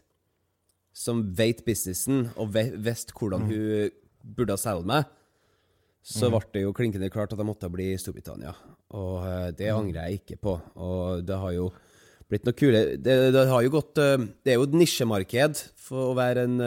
som 0.95 1.23
vet 1.39 1.63
businessen, 1.65 2.29
og 2.35 2.51
visste 2.53 3.15
hvordan 3.17 3.47
hun 3.47 3.93
burde 4.37 4.57
selge 4.59 4.89
meg, 4.91 5.11
så 6.03 6.29
ble 6.33 6.41
det 6.53 6.65
jo 6.65 6.73
klinkende 6.75 7.09
klart 7.13 7.31
at 7.33 7.39
jeg 7.39 7.47
måtte 7.47 7.71
bli 7.73 7.93
Storbritannia. 7.99 8.53
Og 8.99 9.23
eh, 9.27 9.51
det 9.57 9.71
angrer 9.73 10.09
jeg 10.09 10.21
ikke 10.21 10.41
på. 10.43 10.57
Og 10.83 11.23
det 11.27 11.39
har 11.39 11.55
jo 11.57 11.69
blitt 12.31 12.47
noe 12.47 12.55
kule 12.59 12.81
Det, 13.03 13.15
det 13.35 13.47
har 13.51 13.63
jo 13.65 13.73
gått 13.75 13.99
Det 13.99 14.53
er 14.53 14.55
jo 14.55 14.67
et 14.69 14.75
nisjemarked 14.79 15.63
for 15.83 16.11
å 16.11 16.19
være 16.19 16.45
en 16.47 16.61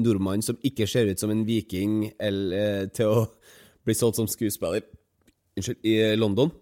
nordmann 0.00 0.44
som 0.44 0.56
ikke 0.64 0.86
ser 0.88 1.10
ut 1.10 1.20
som 1.20 1.32
en 1.32 1.44
viking, 1.44 2.12
eller 2.16 2.88
til 2.96 3.12
å 3.12 3.24
bli 3.84 3.96
solgt 3.96 4.20
som 4.20 4.30
skuespiller 4.30 4.84
Unnskyld, 5.52 5.82
i 5.84 6.16
London. 6.16 6.52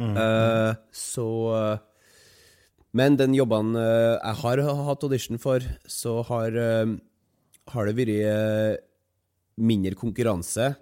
Eh, 0.00 0.74
så 0.92 1.28
eh, 1.56 1.80
Men 2.96 3.16
den 3.16 3.34
jobben 3.36 3.74
eh, 3.76 4.16
jeg 4.16 4.38
har 4.42 4.62
hatt 4.88 5.04
audition 5.04 5.40
for, 5.40 5.64
så 5.88 6.20
har, 6.28 6.56
har 7.72 7.88
det 7.88 7.94
vært 7.96 8.82
mindre 9.56 9.96
konkurranse. 9.96 10.74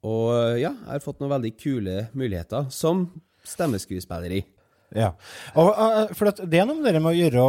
Og 0.00 0.56
ja, 0.56 0.72
jeg 0.72 0.88
har 0.88 1.02
fått 1.04 1.20
noen 1.20 1.34
veldig 1.34 1.52
kule 1.60 1.96
muligheter 2.16 2.70
som 2.72 3.10
stemmeskuespilleri. 3.44 4.40
Ja. 4.96 5.12
Og, 5.60 5.68
for 6.16 6.32
det 6.40 6.62
er 6.62 6.64
noe 6.68 6.80
med 6.80 6.96
det 6.96 7.02
med 7.04 7.12
å 7.12 7.18
gjøre 7.18 7.44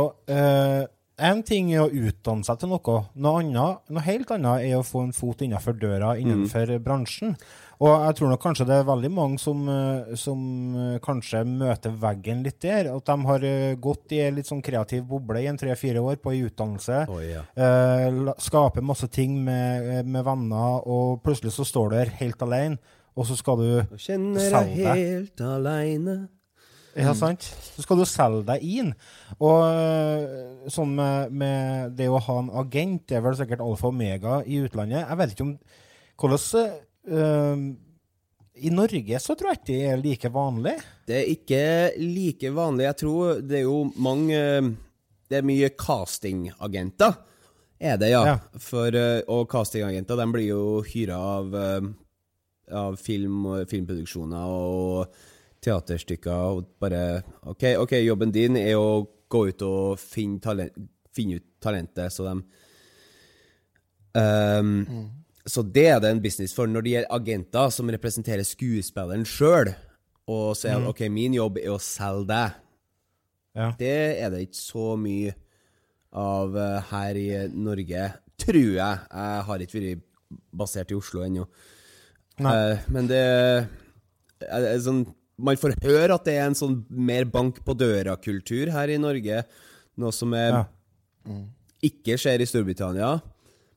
En 1.26 1.40
ting 1.46 1.72
er 1.74 1.86
å 1.86 1.90
utdanne 1.90 2.46
seg 2.46 2.60
til 2.60 2.70
noe. 2.70 2.98
Noe, 3.16 3.40
annet, 3.40 3.82
noe 3.88 4.04
helt 4.06 4.36
annet 4.36 4.68
er 4.68 4.76
å 4.78 4.86
få 4.86 5.06
en 5.06 5.16
fot 5.16 5.42
innenfor 5.46 5.80
døra 5.80 6.18
innenfor 6.20 6.76
bransjen. 6.84 7.38
Og 7.82 8.04
jeg 8.06 8.18
tror 8.20 8.30
nok 8.30 8.42
kanskje 8.44 8.66
det 8.70 8.76
er 8.78 8.86
veldig 8.86 9.10
mange 9.10 9.40
som, 9.42 9.62
eh, 9.66 10.12
som 10.20 10.42
eh, 10.78 10.98
kanskje 11.02 11.40
møter 11.50 11.96
veggen 11.98 12.44
litt 12.46 12.60
der. 12.62 12.92
At 12.94 13.08
de 13.10 13.16
har 13.26 13.46
eh, 13.48 13.74
gått 13.82 14.14
i 14.14 14.20
en 14.22 14.38
litt 14.38 14.50
sånn 14.50 14.62
kreativ 14.62 15.08
boble 15.10 15.42
i 15.42 15.48
en 15.50 15.58
tre-fire 15.58 16.04
år 16.06 16.20
på 16.22 16.34
en 16.36 16.46
utdannelse. 16.46 17.00
Oh, 17.10 17.22
ja. 17.26 17.42
eh, 17.58 18.20
skaper 18.38 18.86
masse 18.86 19.10
ting 19.10 19.40
med, 19.48 20.06
med 20.06 20.28
venner, 20.28 20.86
og 20.86 21.24
plutselig 21.26 21.56
så 21.56 21.66
står 21.66 21.90
du 21.90 21.96
der 21.98 22.14
helt 22.20 22.46
alene, 22.46 22.78
og 23.18 23.26
så 23.32 23.40
skal 23.40 23.58
du 23.64 23.66
Nå 23.82 23.98
kjenner 23.98 24.46
jeg 24.46 24.54
deg. 24.54 25.02
helt 25.02 25.44
aleine. 25.50 26.16
Ja, 26.92 27.16
sant? 27.16 27.48
Så 27.74 27.82
skal 27.86 27.98
du 27.98 28.06
selge 28.06 28.44
deg 28.52 28.64
inn. 28.68 28.94
Og 29.40 30.70
sånn 30.70 30.94
med, 30.98 31.32
med 31.34 31.96
det 31.98 32.12
å 32.12 32.20
ha 32.20 32.38
en 32.44 32.54
agent, 32.62 33.06
det 33.08 33.18
er 33.18 33.26
vel 33.26 33.38
sikkert 33.40 33.64
alfa 33.64 33.88
og 33.88 33.96
omega 33.96 34.42
i 34.44 34.60
utlandet. 34.68 35.06
Jeg 35.06 35.22
vet 35.22 35.34
ikke 35.34 35.48
om 35.48 35.54
hvordan 36.20 36.42
øh, 37.08 37.64
I 38.62 38.70
Norge 38.74 39.20
så 39.20 39.36
tror 39.36 39.52
jeg 39.52 39.60
ikke 39.62 39.72
det 39.72 39.82
er 39.90 40.04
like 40.04 40.32
vanlig. 40.34 40.76
Det 41.08 41.18
er 41.18 41.32
ikke 41.32 41.64
like 41.98 42.54
vanlig. 42.54 42.88
Jeg 42.90 43.00
tror 43.02 43.42
det 43.42 43.60
er 43.62 43.66
jo 43.66 43.84
mange 43.96 44.38
Det 45.32 45.40
er 45.40 45.48
mye 45.48 45.70
castingagenter. 45.80 47.14
Er 47.80 47.98
det, 47.98 48.10
ja. 48.12 48.22
Ja. 48.28 48.38
For, 48.60 48.94
eh, 48.94 49.24
og 49.32 49.48
castingagenter 49.50 50.20
de 50.20 50.26
blir 50.30 50.50
jo 50.52 50.64
hyra 50.86 51.18
av, 51.18 51.56
eh, 51.56 51.88
av 52.78 52.98
film 53.00 53.48
filmproduksjoner 53.66 54.52
og 54.52 55.16
teaterstykker 55.64 56.58
og 56.58 56.68
bare 56.82 57.24
OK, 57.48 57.64
ok, 57.80 57.96
jobben 58.04 58.34
din 58.36 58.60
er 58.60 58.76
å 58.76 59.08
gå 59.32 59.48
ut 59.48 59.64
og 59.66 59.98
finne, 59.98 60.42
talent, 60.44 60.76
finne 61.16 61.40
ut 61.40 61.48
talentet, 61.64 62.12
så 62.12 62.28
de 62.28 62.36
Ehm, 64.18 64.86
Så 65.52 65.64
det 65.68 65.88
er 65.92 66.00
det 66.00 66.12
en 66.14 66.22
business 66.24 66.54
for 66.56 66.70
når 66.70 66.86
det 66.86 66.94
gjelder 66.94 67.16
agenter 67.18 67.72
som 67.76 67.92
representerer 67.92 68.48
skuespilleren 68.48 69.26
sjøl, 69.28 69.74
og 70.32 70.54
sier 70.56 70.80
mm. 70.80 70.90
OK, 70.92 71.02
min 71.12 71.36
jobb 71.36 71.60
er 71.60 71.74
å 71.74 71.80
selge 71.82 72.30
deg. 72.30 72.60
Ja. 73.58 73.72
Det 73.76 73.96
er 74.24 74.32
det 74.32 74.46
ikke 74.46 74.62
så 74.62 74.94
mye 75.00 75.34
av 76.16 76.56
eh, 76.56 76.92
her 76.92 77.20
i 77.20 77.28
Norge, 77.52 78.06
tror 78.40 78.62
jeg. 78.62 79.02
Jeg 79.12 79.46
har 79.50 79.66
ikke 79.66 79.82
vært 79.82 80.06
basert 80.62 80.94
i 80.94 80.96
Oslo 80.96 81.26
ennå. 81.26 81.48
Eh, 82.40 82.86
men 82.94 83.10
det 83.12 83.20
er, 83.20 83.66
er 84.48 84.80
sånn 84.82 85.04
Man 85.42 85.58
får 85.60 85.76
høre 85.84 86.16
at 86.16 86.24
det 86.26 86.36
er 86.38 86.48
en 86.48 86.56
sånn 86.58 86.80
mer 86.94 87.26
bank 87.30 87.60
på 87.66 87.74
døra-kultur 87.74 88.70
her 88.72 88.92
i 88.94 89.00
Norge, 89.02 89.42
noe 89.98 90.14
som 90.14 90.36
er, 90.38 90.62
Ja. 90.62 91.38
ikke 91.82 92.14
skjer 92.22 92.44
i 92.44 92.46
Storbritannia. 92.46 93.16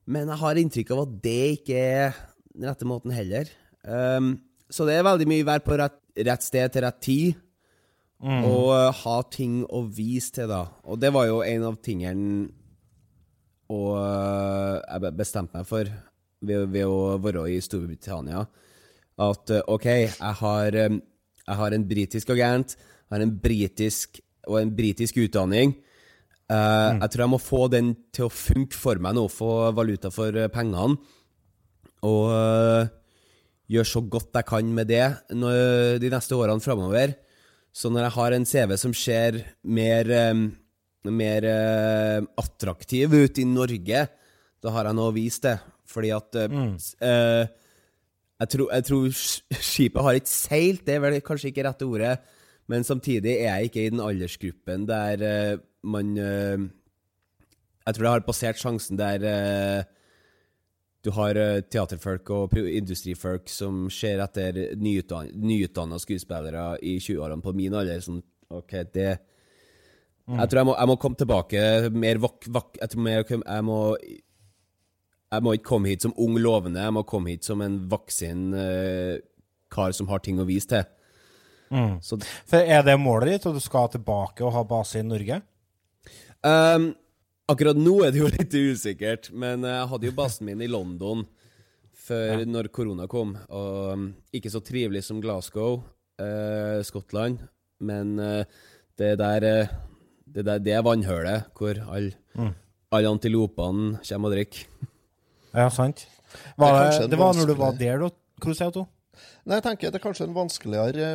Men 0.04 0.28
jeg 0.28 0.40
har 0.40 0.60
inntrykk 0.60 0.90
av 0.94 1.04
at 1.06 1.14
det 1.24 1.42
ikke 1.58 1.78
er 1.80 2.18
den 2.54 2.68
rette 2.68 2.88
måten 2.88 3.14
heller. 3.14 3.48
Um, 3.82 4.36
så 4.70 4.86
det 4.88 4.98
er 4.98 5.06
veldig 5.06 5.28
mye 5.30 5.46
være 5.46 5.64
på 5.64 5.78
rett, 5.80 5.96
rett 6.28 6.44
sted 6.44 6.74
til 6.74 6.84
rett 6.84 7.00
tid. 7.04 7.40
Og 8.24 8.70
uh, 8.72 8.88
ha 9.04 9.16
ting 9.28 9.62
å 9.68 9.82
vise 9.92 10.32
til, 10.32 10.48
da. 10.48 10.64
Og 10.88 11.00
det 11.00 11.10
var 11.12 11.28
jo 11.28 11.42
en 11.44 11.66
av 11.68 11.80
tingene 11.84 12.46
og 13.72 13.94
uh, 13.96 14.80
jeg 14.84 15.14
bestemte 15.16 15.56
meg 15.56 15.68
for 15.68 15.88
ved, 16.44 16.66
ved 16.72 16.84
å 16.84 17.16
være 17.22 17.46
i 17.54 17.60
Storbritannia. 17.64 18.44
At 19.24 19.52
uh, 19.54 19.62
OK, 19.72 19.88
jeg 19.88 20.36
har, 20.40 20.78
um, 20.88 21.00
jeg 21.44 21.60
har 21.60 21.76
en 21.76 21.88
britisk 21.88 22.32
agent, 22.34 22.76
jeg 22.76 23.16
har 23.16 23.24
en 23.24 23.34
britisk 23.40 24.20
og 24.44 24.60
en 24.60 24.72
britisk 24.76 25.18
utdanning. 25.24 25.76
Uh, 26.44 27.00
Jeg 27.00 27.10
tror 27.12 27.24
jeg 27.24 27.32
må 27.32 27.40
få 27.40 27.62
den 27.72 27.94
til 28.12 28.26
å 28.26 28.32
funke 28.32 28.76
for 28.76 29.00
meg 29.00 29.16
nå, 29.16 29.24
få 29.32 29.72
valuta 29.76 30.10
for 30.12 30.34
uh, 30.36 30.50
pengene. 30.52 30.98
Og 32.04 32.24
uh, 32.28 32.84
gjøre 33.72 33.88
så 33.88 34.02
godt 34.04 34.36
jeg 34.36 34.48
kan 34.50 34.74
med 34.76 34.90
det 34.92 35.06
når, 35.32 35.96
de 36.02 36.10
neste 36.12 36.36
årene 36.36 36.60
framover. 36.64 37.16
Så 37.74 37.90
når 37.90 38.06
jeg 38.06 38.16
har 38.18 38.36
en 38.36 38.46
CV 38.46 38.76
som 38.78 38.92
ser 38.94 39.40
mer, 39.64 40.10
um, 40.30 40.46
mer 41.10 41.48
uh, 41.48 42.20
attraktiv 42.38 43.16
ut 43.16 43.40
i 43.40 43.48
Norge, 43.48 44.04
da 44.62 44.72
har 44.76 44.90
jeg 44.90 44.98
noe 45.00 45.10
å 45.10 45.16
vise 45.16 45.42
det. 45.48 45.56
Fordi 45.90 46.12
at 46.14 46.38
uh, 46.44 47.48
jeg, 48.40 48.48
tror, 48.52 48.68
jeg 48.68 48.86
tror 48.90 49.10
skipet 49.72 50.06
har 50.06 50.20
ikke 50.20 50.32
seilt, 50.32 50.84
det 50.86 50.96
er 50.98 51.04
vel 51.04 51.18
kanskje 51.24 51.50
ikke 51.50 51.64
rette 51.66 51.88
ordet. 51.88 52.14
Men 52.70 52.86
samtidig 52.86 53.34
er 53.40 53.58
jeg 53.58 53.68
ikke 53.68 53.82
i 53.84 53.90
den 53.92 54.00
aldersgruppen 54.00 54.86
der 54.88 55.24
eh, 55.28 55.56
man 55.84 56.16
eh, 56.18 56.64
Jeg 57.84 57.94
tror 57.94 58.06
det 58.06 58.14
har 58.14 58.26
passert 58.26 58.60
sjansen 58.60 58.98
der 59.00 59.26
eh, 59.28 59.84
du 61.04 61.12
har 61.12 61.36
eh, 61.36 61.60
teaterfolk 61.68 62.30
og 62.32 62.56
industrifolk 62.56 63.50
som 63.52 63.86
ser 63.92 64.22
etter 64.24 64.76
nyutdan 64.80 65.34
nyutdanna 65.36 65.98
skuespillere 66.00 66.78
i 66.80 66.96
20-årene 66.96 67.44
på 67.44 67.52
min 67.52 67.76
alder. 67.76 68.00
Som, 68.00 68.22
OK, 68.48 68.72
det 68.94 69.10
Jeg 70.24 70.48
tror 70.48 70.62
jeg 70.62 70.68
må, 70.70 70.76
jeg 70.78 70.88
må 70.88 70.96
komme 70.96 71.20
tilbake 71.20 71.64
mer 71.92 72.22
vak... 72.24 72.48
vak 72.48 72.80
jeg, 72.80 72.90
tror 72.94 73.04
mer, 73.04 73.26
jeg 73.28 73.64
må 73.68 73.78
Jeg 74.00 75.44
må 75.44 75.52
ikke 75.52 75.68
komme 75.74 75.92
hit 75.92 76.06
som 76.06 76.16
ung 76.16 76.38
lovende, 76.40 76.80
jeg 76.80 76.96
må 76.96 77.04
komme 77.04 77.34
hit 77.34 77.44
som 77.44 77.60
en 77.60 77.82
vaksin 77.90 78.54
uh, 78.54 79.20
kar 79.74 79.92
som 79.92 80.08
har 80.08 80.22
ting 80.22 80.38
å 80.38 80.46
vise 80.48 80.70
til. 80.70 80.84
Så 82.04 82.20
For 82.46 82.62
er 82.62 82.84
det 82.86 82.94
målet 83.00 83.32
ditt, 83.32 83.46
at 83.50 83.56
du 83.56 83.62
skal 83.62 83.90
tilbake 83.90 84.44
og 84.46 84.54
ha 84.54 84.62
base 84.68 85.00
i 85.00 85.06
Norge? 85.06 85.40
Ehm, 86.44 86.90
akkurat 87.50 87.78
nå 87.78 87.96
er 88.04 88.12
det 88.14 88.20
jo 88.20 88.30
litt 88.38 88.54
usikkert, 88.54 89.30
men 89.32 89.64
jeg 89.68 89.88
hadde 89.92 90.10
jo 90.10 90.16
basen 90.16 90.48
min 90.48 90.64
i 90.64 90.70
London 90.70 91.24
før 92.04 92.44
når 92.48 92.68
korona 92.74 93.08
kom. 93.10 93.32
Og 93.48 93.92
um, 93.94 94.08
ikke 94.34 94.52
så 94.52 94.60
trivelig 94.64 95.06
som 95.06 95.22
Glasgow, 95.24 95.80
uh, 96.20 96.80
Skottland, 96.84 97.40
men 97.84 98.18
uh, 98.20 98.44
det 99.00 99.14
der 99.22 99.48
uh, 99.48 99.74
det, 100.34 100.44
der, 100.44 100.60
det 100.60 100.74
er 100.74 100.84
vannhølet 100.84 101.50
hvor 101.54 101.78
alle 101.94 102.52
alle 102.94 103.10
antilopene 103.10 104.00
kommer 104.06 104.30
og 104.30 104.36
drikker. 104.38 104.66
Ja, 105.54 105.68
sant? 105.70 106.00
Det 106.34 106.58
Var 106.58 106.72
det, 106.74 107.10
det 107.12 107.18
var 107.18 107.34
når 107.38 107.46
du 107.46 107.52
var 107.54 107.76
der, 107.78 108.00
da? 108.02 108.08
Hva 108.42 108.54
sier 108.58 108.72
du? 108.74 108.80
Nei, 109.46 109.60
jeg 109.60 109.62
tenker 109.62 109.92
det 109.94 110.00
er 110.00 110.02
kanskje 110.02 110.26
en 110.26 110.34
vanskeligere 110.34 111.10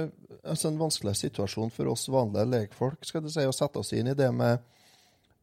altså 0.47 0.69
en 0.69 0.77
vanskeligere 0.79 1.19
situasjon 1.19 1.73
for 1.75 1.89
oss 1.91 2.05
vanlige 2.07 2.47
legfolk 2.47 3.03
skal 3.03 3.25
du 3.25 3.27
si, 3.33 3.43
å 3.43 3.51
sette 3.51 3.81
oss 3.81 3.91
inn 3.97 4.07
i 4.07 4.15
det 4.15 4.29
med 4.31 4.63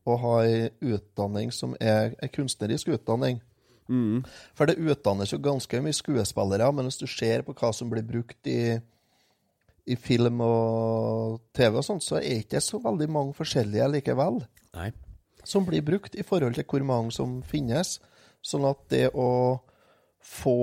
å 0.06 0.16
ha 0.22 0.34
ei 0.46 0.68
utdanning 0.94 1.52
som 1.54 1.74
er 1.80 2.14
ei 2.22 2.30
kunstnerisk 2.32 2.92
utdanning. 2.94 3.40
For 4.58 4.66
det 4.66 4.80
utdannes 4.82 5.32
jo 5.32 5.38
ganske 5.42 5.80
mye 5.82 5.94
skuespillere, 5.94 6.68
men 6.74 6.88
hvis 6.88 7.00
du 7.00 7.06
ser 7.10 7.44
på 7.46 7.54
hva 7.54 7.72
som 7.74 7.90
blir 7.90 8.06
brukt 8.06 8.50
i, 8.50 8.76
i 9.86 9.96
film 9.96 10.42
og 10.42 11.40
TV 11.54 11.78
og 11.78 11.86
sånt, 11.86 12.06
så 12.06 12.18
er 12.18 12.26
det 12.26 12.46
ikke 12.46 12.62
så 12.64 12.80
veldig 12.82 13.08
mange 13.12 13.36
forskjellige 13.38 13.90
likevel 13.94 14.40
Nei. 14.74 14.90
som 15.46 15.66
blir 15.66 15.84
brukt 15.86 16.18
i 16.18 16.26
forhold 16.26 16.58
til 16.58 16.66
hvor 16.66 16.86
mange 16.86 17.14
som 17.14 17.38
finnes. 17.46 17.98
Sånn 18.42 18.66
at 18.66 18.82
det 18.90 19.08
å 19.14 19.58
få 20.26 20.56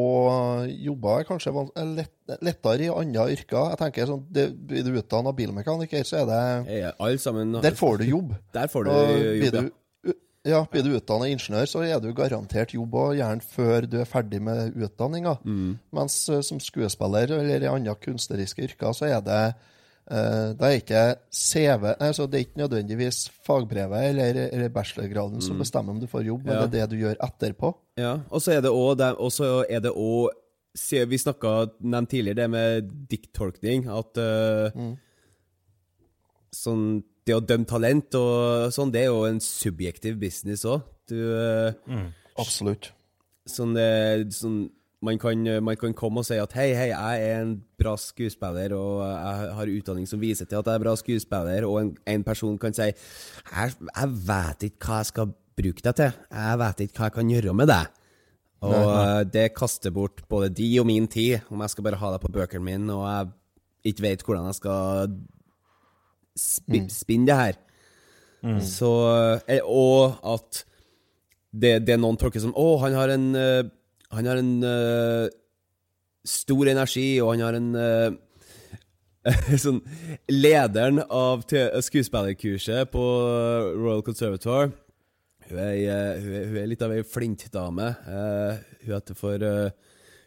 jobber 0.68 1.22
er 1.22 1.28
kanskje 1.28 1.54
er 1.56 1.94
lett, 1.98 2.14
lettere 2.44 2.88
i 2.88 2.90
andre 2.92 3.30
yrker. 3.34 3.72
Jeg 3.74 3.80
tenker 3.80 4.10
sånn, 4.10 4.26
det, 4.34 4.50
Blir 4.70 4.84
du 4.86 4.98
utdanna 5.00 5.34
bilmekaniker, 5.36 6.04
så 6.08 6.24
er 6.24 6.28
det 6.30 6.42
Ja, 6.82 6.92
sammen 7.22 7.56
Der 7.64 7.78
får 7.78 8.02
du 8.02 8.06
jobb. 8.10 8.36
Der 8.56 8.68
får 8.72 8.86
du 8.86 8.92
Og 8.92 9.14
jobb, 9.14 9.48
ja. 9.48 9.62
du, 9.62 9.72
ja, 10.44 10.60
blir 10.68 10.84
du 10.84 10.92
utdanna 10.98 11.30
ingeniør, 11.32 11.70
så 11.70 11.84
er 11.88 12.02
du 12.04 12.10
garantert 12.16 12.74
jobb, 12.76 12.96
og 13.00 13.16
gjerne 13.16 13.46
før 13.48 13.88
du 13.88 14.02
er 14.02 14.10
ferdig 14.10 14.42
med 14.44 14.76
utdanninga. 14.76 15.38
Mm. 15.48 15.78
Mens 15.96 16.18
eh, 16.28 16.44
som 16.44 16.60
skuespiller 16.60 17.32
eller 17.40 17.64
i 17.64 17.72
andre 17.72 17.96
kunstneriske 18.04 18.68
yrker, 18.68 18.92
så 18.98 19.08
er 19.08 19.24
det 19.24 19.44
eh, 20.12 20.54
det 20.60 20.62
er 20.68 20.78
ikke 20.82 21.04
CV 21.32 21.94
altså 22.00 22.26
Det 22.30 22.36
er 22.40 22.46
ikke 22.46 22.58
nødvendigvis 22.64 23.30
fagbrevet 23.46 24.10
eller, 24.10 24.50
eller 24.52 24.70
bachelorgraden 24.70 25.42
som 25.42 25.58
bestemmer 25.60 25.92
om 25.92 26.00
du 26.00 26.08
får 26.08 26.26
jobb, 26.26 26.46
men 26.46 26.56
Mm. 26.56 26.60
Ja. 26.62 26.68
det 26.68 26.82
er 26.82 26.88
det 26.88 26.90
du 26.98 27.06
gjør 27.06 27.16
etterpå. 27.24 27.74
Ja, 27.98 28.20
og 28.30 28.42
så 28.42 28.52
er 28.58 28.62
det 28.62 28.72
òg 28.72 28.98
det- 28.98 29.16
og 29.18 29.32
så 29.32 29.66
er 29.70 29.80
det 29.80 29.92
også 29.92 31.06
Vi 31.08 31.18
snakka 31.18 31.70
nevnt 31.82 32.10
tidligere 32.10 32.36
det 32.36 32.50
med 32.50 32.90
dikttolkning, 33.10 33.88
at 33.88 34.18
eh, 34.18 34.72
Sånn 36.54 37.04
Det 37.26 37.36
å 37.36 37.40
dømme 37.46 37.66
talent 37.66 38.16
og 38.16 38.72
sånn, 38.74 38.92
det 38.92 39.02
er 39.06 39.06
jo 39.14 39.24
en 39.30 39.40
subjektiv 39.40 40.18
business 40.20 40.66
òg. 40.66 40.82
Du 41.08 41.16
mm. 41.88 42.10
Absolutt. 42.38 42.90
Sånn, 43.48 43.78
eh, 43.80 44.26
sånn 44.28 44.70
man 45.04 45.18
kan, 45.20 45.42
man 45.66 45.76
kan 45.80 45.94
komme 45.98 46.22
og 46.22 46.28
si 46.28 46.38
at 46.40 46.54
hei, 46.56 46.70
hei, 46.78 46.90
jeg 46.94 47.24
er 47.28 47.42
en 47.44 47.54
bra 47.80 47.94
skuespiller, 48.00 48.76
og 48.78 49.02
jeg 49.04 49.54
har 49.58 49.72
utdanning 49.74 50.08
som 50.08 50.22
viser 50.22 50.48
til 50.48 50.62
at 50.62 50.70
jeg 50.70 50.80
er 50.80 50.84
bra 50.86 50.94
skuespiller, 51.00 51.66
og 51.68 51.80
en, 51.82 51.90
en 52.16 52.24
person 52.24 52.56
kan 52.62 52.76
si 52.78 52.86
jeg, 52.88 53.74
jeg 53.84 54.14
vet 54.30 54.68
ikke 54.70 54.88
hva 54.88 55.02
jeg 55.02 55.10
skal 55.12 55.34
bruke 55.60 55.84
deg 55.86 55.98
til, 56.00 56.16
jeg 56.32 56.62
vet 56.64 56.86
ikke 56.86 56.98
hva 57.02 57.10
jeg 57.10 57.18
kan 57.20 57.34
gjøre 57.36 57.56
med 57.60 57.72
deg. 57.74 58.00
Og 58.64 58.72
Nei, 58.72 58.82
nei. 58.88 59.04
eh, 59.20 59.24
det 59.36 59.46
kaster 59.58 59.92
bort 59.92 60.24
både 60.32 60.48
de 60.56 60.70
og 60.80 60.88
min 60.88 61.08
tid, 61.12 61.44
om 61.52 61.60
jeg 61.66 61.74
skal 61.74 61.84
bare 61.90 62.00
ha 62.00 62.14
deg 62.16 62.24
på 62.24 62.32
bøkene 62.38 62.64
mine, 62.64 62.96
og 62.96 63.04
jeg 63.10 63.92
ikke 63.92 64.06
vet 64.08 64.24
hvordan 64.24 64.48
jeg 64.48 64.60
skal 64.62 65.18
spi 66.40 66.80
spinne 66.90 67.28
det 67.28 67.36
her. 67.42 67.60
Så 68.64 68.90
eh, 69.48 69.60
Og 69.64 70.16
at 70.34 70.64
det, 71.54 71.78
det 71.88 71.96
noen 72.00 72.18
tolker 72.20 72.42
som 72.44 72.56
Å, 72.60 72.66
han 72.82 72.96
har 72.98 73.12
en 73.14 73.28
eh, 73.40 73.62
Han 74.14 74.30
har 74.30 74.42
en 74.42 74.54
uh, 74.66 75.26
stor 76.28 76.70
energi, 76.72 77.08
og 77.22 77.34
han 77.34 77.44
har 77.48 77.58
en 77.60 77.74
uh, 77.76 78.20
Sånn 79.64 79.80
Lederen 80.28 81.00
av 81.08 81.46
skuespillerkurset 81.48 82.92
på 82.92 83.04
Royal 83.78 84.04
Conservatoire 84.04 84.74
hun 85.50 85.60
er, 85.60 85.76
eh, 85.76 86.22
hun, 86.22 86.34
er, 86.34 86.46
hun 86.48 86.58
er 86.62 86.68
litt 86.72 86.84
av 86.86 86.94
ei 86.96 87.04
flintdame. 87.06 87.90
Uh, 88.08 88.60
hun 88.84 88.96
heter 88.96 89.18
for 89.18 89.44
eh, 89.44 89.72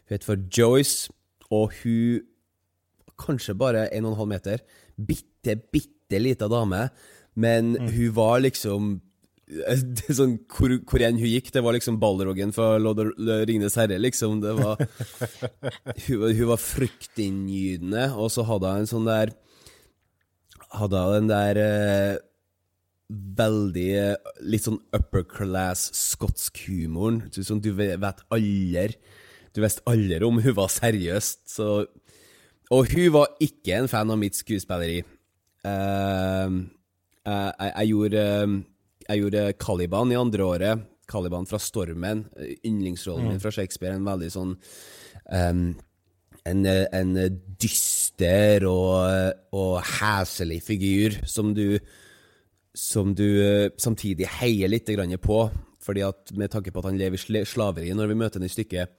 Hun 0.07 0.15
heter 0.15 0.29
for 0.29 0.47
Joyce, 0.53 1.13
og 1.51 1.73
hun 1.83 2.25
Kanskje 3.17 3.55
bare 3.57 3.87
1,5 3.97 4.27
meter. 4.29 4.61
Bitte, 4.93 5.55
bitte 5.73 6.19
lita 6.21 6.45
dame. 6.47 6.83
Men 7.33 7.73
hun 7.73 8.11
var 8.13 8.43
liksom 8.43 8.91
eh, 8.93 9.06
sånn, 10.17 10.33
hvor, 10.51 10.73
hvor 10.89 11.03
enn 11.07 11.19
hun 11.21 11.29
gikk, 11.31 11.51
det 11.55 11.61
var 11.63 11.75
liksom 11.77 11.99
Balrogen 12.01 12.51
fra 12.55 12.73
Ringenes 12.77 13.77
herre, 13.79 13.95
liksom. 14.01 14.41
Det 14.43 14.53
var 14.57 14.81
Hun, 16.07 16.17
var- 16.21 16.33
hun 16.35 16.49
var 16.51 16.59
fryktinngytende, 16.61 18.09
og 18.19 18.31
så 18.33 18.43
hadde 18.47 18.73
hun 18.73 18.83
en 18.83 18.89
sånn 18.91 19.07
der 19.07 19.31
Hadde 20.75 20.99
hun 20.99 21.13
den 21.15 21.29
der 21.31 21.57
eh, 21.63 22.17
veldig 23.39 23.87
eh, 23.95 24.33
litt 24.43 24.65
sånn 24.65 24.81
upper 24.91 25.23
class 25.31 25.85
skotsk 25.95 26.59
humoren. 26.67 27.21
Sånn, 27.31 27.61
du 27.63 27.69
vet 27.77 28.25
aldri 28.35 28.97
Du 29.55 29.61
visste 29.63 29.85
aldri 29.87 30.19
om 30.27 30.41
hun 30.43 30.57
var 30.57 30.67
seriøst, 30.75 31.45
så 31.55 31.85
Og 32.67 32.91
hun 32.91 33.13
var 33.15 33.31
ikke 33.39 33.77
en 33.79 33.87
fan 33.87 34.11
av 34.11 34.19
mitt 34.19 34.35
skuespilleri. 34.35 34.99
Uh, 35.63 36.67
jeg, 37.23 37.53
jeg, 37.59 37.71
jeg 37.71 37.89
gjorde 37.93 38.25
eh, 38.27 38.57
Jeg 39.07 39.23
gjorde 39.23 39.43
Caliban 39.61 40.11
i 40.11 40.19
andre 40.19 40.45
året. 40.45 40.85
Caliban 41.07 41.47
fra 41.47 41.59
Stormen. 41.61 42.25
Yndlingsrollen 42.67 43.31
min 43.31 43.43
fra 43.43 43.51
Shakespeare. 43.55 43.95
En 43.95 44.07
veldig 44.07 44.31
sånn 44.33 44.55
um, 45.31 45.61
en, 46.47 46.65
en 46.67 47.13
dyster 47.59 48.65
og, 48.67 49.39
og 49.55 49.79
heslig 49.97 50.61
figur 50.65 51.17
som 51.27 51.53
du 51.55 51.79
som 52.77 53.15
du 53.17 53.25
eh, 53.41 53.71
samtidig 53.81 54.27
heier 54.37 54.69
litt 54.69 54.89
grann 54.93 55.15
på, 55.17 55.39
fordi 55.81 56.03
at 56.05 56.29
med 56.37 56.51
tanke 56.53 56.69
på 56.69 56.83
at 56.83 56.91
han 56.91 56.99
lever 56.99 57.17
i 57.17 57.41
slaveri 57.49 57.89
når 57.97 58.11
vi 58.11 58.17
møter 58.19 58.37
ham 58.37 58.45
i 58.45 58.53
stykket. 58.53 58.91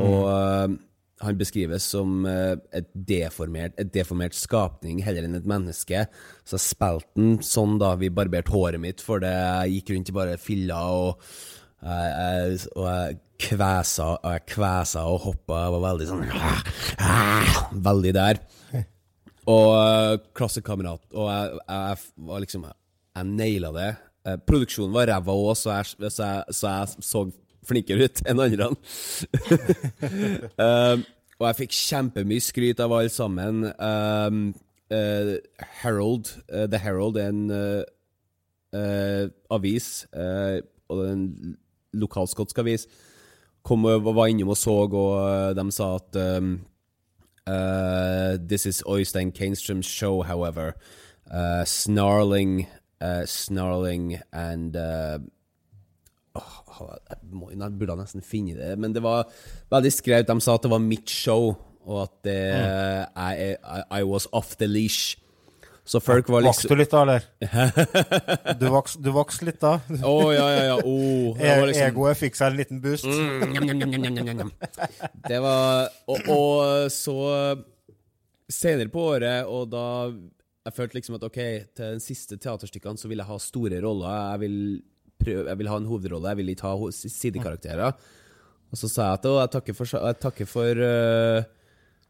Og 0.00 0.22
eh, 0.30 0.76
han 1.24 1.38
beskrives 1.40 1.86
som 1.94 2.26
eh, 2.28 2.56
et, 2.76 2.88
deformert, 3.08 3.76
et 3.80 3.92
deformert 3.92 4.36
skapning 4.36 5.00
heller 5.04 5.24
enn 5.24 5.38
et 5.38 5.48
menneske. 5.48 6.06
Så 6.44 6.58
jeg 6.58 6.64
spilte 6.66 7.08
han 7.16 7.38
sånn 7.44 7.78
da 7.80 7.94
vi 8.00 8.12
barberte 8.12 8.52
håret 8.52 8.82
mitt, 8.82 9.04
for 9.04 9.22
det 9.24 9.36
gikk 9.72 9.94
rundt 9.94 10.12
i 10.12 10.16
bare 10.16 10.40
filler 10.40 10.96
og 10.96 11.22
jeg, 11.86 12.10
jeg, 12.10 12.60
og 12.74 12.86
jeg 12.88 13.18
kvesa 13.46 14.10
og 14.16 14.30
jeg 14.32 14.44
kvesa 14.52 15.06
og 15.08 15.22
hoppa. 15.26 15.62
Jeg 15.64 15.74
var 15.76 15.84
veldig 15.86 16.10
sånn 16.10 16.24
Veldig 17.88 18.12
der. 18.16 18.42
Og 19.46 20.24
klassekamerat 20.34 21.04
Og 21.14 21.28
jeg, 21.30 21.58
jeg 21.68 21.98
var 22.26 22.40
liksom 22.42 22.64
Jeg 22.66 23.28
naila 23.28 23.70
det. 23.76 23.90
Eh, 24.26 24.38
produksjonen 24.42 24.94
var 24.96 25.06
ræva 25.12 25.36
òg, 25.38 25.52
så, 25.54 25.76
så, 26.10 26.30
så 26.50 26.72
jeg 26.72 27.04
så 27.06 27.22
flinkere 27.66 28.06
ut 28.06 28.22
enn 28.28 28.42
andre. 28.42 28.70
um, 30.58 31.04
og 31.38 31.48
jeg 31.48 31.58
fikk 31.60 31.74
kjempemye 31.76 32.44
skryt 32.44 32.80
av 32.80 32.94
alle 32.96 33.12
sammen. 33.12 33.66
Um, 33.76 34.46
uh, 34.92 35.36
Herald, 35.82 36.32
uh, 36.52 36.66
The 36.66 36.80
Herald 36.80 37.16
er 37.20 37.28
en 37.28 37.50
uh, 37.50 39.28
avis, 39.50 40.06
og 40.12 40.98
det 40.98 41.04
er 41.08 41.12
en 41.12 41.56
lokalskotsk 41.96 42.58
avis. 42.60 42.86
Kom 43.64 43.86
og 43.88 44.04
var 44.14 44.28
innom 44.30 44.52
og 44.52 44.58
så, 44.60 44.74
og 44.84 45.56
de 45.56 45.64
sa 45.72 45.94
at 45.96 46.18
um, 46.36 46.58
this 48.48 48.66
is 48.66 48.82
Øystein 48.86 49.32
Kainström's 49.32 49.88
show, 49.88 50.22
however. 50.22 50.74
Snarling, 51.64 52.66
snarling 53.24 54.20
and 54.32 54.76
åh, 56.38 56.96
Jeg 57.10 57.18
må, 57.32 57.50
jeg 57.52 57.78
burde 57.80 57.96
nesten 58.00 58.24
finne 58.24 58.56
det, 58.58 58.72
men 58.78 58.94
det 58.94 59.02
var 59.04 59.26
veldig 59.72 59.92
skrevet. 59.94 60.28
De 60.28 60.40
sa 60.44 60.56
at 60.56 60.66
det 60.66 60.72
var 60.72 60.82
mitt 60.82 61.10
show, 61.10 61.54
og 61.86 62.02
at 62.02 62.16
det, 62.26 62.40
I, 63.16 63.54
I, 63.54 63.84
I 64.00 64.02
was 64.04 64.28
off 64.32 64.56
the 64.60 64.68
leash. 64.70 65.16
Så 65.86 66.00
folk 66.02 66.26
var 66.28 66.42
Vokste 66.42 66.66
liksom 66.66 66.74
du 66.74 66.80
litt 66.80 66.90
da, 66.90 67.02
eller? 67.04 67.26
Du 68.60 68.64
vokste 68.74 69.02
du 69.04 69.12
vokste 69.14 69.46
litt 69.46 69.60
da? 69.62 69.76
Å, 70.02 70.14
ja, 70.34 70.46
ja, 70.50 70.62
ja. 70.72 70.76
Oh, 70.82 71.36
liksom, 71.38 71.84
Egoet 71.92 72.18
fikk 72.18 72.34
seg 72.34 72.50
en 72.50 72.58
liten 72.58 72.80
boost. 72.82 73.06
Mm. 73.06 74.50
Det 75.30 75.38
var 75.44 75.86
og, 76.10 76.26
og 76.26 76.90
så 76.90 77.14
senere 78.50 78.90
på 78.90 79.04
året, 79.12 79.46
og 79.46 79.70
da 79.70 79.86
Jeg 80.66 80.74
følte 80.74 80.98
liksom 80.98 81.20
at 81.20 81.24
OK, 81.28 81.38
til 81.78 81.94
de 81.94 82.02
siste 82.02 82.34
teaterstykkene 82.42 82.98
så 82.98 83.06
vil 83.06 83.22
jeg 83.22 83.30
ha 83.30 83.38
store 83.38 83.78
roller. 83.84 84.16
Jeg 84.32 84.42
vil, 84.42 84.56
prøve, 85.20 85.48
jeg 85.48 85.60
vil 85.60 85.70
ha 85.72 85.80
en 85.80 85.90
hovedrolle, 85.90 86.32
jeg 86.32 86.40
vil 86.40 86.54
ikke 86.54 86.70
ha 86.70 86.90
sidekarakterer. 86.92 88.00
Og 88.72 88.80
så 88.80 88.90
sa 88.90 89.10
jeg 89.10 89.20
at 89.20 89.28
å, 89.30 89.36
jeg 89.42 89.52
takker 89.54 89.76
for, 89.78 89.92
jeg 89.94 90.18
takker 90.22 90.50
for 90.50 90.82
uh, 90.82 91.44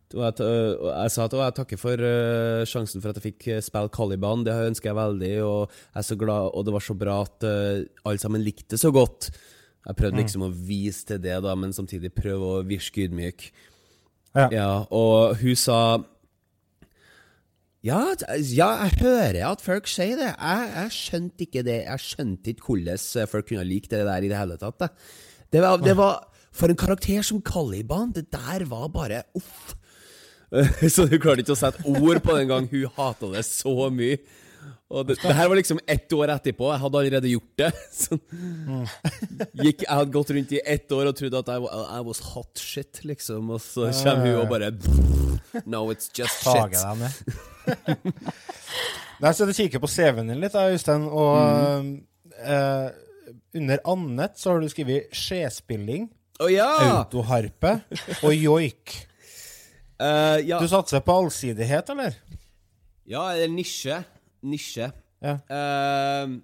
jeg, 0.06 0.34
jeg 0.38 1.12
sa 1.12 1.26
at 1.26 1.34
jeg 1.34 1.56
takker 1.56 1.80
for 1.80 2.06
uh, 2.06 2.62
sjansen 2.68 3.02
for 3.02 3.10
at 3.10 3.18
jeg 3.18 3.26
fikk 3.32 3.48
øh, 3.56 3.62
spille 3.64 3.92
Caliban. 3.92 4.44
Det 4.46 4.54
ønsker 4.70 4.92
jeg 4.92 4.98
veldig, 5.00 5.34
og 5.44 5.76
jeg 5.96 6.08
så 6.08 6.16
glad, 6.20 6.50
og 6.54 6.66
det 6.66 6.74
var 6.76 6.84
så 6.86 6.96
bra 6.98 7.20
at 7.26 7.46
uh, 7.46 7.84
alle 8.06 8.22
sammen 8.22 8.44
likte 8.44 8.76
det 8.76 8.80
så 8.82 8.92
godt. 8.94 9.30
Jeg 9.86 9.98
prøvde 9.98 10.22
liksom 10.22 10.46
å 10.46 10.50
vise 10.50 11.06
til 11.06 11.20
det, 11.22 11.36
da, 11.44 11.54
men 11.58 11.74
samtidig 11.74 12.14
prøve 12.14 12.52
å 12.56 12.62
virke 12.66 13.04
ydmyk. 13.06 13.48
Ja. 14.36 14.46
Ja, 14.52 14.70
og 14.94 15.38
hun 15.40 15.58
sa 15.58 15.78
ja, 17.86 18.00
ja, 18.50 18.68
jeg 18.82 18.98
hører 19.00 19.42
at 19.52 19.62
folk 19.62 19.86
sier 19.90 20.18
det. 20.18 20.32
Jeg, 20.34 20.70
jeg 20.74 20.94
skjønte 20.96 21.46
ikke 21.46 21.62
det. 21.66 21.80
Jeg 21.84 22.02
skjønte 22.02 22.52
ikke 22.52 22.72
hvordan 22.72 23.28
folk 23.30 23.48
kunne 23.50 23.66
like 23.68 23.90
det 23.92 24.02
der 24.08 24.26
i 24.26 24.30
det 24.32 24.38
hele 24.38 24.58
tatt. 24.60 24.88
Det 25.52 25.62
var, 25.62 25.78
det 25.78 25.94
var 25.98 26.24
For 26.56 26.72
en 26.72 26.78
karakter 26.78 27.22
som 27.22 27.42
Caliban, 27.44 28.12
det 28.16 28.30
der 28.32 28.64
var 28.64 28.88
bare 28.88 29.22
uff. 29.36 29.74
Så 30.94 31.06
hun 31.10 31.20
klarte 31.20 31.42
ikke 31.44 31.54
å 31.54 31.58
sette 31.58 31.84
ord 31.84 32.22
på 32.24 32.36
den 32.38 32.48
gang 32.48 32.68
hun 32.70 32.86
hata 32.96 33.30
det 33.34 33.44
så 33.44 33.90
mye. 33.92 34.18
Og 34.90 35.06
det, 35.08 35.16
det 35.22 35.34
her 35.34 35.48
var 35.50 35.58
liksom 35.58 35.80
ett 35.90 36.12
år 36.14 36.30
etterpå. 36.36 36.68
Jeg 36.72 36.82
hadde 36.82 37.00
allerede 37.00 37.30
gjort 37.32 37.62
det. 37.62 37.70
Så, 38.02 38.18
gikk, 39.62 39.82
jeg 39.82 39.90
hadde 39.90 40.14
gått 40.14 40.32
rundt 40.36 40.54
i 40.54 40.60
ett 40.62 40.92
år 40.94 41.10
og 41.10 41.16
trodde 41.18 41.40
at 41.42 41.50
jeg 41.54 41.64
var, 41.64 41.88
I 41.90 42.02
was 42.06 42.20
hot 42.32 42.62
shit, 42.62 43.02
liksom. 43.08 43.50
Og 43.56 43.62
så 43.64 43.90
kommer 44.02 44.30
hun 44.30 44.42
og 44.44 44.52
bare 44.52 44.72
No, 45.64 45.86
it's 45.90 46.10
just 46.14 46.44
shit. 46.46 46.76
Nei, 49.22 49.32
så 49.32 49.48
du 49.48 49.54
kikker 49.56 49.80
på 49.82 49.88
CV-en 49.90 50.30
din 50.30 50.42
litt, 50.42 50.54
da, 50.54 50.66
Øystein, 50.68 51.06
og 51.08 51.86
eh, 52.36 52.88
under 53.56 53.80
annet 53.88 54.36
så 54.36 54.52
har 54.52 54.60
du 54.60 54.68
skrevet 54.68 55.08
skjespilling, 55.16 56.10
oh, 56.44 56.50
ja! 56.52 56.68
autoharpe 56.98 57.78
og 58.20 58.34
joik. 58.36 58.92
Uh, 59.96 60.36
ja. 60.44 60.60
Du 60.60 60.68
satser 60.68 61.00
på 61.00 61.14
allsidighet, 61.22 61.88
eller? 61.94 62.18
ja, 63.06 63.22
eller 63.32 63.48
nisje. 63.54 64.02
Nisje. 64.44 64.90
Ja. 65.24 65.38
Uh, 65.48 66.36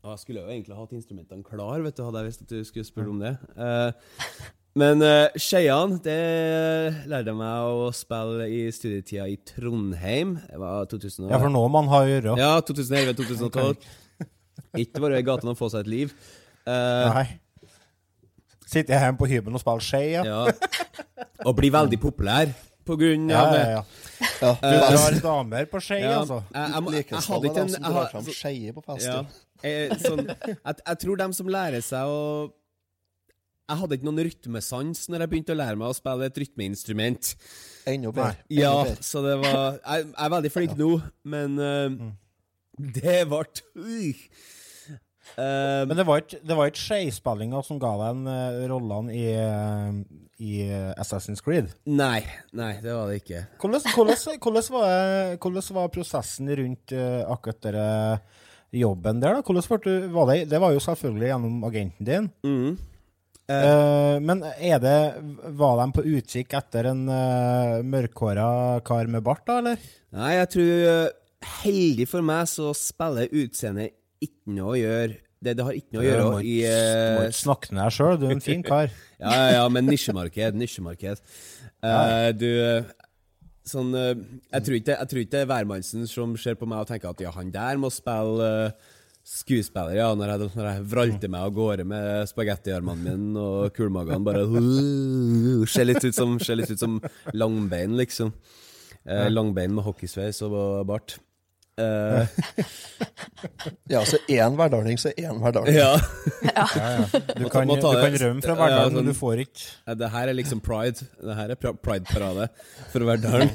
og 0.00 0.14
jeg 0.14 0.22
skulle 0.22 0.42
jo 0.44 0.52
egentlig 0.52 0.76
hatt 0.78 0.94
instrumentene 0.96 1.44
klar, 1.44 1.82
vet 1.84 1.96
du, 1.96 2.06
hadde 2.06 2.22
jeg 2.22 2.30
visst 2.30 2.44
at 2.44 2.52
du 2.52 2.64
skulle 2.64 2.88
spørre 2.88 3.12
om 3.12 3.20
det. 3.20 3.34
Uh, 3.56 3.92
men 4.80 5.02
uh, 5.02 5.40
Skeian, 5.40 5.96
det 6.04 6.20
lærte 7.10 7.32
jeg 7.32 7.38
meg 7.40 7.72
å 7.74 7.90
spille 7.96 8.46
i 8.48 8.62
studietida 8.72 9.26
i 9.28 9.36
Trondheim. 9.50 10.36
Det 10.46 10.60
var 10.62 10.86
2000 10.92 11.28
Ja, 11.28 11.40
for 11.42 11.52
nå 11.52 11.64
man 11.74 11.90
har 11.90 12.06
å 12.06 12.12
gjøre. 12.12 12.36
Ja, 12.40 12.52
2011-2012. 12.64 13.90
Ikke 14.80 15.02
bare 15.02 15.18
i 15.18 15.26
gatene 15.26 15.52
og 15.52 15.58
få 15.58 15.68
seg 15.72 15.84
et 15.84 15.92
liv. 15.92 16.16
Uh, 16.64 17.10
Nei. 17.10 17.26
Sitter 18.70 18.94
jeg 18.94 19.02
hjemme 19.02 19.18
på 19.18 19.26
hybelen 19.26 19.58
og 19.58 19.62
spiller 19.64 19.82
skei, 19.82 20.04
ja? 20.14 20.22
ja. 20.22 20.44
Og 21.48 21.56
blir 21.58 21.72
veldig 21.74 21.98
populær 22.00 22.52
på 22.86 22.96
grunn 23.00 23.26
av 23.32 23.34
ja, 23.34 23.50
det. 23.50 23.64
ja. 23.72 23.80
Ja, 23.80 23.99
Du 24.20 24.46
drar 24.60 25.18
damer 25.24 25.68
på 25.70 25.80
skei, 25.84 26.00
Ja, 26.02 26.20
altså? 26.20 26.40
jeg, 26.52 26.70
jeg, 26.74 26.94
jeg, 26.94 27.06
jeg, 27.10 27.22
hadde 27.26 27.50
ikke 27.50 27.62
en 27.64 27.74
som 27.74 27.84
jeg 27.84 27.92
Ja. 29.04 29.20
Sånn, 30.00 30.24
jeg, 30.30 30.96
tror 31.04 31.20
dem 31.20 31.36
som 31.36 31.52
lærer 31.52 31.84
seg 31.84 32.08
å 32.08 32.24
jeg 33.70 33.78
hadde 33.78 33.96
ikke 33.96 34.06
noen 34.08 34.24
rytmesans 34.26 35.04
når 35.12 35.22
jeg 35.22 35.30
begynte 35.30 35.54
å 35.54 35.58
lære 35.60 35.78
meg 35.78 35.92
å 35.92 35.94
spille 35.94 36.26
et 36.26 36.38
rytmeinstrument. 36.42 37.28
Enda 37.90 38.10
bedre. 38.16 38.40
Ja, 38.50 38.72
så 38.98 39.22
det 39.22 39.36
var 39.44 39.76
Jeg, 39.78 40.08
er 40.10 40.32
veldig 40.34 40.50
flink 40.50 40.74
nå, 40.78 40.88
men 41.22 41.54
eh, 41.62 42.00
det 42.98 43.20
ble 43.30 43.44
uh. 45.36 45.86
Men 45.88 45.96
det 45.98 46.06
var 46.08 46.22
ikke, 46.22 46.40
det 46.46 46.56
var 46.58 46.70
ikke 46.70 46.82
skeispillinga 46.82 47.62
som 47.66 47.80
ga 47.82 47.92
deg 48.00 48.16
en, 48.16 48.26
eh, 48.32 48.66
rollene 48.70 49.14
i, 49.14 49.24
uh, 49.36 50.20
i 50.40 50.52
Assassin's 51.00 51.42
Creed. 51.44 51.72
Nei, 51.88 52.20
nei, 52.56 52.74
det 52.82 52.94
var 52.96 53.10
det 53.10 53.20
ikke. 53.22 53.44
Hvordan, 53.62 53.88
hvordan, 53.94 54.38
hvordan, 54.40 54.68
var, 54.76 55.34
hvordan 55.36 55.66
var 55.78 55.90
prosessen 55.94 56.52
rundt 56.62 56.94
akkurat 56.94 57.66
denne 57.66 57.88
jobben 58.70 59.20
der? 59.20 59.42
du, 59.42 59.92
var 60.14 60.30
det, 60.30 60.44
det 60.50 60.62
var 60.62 60.72
jo 60.72 60.80
selvfølgelig 60.84 61.32
gjennom 61.32 61.64
agenten 61.68 62.08
din. 62.08 62.30
Mm. 62.46 62.78
Men 64.22 64.44
det, 64.46 64.98
var 65.58 65.80
de 65.80 65.86
på 65.96 66.04
utkikk 66.06 66.52
etter 66.54 66.86
en 66.92 67.00
uh, 67.10 67.80
mørkhåra 67.82 68.78
kar 68.86 69.10
med 69.10 69.24
bart, 69.26 69.42
da, 69.48 69.58
eller? 69.58 69.88
Nei, 70.14 70.36
jeg 70.38 70.52
tror 70.54 71.16
Heldig 71.40 72.04
for 72.08 72.24
meg 72.24 72.48
så 72.50 72.70
spiller 72.76 73.30
utseendet 73.32 73.94
ikke 74.20 74.54
noe 74.56 74.74
å 74.74 74.78
gjøre 74.78 75.18
Det, 75.40 75.54
det 75.56 75.64
har 75.64 75.76
ikke 75.76 75.96
noe 75.96 76.02
å 76.02 76.06
gjøre 76.06 76.24
må 76.26 76.38
i 76.44 76.56
du 76.60 76.68
må 76.68 77.24
eh, 77.24 77.28
ikke 77.30 77.40
snakke 77.40 77.72
med 77.72 77.80
deg 77.80 77.94
sjøl, 77.96 78.16
du 78.20 78.26
er 78.28 78.34
en 78.36 78.44
fin 78.44 78.64
kar. 78.64 78.90
Ja, 79.20 79.32
ja, 79.36 79.48
ja, 79.58 79.64
men 79.72 79.88
nisjemarked, 79.88 80.56
nisjemarked. 80.56 81.20
Uh, 81.80 82.28
du 82.36 82.48
eh, 82.48 82.88
Sånn 83.68 83.92
uh, 83.92 84.12
jeg, 84.12 84.64
tror 84.64 84.76
ikke, 84.76 84.96
det 85.32 85.42
er 85.42 85.48
hvermannsen 85.48 86.06
som 86.08 86.32
ser 86.40 86.56
på 86.60 86.68
meg 86.68 86.82
og 86.82 86.88
tenker 86.88 87.12
at 87.12 87.20
ja, 87.24 87.32
han 87.36 87.52
der 87.54 87.80
må 87.80 87.90
spille 87.92 88.48
uh, 88.72 88.88
skuespiller, 89.30 89.94
ja, 89.98 90.08
når 90.16 90.32
jeg, 90.32 90.50
når 90.56 90.68
jeg 90.70 90.84
vralter 90.90 91.32
meg 91.32 91.46
av 91.46 91.54
gårde 91.54 91.86
med 91.88 92.28
spagettiarmene 92.32 93.04
mine 93.04 93.44
og 93.44 93.76
kulmagene 93.76 94.24
bare 94.26 94.46
Ser 95.70 95.86
litt 95.86 96.04
ut 96.04 96.16
som, 96.16 96.38
litt 96.40 96.72
ut 96.72 96.80
som 96.80 96.96
langbein, 97.36 97.94
liksom. 98.00 98.32
Langbein 99.30 99.76
med 99.76 99.84
hockeysveis 99.86 100.40
og 100.48 100.56
bart. 100.88 101.18
Eh, 101.78 102.26
Ja, 103.92 104.02
så 104.04 104.18
én 104.28 104.56
hverdaling, 104.58 104.98
så 105.00 105.12
én 105.16 105.38
hverdaling. 105.40 105.74
ja. 105.82 105.94
Du 105.96 106.48
ja, 106.50 106.96
Du 107.36 107.48
kan, 107.48 107.68
du 107.68 107.76
kan 107.80 108.16
rømme 108.20 108.42
fra 108.42 108.54
ja, 108.54 108.58
hverdagen, 108.58 108.90
sånn- 108.90 108.96
men 108.98 109.06
du 109.06 109.14
får 109.16 109.42
ikke 109.46 109.64
Ja, 109.86 109.94
Det 109.94 110.10
her 110.16 110.28
er 110.28 110.34
liksom 110.36 110.60
pride. 110.64 111.06
Det 111.20 111.36
her 111.38 111.50
er 111.54 111.60
pride-parade 111.60 112.48
for 112.92 113.00
Verdalen. 113.08 113.50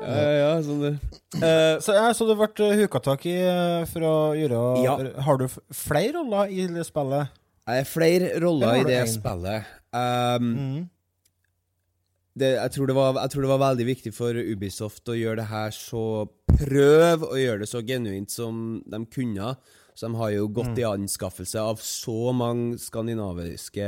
ja, 0.00 0.14
ja, 0.14 0.30
ja, 0.40 0.52
sånn 0.64 0.80
det. 0.84 0.92
Uh, 1.36 1.76
Så, 1.84 1.94
ja, 1.96 2.06
så 2.16 2.26
du 2.28 2.34
ble 2.38 2.70
huka 2.80 3.00
tak 3.04 3.24
i 3.28 3.36
eh, 3.44 3.84
for 3.90 4.06
å 4.06 4.14
gjøre 4.38 4.62
Ja. 4.84 4.96
Har 5.26 5.38
du 5.40 5.46
flere 5.74 6.14
roller 6.18 6.50
i 6.50 6.66
det 6.70 6.86
spillet? 6.88 7.36
jeg 7.70 7.84
er 7.84 7.86
flere 7.86 8.30
roller 8.42 8.80
i 8.80 8.86
det 8.88 8.96
en? 9.04 9.12
spillet. 9.12 9.68
Um, 9.94 10.48
Mm. 10.56 10.88
Det, 12.40 12.54
jeg, 12.56 12.72
tror 12.74 12.90
det 12.90 12.96
var, 12.96 13.18
jeg 13.20 13.32
tror 13.32 13.44
det 13.44 13.52
var 13.52 13.62
veldig 13.68 13.86
viktig 13.90 14.12
for 14.16 14.36
Ubisoft 14.40 15.12
å 15.12 15.18
gjøre 15.18 15.42
det 15.42 15.50
her 15.52 15.74
så 15.76 16.04
Prøv 16.60 17.22
å 17.24 17.36
gjøre 17.38 17.62
det 17.62 17.70
så 17.70 17.80
genuint 17.86 18.32
som 18.32 18.80
de 18.90 18.98
kunne. 19.14 19.54
Så 19.94 20.08
de 20.08 20.18
har 20.18 20.32
jo 20.34 20.48
gått 20.52 20.78
i 20.80 20.84
anskaffelse 20.84 21.62
av 21.62 21.80
så 21.84 22.32
mange 22.36 22.78
skandinaviske 22.80 23.86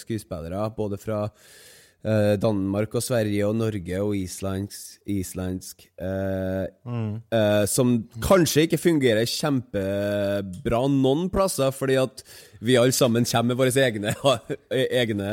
skuespillere, 0.00 0.62
både 0.76 0.98
fra 1.00 1.18
eh, 1.28 2.34
Danmark 2.40 2.96
og 2.98 3.04
Sverige 3.04 3.48
og 3.48 3.58
Norge 3.58 4.00
og 4.04 4.16
islandsk, 4.18 4.98
islandsk 5.08 5.86
eh, 6.04 6.64
eh, 6.68 7.64
som 7.70 7.94
kanskje 8.24 8.66
ikke 8.66 8.82
fungerer 8.82 9.28
kjempebra 9.28 10.82
noen 10.96 11.28
plasser, 11.32 11.72
fordi 11.74 12.00
at 12.02 12.24
vi 12.60 12.78
alle 12.80 12.96
sammen 12.96 13.28
kommer 13.28 13.54
med 13.54 13.62
våre 13.62 13.88
egne, 13.88 14.16
egne 15.02 15.32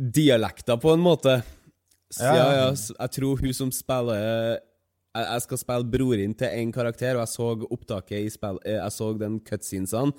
dialekter, 0.00 0.80
på 0.80 0.94
en 0.94 1.04
måte. 1.04 1.40
Så, 2.10 2.24
Ja, 2.24 2.48
ja, 2.56 2.68
jeg 2.72 3.10
tror 3.14 3.38
hun 3.38 3.54
som 3.54 3.70
spiller 3.70 4.58
jeg, 5.10 5.42
skal 5.42 5.58
spille 5.58 5.90
broren 5.90 6.34
til 6.38 6.54
én 6.62 6.72
karakter, 6.74 7.18
og 7.18 7.24
jeg 7.24 7.34
så 7.34 7.50
opptaket 7.66 8.26
i 8.26 8.30
spill 8.30 8.60
eh, 8.64 8.78
Jeg 8.78 8.94
så 8.94 9.12
den 9.18 9.40
cutscenesene. 9.46 10.14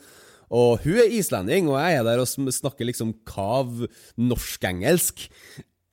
Og 0.51 0.83
hun 0.83 0.99
er 0.99 1.13
islending, 1.15 1.69
og 1.71 1.79
jeg 1.79 1.95
er 1.95 2.03
der 2.03 2.19
og 2.19 2.27
snakker 2.27 2.89
liksom 2.89 3.13
kav 3.27 3.85
norsk-engelsk. 4.19 5.29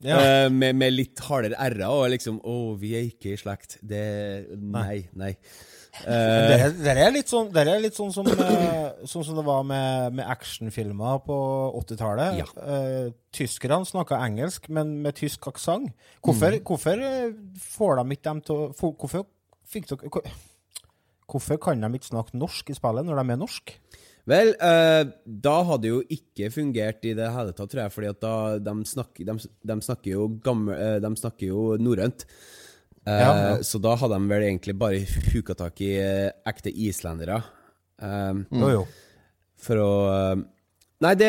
Ja. 0.03 0.47
Uh, 0.47 0.53
med, 0.55 0.77
med 0.79 0.95
litt 0.95 1.19
hardere 1.27 1.59
r-er, 1.59 1.87
og 1.91 2.11
liksom 2.11 2.37
Å, 2.47 2.75
vi 2.79 2.93
er 2.99 3.07
ikke 3.07 3.33
i 3.35 3.39
slekt. 3.39 3.79
Det 3.83 4.49
Nei, 4.59 5.09
nei. 5.15 5.33
Men 5.35 5.78
Det, 6.05 6.59
er- 6.61 6.75
det 6.85 6.95
er 7.07 7.13
litt 7.15 7.31
sånn, 7.31 7.49
det 7.55 7.65
er 7.67 7.81
litt 7.83 7.97
sånn 7.99 8.13
som, 8.15 8.27
uh, 8.27 9.05
sånn 9.09 9.25
som 9.27 9.39
det 9.39 9.45
var 9.47 9.63
med, 9.67 10.13
med 10.19 10.27
actionfilmer 10.31 11.21
på 11.27 11.39
80-tallet. 11.83 12.39
Ja. 12.43 12.47
Uh, 12.57 13.11
tyskerne 13.35 13.85
snakka 13.89 14.21
engelsk, 14.27 14.69
men 14.73 14.97
med 15.05 15.17
tysk 15.19 15.49
aksent. 15.51 15.91
Hvorfor, 16.25 16.59
hvorfor 16.65 17.03
eh, 17.05 17.33
får 17.71 18.01
de 18.03 18.17
ikke 18.17 18.29
dem 18.31 18.41
til 18.47 18.55
å 18.57 18.69
for, 18.77 18.95
Hvorfor 18.99 19.27
fikk 19.69 19.91
dere 19.93 20.09
hvor- 20.13 20.31
Hvorfor 21.29 21.59
kan 21.61 21.81
de 21.85 21.89
ikke 21.99 22.09
snakke 22.09 22.39
norsk 22.41 22.71
i 22.73 22.77
spillet 22.79 23.05
når 23.05 23.19
de 23.21 23.33
er 23.35 23.41
norsk? 23.43 23.73
Vel, 24.29 24.55
eh, 24.65 25.03
da 25.25 25.57
hadde 25.65 25.83
det 25.85 25.91
jo 25.91 25.99
ikke 26.17 26.49
fungert 26.53 27.05
i 27.05 27.13
det 27.17 27.27
hele 27.33 27.53
tatt, 27.57 27.69
tror 27.73 27.83
jeg, 27.83 27.93
fordi 27.93 28.09
at 28.15 28.21
da 28.25 28.33
de 28.65 28.75
snakker, 28.89 29.25
de, 29.29 29.35
de 29.69 29.77
snakker 29.85 30.11
jo 30.15 30.27
gammel, 30.45 30.73
eh, 30.77 30.97
De 31.05 31.11
snakker 31.21 31.51
jo 31.51 31.67
norrønt. 31.81 32.25
Eh, 33.09 33.21
Ja, 33.25 33.31
ja. 33.41 33.57
Så 33.65 33.81
da 33.81 33.95
hadde 33.97 34.19
de 34.21 34.29
vel 34.35 34.45
egentlig 34.51 34.75
bare 34.79 35.01
huka 35.33 35.55
tak 35.57 35.81
i 35.87 35.95
eh, 36.03 36.31
ekte 36.51 36.73
islendere. 36.75 37.41
Eh, 38.03 38.45
Jo, 38.53 38.71
jo. 38.77 38.87
For 39.59 39.81
å 39.83 39.91
eh, 40.13 40.47
Nei, 40.99 41.13
det, 41.15 41.29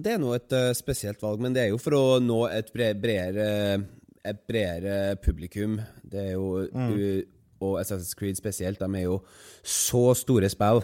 det 0.00 0.14
er 0.14 0.20
nå 0.22 0.30
et 0.32 0.52
eh, 0.56 0.70
spesielt 0.72 1.20
valg, 1.20 1.42
men 1.44 1.52
det 1.52 1.66
er 1.66 1.70
jo 1.74 1.78
for 1.80 1.92
å 1.98 2.04
nå 2.24 2.46
et 2.48 2.70
bredere 2.72 3.84
Et 4.24 4.38
bredere 4.48 5.16
publikum. 5.20 5.76
Det 6.04 6.20
er 6.28 6.32
jo 6.38 6.64
u- 6.72 7.26
Og 7.62 7.76
Assassin's 7.80 8.14
Creed 8.18 8.36
spesielt, 8.40 8.78
de 8.80 8.88
er 8.98 9.04
jo 9.04 9.20
så 9.62 10.14
store 10.18 10.48
spill. 10.50 10.80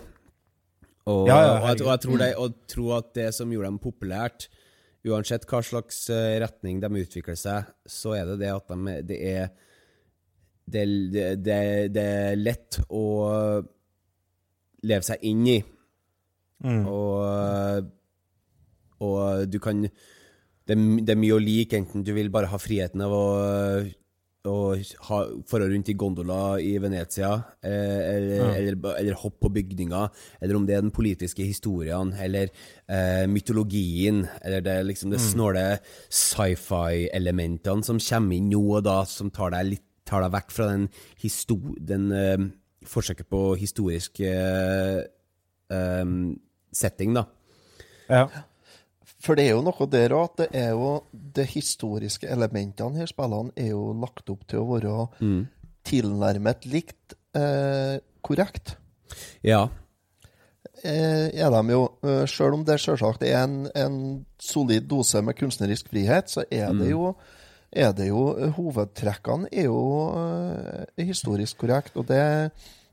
Og, 1.09 1.27
Ja, 1.27 1.37
og, 1.39 1.69
jeg, 1.69 1.81
og 1.87 1.89
jeg 1.91 2.01
tror, 2.05 2.19
det, 2.21 2.29
og 2.37 2.55
tror 2.69 2.93
at 2.99 3.09
det 3.17 3.29
som 3.35 3.51
gjorde 3.51 3.71
dem 3.73 3.79
populært, 3.83 4.49
uansett 5.09 5.47
hva 5.49 5.63
slags 5.65 6.03
eh, 6.13 6.37
retning 6.43 6.79
de 6.83 6.91
utvikler 7.01 7.39
seg, 7.41 7.65
så 7.89 8.13
er 8.19 8.27
det 8.29 8.37
det 8.45 8.53
at 8.53 8.69
de, 8.69 8.95
det 9.09 9.19
er 9.33 9.49
det, 10.73 10.85
det, 11.13 11.67
det, 11.95 12.05
er 12.05 12.41
lett 12.41 12.81
å 12.89 13.05
leve 14.89 15.07
seg 15.07 15.25
inn 15.29 15.47
i. 15.51 15.59
Og, 16.89 17.91
og 19.07 19.47
du 19.51 19.61
kan 19.63 19.85
det, 20.69 20.77
det 20.77 21.15
er 21.15 21.21
mye 21.21 21.37
å 21.37 21.41
like, 21.41 21.79
enten 21.79 22.05
du 22.05 22.13
vil 22.17 22.29
bare 22.33 22.51
ha 22.53 22.59
friheten 22.61 23.01
av 23.01 23.15
å, 23.15 23.25
å 24.49 24.57
ha 25.09 25.21
forhold 25.49 25.73
rundt 25.73 25.89
i 25.89 25.97
gondola 25.99 26.59
i 26.61 26.75
Venezia, 26.83 27.31
eller, 27.65 28.03
eller, 28.13 28.53
eller, 28.59 28.77
eller 28.93 29.19
hoppe 29.23 29.47
på 29.47 29.53
bygninger, 29.57 30.21
eller 30.43 30.59
om 30.59 30.67
det 30.69 30.77
er 30.77 30.85
den 30.85 30.95
politiske 30.95 31.47
historien, 31.47 32.13
eller 32.21 32.53
eh, 32.85 33.25
mytologien, 33.31 34.27
eller 34.43 34.65
det, 34.65 34.77
liksom 34.91 35.15
det 35.15 35.23
snåle 35.25 35.67
sci-fi-elementene 36.05 37.87
som 37.87 38.03
kommer 38.11 38.37
inn 38.37 38.53
nå 38.53 38.65
og 38.69 38.85
da, 38.89 39.01
som 39.09 39.33
tar 39.33 39.57
deg 39.57 39.73
litt 39.73 39.88
tar 40.09 40.25
deg 40.25 40.35
vekk 40.35 40.55
fra 40.55 40.69
den, 40.73 40.89
den 41.93 42.11
uh, 42.13 42.49
forsøket 42.89 43.29
på 43.31 43.43
historisk 43.61 44.23
uh, 44.25 45.03
um, 45.69 46.39
setting, 46.73 47.17
da. 47.17 47.27
Ja. 48.09 48.25
For 49.19 49.35
det 49.35 49.49
er 49.49 49.57
jo 49.57 49.65
noe 49.67 49.89
der 49.91 50.15
òg, 50.15 50.31
at 50.31 50.41
det 50.45 50.49
er 50.61 50.73
jo 50.77 50.93
de 51.13 51.45
historiske 51.51 52.29
elementene 52.31 53.03
her 53.03 53.11
spillene 53.11 53.51
er 53.59 53.73
jo 53.73 53.91
lagt 53.99 54.31
opp 54.31 54.47
til 54.49 54.63
å 54.63 54.69
være 54.69 54.95
tilnærmet 55.89 56.69
likt 56.71 57.17
eh, 57.37 57.99
korrekt. 58.23 58.77
Ja. 59.43 59.67
Eh, 60.85 61.35
er 61.35 61.51
de 61.51 61.75
jo, 61.75 61.83
Selv 62.31 62.61
om 62.61 62.65
det 62.67 62.79
selvsagt 62.81 63.25
er 63.27 63.41
en, 63.43 63.67
en 63.75 63.99
solid 64.39 64.87
dose 64.91 65.23
med 65.25 65.39
kunstnerisk 65.39 65.91
frihet, 65.91 66.31
så 66.31 66.45
er 66.51 66.71
det 66.77 66.93
jo 66.93 67.17
er 67.73 67.93
det 67.97 68.09
jo 68.09 68.23
eh, 68.35 68.53
Hovedtrekkene 68.57 69.51
er 69.53 69.69
jo 69.69 69.81
eh, 70.17 71.05
historisk 71.09 71.59
korrekt, 71.61 71.97
og 72.01 72.09
det, 72.09 72.23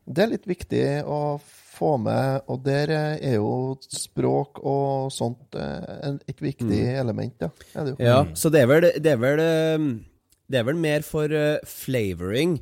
det 0.05 0.26
er 0.26 0.34
litt 0.34 0.47
viktig 0.49 0.84
å 1.07 1.38
få 1.76 1.95
med. 2.01 2.43
Og 2.51 2.61
der 2.65 2.91
eh, 2.95 3.15
er 3.32 3.38
jo 3.38 3.76
språk 3.84 4.59
og 4.63 5.11
sånt 5.15 5.55
et 5.55 6.43
viktig 6.43 6.82
element, 6.95 7.47
ja. 7.47 7.51
Er 7.73 7.88
det 7.88 7.95
jo. 7.95 8.01
Ja, 8.03 8.19
så 8.36 8.51
det 8.51 8.63
er 8.63 8.71
vel 8.71 8.89
Det 8.99 9.15
er 9.15 9.21
vel, 9.21 9.43
det 10.47 10.59
er 10.59 10.67
vel 10.67 10.80
mer 10.80 11.07
for 11.07 11.32
flavoring 11.67 12.59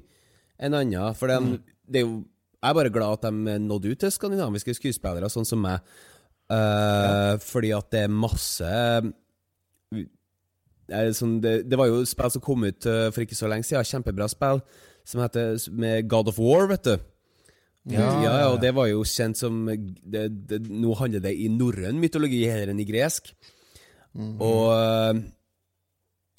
enn 0.61 0.77
annet. 0.77 1.17
For 1.19 1.31
dem, 1.31 1.55
det 1.89 2.03
er 2.03 2.07
jo 2.07 2.21
Jeg 2.63 2.69
er 2.69 2.75
bare 2.77 2.93
glad 2.95 3.17
at 3.17 3.25
de 3.27 3.57
nådde 3.59 3.91
ut 3.91 3.99
til 3.99 4.11
skandinaviske 4.13 4.77
skuespillere, 4.77 5.27
sånn 5.33 5.47
som 5.47 5.59
meg. 5.65 5.83
Eh, 6.51 7.33
Fordi 7.43 7.71
at 7.75 7.89
det 7.93 8.05
er 8.05 8.13
masse 8.13 8.69
sånn, 10.89 11.39
det, 11.41 11.69
det 11.69 11.77
var 11.79 11.87
jo 11.87 12.01
spill 12.05 12.31
som 12.33 12.41
kom 12.43 12.63
ut 12.67 12.85
eh, 12.85 13.09
for 13.11 13.23
ikke 13.23 13.35
så 13.37 13.47
lenge 13.51 13.63
siden, 13.67 13.85
kjempebra 13.87 14.27
spill, 14.31 14.59
som 15.07 15.21
heter 15.23 15.57
med 15.71 16.07
God 16.11 16.27
of 16.31 16.39
War, 16.39 16.67
vet 16.67 16.83
du. 16.83 16.97
Ja, 18.23 18.37
ja, 18.39 18.47
og 18.53 18.61
det 18.63 18.69
var 18.75 18.87
jo 18.87 19.01
kjent 19.03 19.35
som 19.35 19.65
det, 19.67 20.29
det, 20.47 20.61
Nå 20.71 20.93
handler 20.95 21.19
det 21.25 21.33
i 21.35 21.49
norrøn 21.51 21.97
mytologi 21.99 22.45
heller 22.47 22.71
enn 22.71 22.79
i 22.79 22.85
gresk. 22.87 23.33
Og 24.39 24.69
eh, 24.71 25.23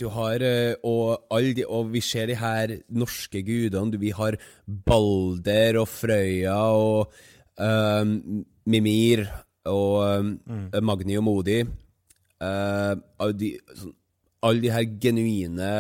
du 0.01 0.07
har 0.11 0.41
eh, 0.43 0.75
og, 0.89 1.27
de, 1.55 1.65
og 1.69 1.91
vi 1.93 2.01
ser 2.01 2.27
de 2.31 2.37
her 2.41 2.73
norske 2.97 3.43
gudene. 3.45 3.93
Du- 3.93 3.99
Vi 4.01 4.11
har 4.17 4.39
Balder 4.67 5.77
og 5.83 5.89
Frøya 5.89 6.57
og 6.73 7.13
eh, 7.61 8.05
Mimir 8.67 9.27
og 9.69 10.01
eh, 10.09 10.81
Magni 10.81 11.17
og 11.21 11.25
Modi. 11.29 11.61
Uh, 12.45 12.97
de, 13.33 13.55
sånn, 13.79 13.93
alle 14.45 14.63
de 14.65 14.73
her 14.73 14.85
genuine 15.01 15.71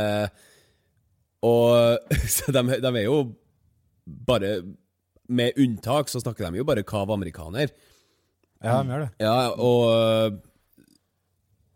Og 1.44 1.98
så 2.36 2.52
de, 2.56 2.62
de 2.80 2.90
er 2.96 3.04
jo 3.06 3.18
bare 4.28 4.56
Med 5.28 5.60
unntak 5.60 6.08
så 6.12 6.20
snakker 6.20 6.50
de 6.50 6.60
jo 6.60 6.66
bare 6.68 6.84
kav 6.84 7.10
amerikaner. 7.12 7.70
Ja, 8.64 8.80
de 8.82 8.90
gjør 8.92 9.04
det. 9.04 9.10
Ja, 9.20 9.36
og 9.56 10.40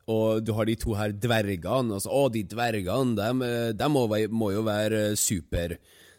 Og 0.09 0.41
du 0.45 0.53
har 0.57 0.64
de 0.64 0.74
to 0.80 0.95
her 0.97 1.12
dvergene. 1.12 1.95
Altså, 1.97 2.09
å, 2.09 2.28
de 2.32 2.43
dvergene, 2.49 3.16
de, 3.16 3.49
de 3.76 3.89
må, 3.93 4.07
må 4.32 4.51
jo 4.55 4.62
være 4.64 5.16
super 5.20 5.76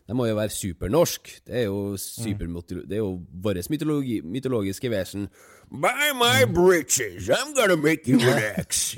De 0.09 0.17
må 0.17 0.25
jo 0.25 0.35
være 0.37 0.53
supernorsk. 0.53 1.29
Det 1.45 1.55
er 1.63 1.65
jo 1.67 1.97
super, 2.01 2.49
Det 2.85 2.97
er 2.97 3.03
jo 3.03 3.21
vårt 3.29 3.69
mytologi, 3.69 4.21
mytologiske 4.25 4.89
vesen. 4.89 5.27
By 5.69 6.13
my 6.17 6.45
britches, 6.49 7.29
I'm 7.29 7.53
gonna 7.53 7.77
make 7.77 8.07
you 8.09 8.17
relax. 8.25 8.97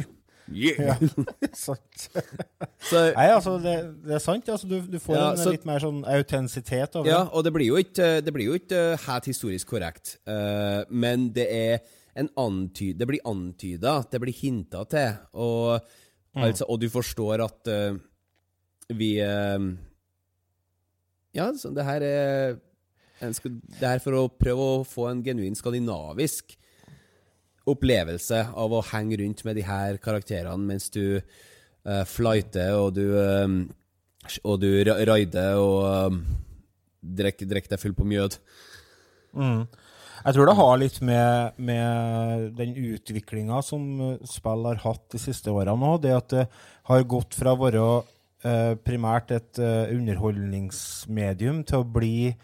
Yeah. 0.54 0.99
Sant. 1.58 2.08
Nei, 2.91 3.28
altså, 3.32 3.56
det, 3.64 3.76
det 4.06 4.16
er 4.18 4.24
sant. 4.24 4.49
Altså, 4.52 4.68
du, 4.70 4.78
du 4.91 4.97
får 5.02 5.16
Ja, 5.18 5.26
en 5.32 5.39
så- 5.39 5.54
litt 5.54 5.66
mer 5.68 5.80
sånn 5.84 6.02
autentisitet 6.06 6.95
over 6.99 7.10
Ja, 7.10 7.24
det. 7.24 7.34
og 7.34 7.43
det 7.47 7.54
blir 7.56 7.68
jo 7.72 7.80
ikke, 7.82 8.10
det 8.26 8.34
blir 8.36 8.49
jo 8.52 8.58
ikke 8.60 8.80
eh, 8.93 9.06
helt 9.08 9.30
historisk 9.32 9.68
korrekt. 9.74 10.18
uh, 10.28 10.84
men 10.89 11.30
det 11.36 11.47
er 11.49 11.80
en 12.20 12.28
anty 12.36 12.91
Det 12.99 13.08
blir 13.08 13.22
antyda, 13.26 14.02
det 14.12 14.20
blir 14.20 14.36
hinta 14.36 14.84
til. 14.91 15.14
Og, 15.34 15.80
altså, 16.36 16.66
og 16.68 16.82
du 16.82 16.89
forstår 16.91 17.43
at 17.45 17.72
uh, 17.72 17.95
vi 18.91 19.14
uh, 19.24 19.72
Ja, 21.34 21.52
så 21.56 21.72
det 21.74 21.86
her 21.88 22.02
er 22.04 22.58
en 23.22 23.34
Det 23.34 23.88
er 23.88 23.99
for 24.04 24.18
å 24.18 24.26
prøve 24.28 24.66
å 24.82 24.84
få 24.88 25.08
en 25.12 25.22
genuin 25.24 25.56
skandinavisk 25.56 26.58
opplevelse 27.70 28.39
av 28.57 28.74
å 28.74 28.82
henge 28.91 29.20
rundt 29.22 29.43
med 29.45 29.55
de 29.59 29.66
her 29.68 29.97
karakterene 30.01 30.66
mens 30.66 30.89
du 30.89 31.20
uh, 31.20 32.03
flighter 32.09 32.74
og 32.80 32.95
du 32.97 33.05
eh, 33.22 33.47
Og 34.45 34.59
du 34.62 34.68
ra- 34.86 34.99
raider 35.09 35.57
og 35.57 36.14
um, 36.14 36.20
drikker 37.01 37.47
drikker 37.49 37.72
deg 37.74 37.80
full 37.82 37.95
på 37.97 38.05
mjød. 38.05 38.36
Jeg 40.22 40.36
tror 40.36 40.45
det 40.45 40.53
har 40.59 40.78
litt 40.78 40.99
med, 41.01 41.55
med 41.57 42.51
den 42.59 42.76
utviklinga 42.78 43.64
som 43.66 43.88
eh, 44.12 44.18
spill 44.30 44.68
har 44.70 44.78
hatt 44.84 45.07
de 45.16 45.18
siste 45.24 45.49
årene 45.49 45.74
nå. 45.82 45.95
Det 46.03 46.14
at 46.14 46.30
det 46.36 46.43
har 46.91 47.07
gått 47.09 47.34
fra 47.34 47.55
å 47.55 47.62
være 47.64 47.86
eh, 48.45 48.76
primært 48.86 49.34
et 49.34 49.57
eh, 49.57 49.89
underholdningsmedium 49.97 51.64
til 51.66 51.82
å 51.82 51.89
bli 51.97 52.36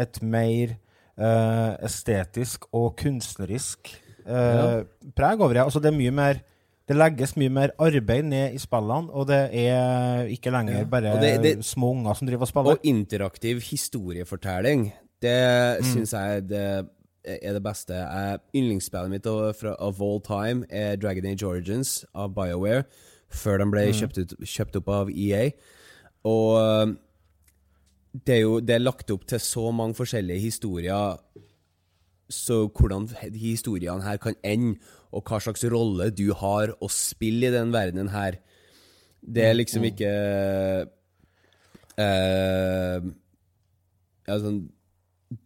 et 0.00 0.20
mer 0.24 0.78
eh, 1.18 1.72
estetisk 1.84 2.64
og 2.72 2.94
kunstnerisk 3.02 3.92
eh, 4.28 4.84
preg 5.16 5.40
over 5.40 5.54
det. 5.54 5.64
Altså 5.64 5.80
det 5.82 5.92
er 5.92 5.98
mye 5.98 6.10
mer 6.14 6.40
det 6.88 6.96
legges 6.96 7.34
mye 7.36 7.50
mer 7.52 7.68
arbeid 7.84 8.24
ned 8.24 8.54
i 8.56 8.58
spillene, 8.62 9.10
og 9.12 9.26
det 9.28 9.50
er 9.52 10.22
ikke 10.32 10.50
lenger 10.50 10.86
bare 10.88 11.02
ja. 11.10 11.18
det- 11.20 11.42
det- 11.42 11.64
små 11.64 11.90
unger 11.90 12.14
som 12.14 12.26
driver 12.26 12.46
og 12.46 12.48
spiller. 12.48 12.70
Og 12.70 12.78
interaktiv 12.82 13.60
historiefortelling, 13.60 14.92
det 15.20 15.78
Mm. 15.80 15.84
syns 15.84 16.12
jeg 16.12 16.48
det 16.48 16.88
er 17.26 17.52
det 17.52 17.62
beste. 17.62 17.92
Jeg, 17.92 18.38
yndlingsspillet 18.54 19.10
mitt 19.10 19.26
av, 19.26 19.54
of 19.78 20.00
all 20.00 20.18
time 20.20 20.64
er 20.70 20.96
Dragon 20.96 21.26
Age 21.26 21.42
Origins 21.42 22.04
av 22.14 22.30
BioWare, 22.34 22.84
før 23.30 23.58
de 23.58 23.70
ble 23.70 23.86
Mm. 23.88 23.92
kjøpt, 23.92 24.18
ut, 24.18 24.34
kjøpt 24.40 24.76
opp 24.76 24.88
av 24.88 25.10
EA. 25.10 25.50
Og 26.24 26.82
um, 26.82 26.98
det 28.24 28.34
er 28.36 28.40
jo 28.40 28.60
det 28.60 28.74
er 28.76 28.78
lagt 28.78 29.10
opp 29.10 29.26
til 29.26 29.38
så 29.38 29.70
mange 29.74 29.94
forskjellige 29.94 30.40
historier 30.40 31.18
så 32.28 32.66
hvordan 32.68 33.08
historiene 33.32 34.04
her 34.04 34.18
kan 34.20 34.36
ende, 34.44 34.76
og 35.12 35.24
hva 35.24 35.38
slags 35.40 35.64
rolle 35.72 36.10
du 36.12 36.26
har 36.36 36.74
å 36.84 36.88
spille 36.92 37.48
i 37.48 37.54
den 37.54 37.72
verdenen 37.72 38.10
her. 38.12 38.36
Det 39.24 39.46
er 39.46 39.56
liksom 39.56 39.86
ikke 39.88 40.10
uh, 41.98 43.08
sånn, 44.28 44.60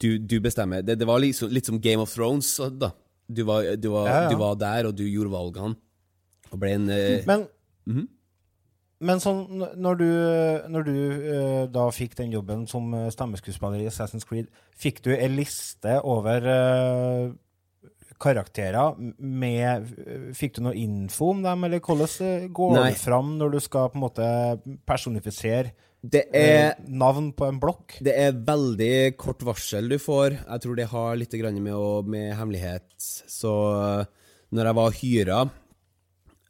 du, 0.03 0.09
du 0.19 0.37
bestemmer. 0.43 0.83
Det, 0.87 0.99
det 1.01 1.09
var 1.09 1.23
liksom, 1.23 1.53
litt 1.55 1.71
som 1.71 1.81
Game 1.83 2.03
of 2.03 2.13
Thrones. 2.15 2.51
så 2.59 2.69
Da. 2.71 2.93
Du, 3.33 3.45
var, 3.49 3.71
du, 3.79 3.89
var, 3.95 4.09
Ja, 4.11 4.19
ja. 4.27 4.33
du 4.33 4.37
var 4.43 4.59
der, 4.61 4.91
og 4.91 4.99
du 4.99 5.07
gjorde 5.07 5.33
valgene. 5.33 5.79
Og 6.53 6.61
ble 6.61 6.75
en 6.77 6.91
uh, 6.91 7.23
Men, 7.29 7.47
Mhm. 7.89 8.09
Men 9.03 9.23
sånn, 9.23 9.65
når 9.83 9.99
du, 9.99 10.11
når 10.71 10.85
du 10.87 10.97
uh, 10.97 11.63
da 11.73 11.87
fikk 11.95 12.15
den 12.21 12.35
jobben 12.35 12.67
som 12.71 12.93
eh, 12.95 13.09
stemmeskuespiller 13.13 13.83
i 13.83 13.89
Assassin's 13.91 14.27
Creed, 14.29 14.51
fikk 14.79 15.03
du 15.03 15.11
en 15.15 15.35
liste 15.35 15.97
over 16.07 16.47
uh, 16.47 17.33
karakterer 18.23 18.95
med 19.19 19.89
Fikk 20.39 20.57
du 20.57 20.61
noe 20.69 20.79
info 20.79 21.33
om 21.33 21.41
dem, 21.43 21.67
eller 21.67 21.83
hvordan 21.83 22.47
går 22.55 22.77
Nei. 22.77 22.85
det 22.93 23.01
fram 23.01 23.35
når 23.41 23.57
du 23.57 23.59
skal 23.65 23.91
på 23.91 23.99
en 23.99 24.05
måte 24.05 24.29
personifisere 24.87 25.73
Det 25.99 26.29
er 26.31 26.79
navn 26.87 27.33
på 27.35 27.49
en 27.51 27.59
blokk? 27.63 27.99
Det 27.99 28.15
er 28.15 28.39
veldig 28.47 28.95
kort 29.19 29.43
varsel 29.47 29.91
du 29.91 29.99
får. 30.03 30.39
Jeg 30.39 30.63
tror 30.63 30.79
det 30.79 30.91
har 30.95 31.19
litt 31.19 31.35
grann 31.43 31.59
med, 31.59 31.75
å, 31.75 32.03
med 32.07 32.31
hemmelighet. 32.39 32.87
Så 32.99 33.53
når 34.55 34.69
jeg 34.69 34.79
var 34.79 34.99
hyra, 35.03 35.45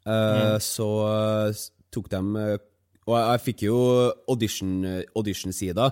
uh, 0.05 0.57
så 0.61 0.90
uh, 1.09 1.62
tok 1.93 2.09
de 2.11 2.20
uh, 2.20 2.57
Og 3.07 3.14
jeg, 3.18 3.26
jeg 3.32 3.40
fikk 3.47 3.62
jo 3.66 3.76
audition- 4.30 5.05
audition-sida. 5.16 5.90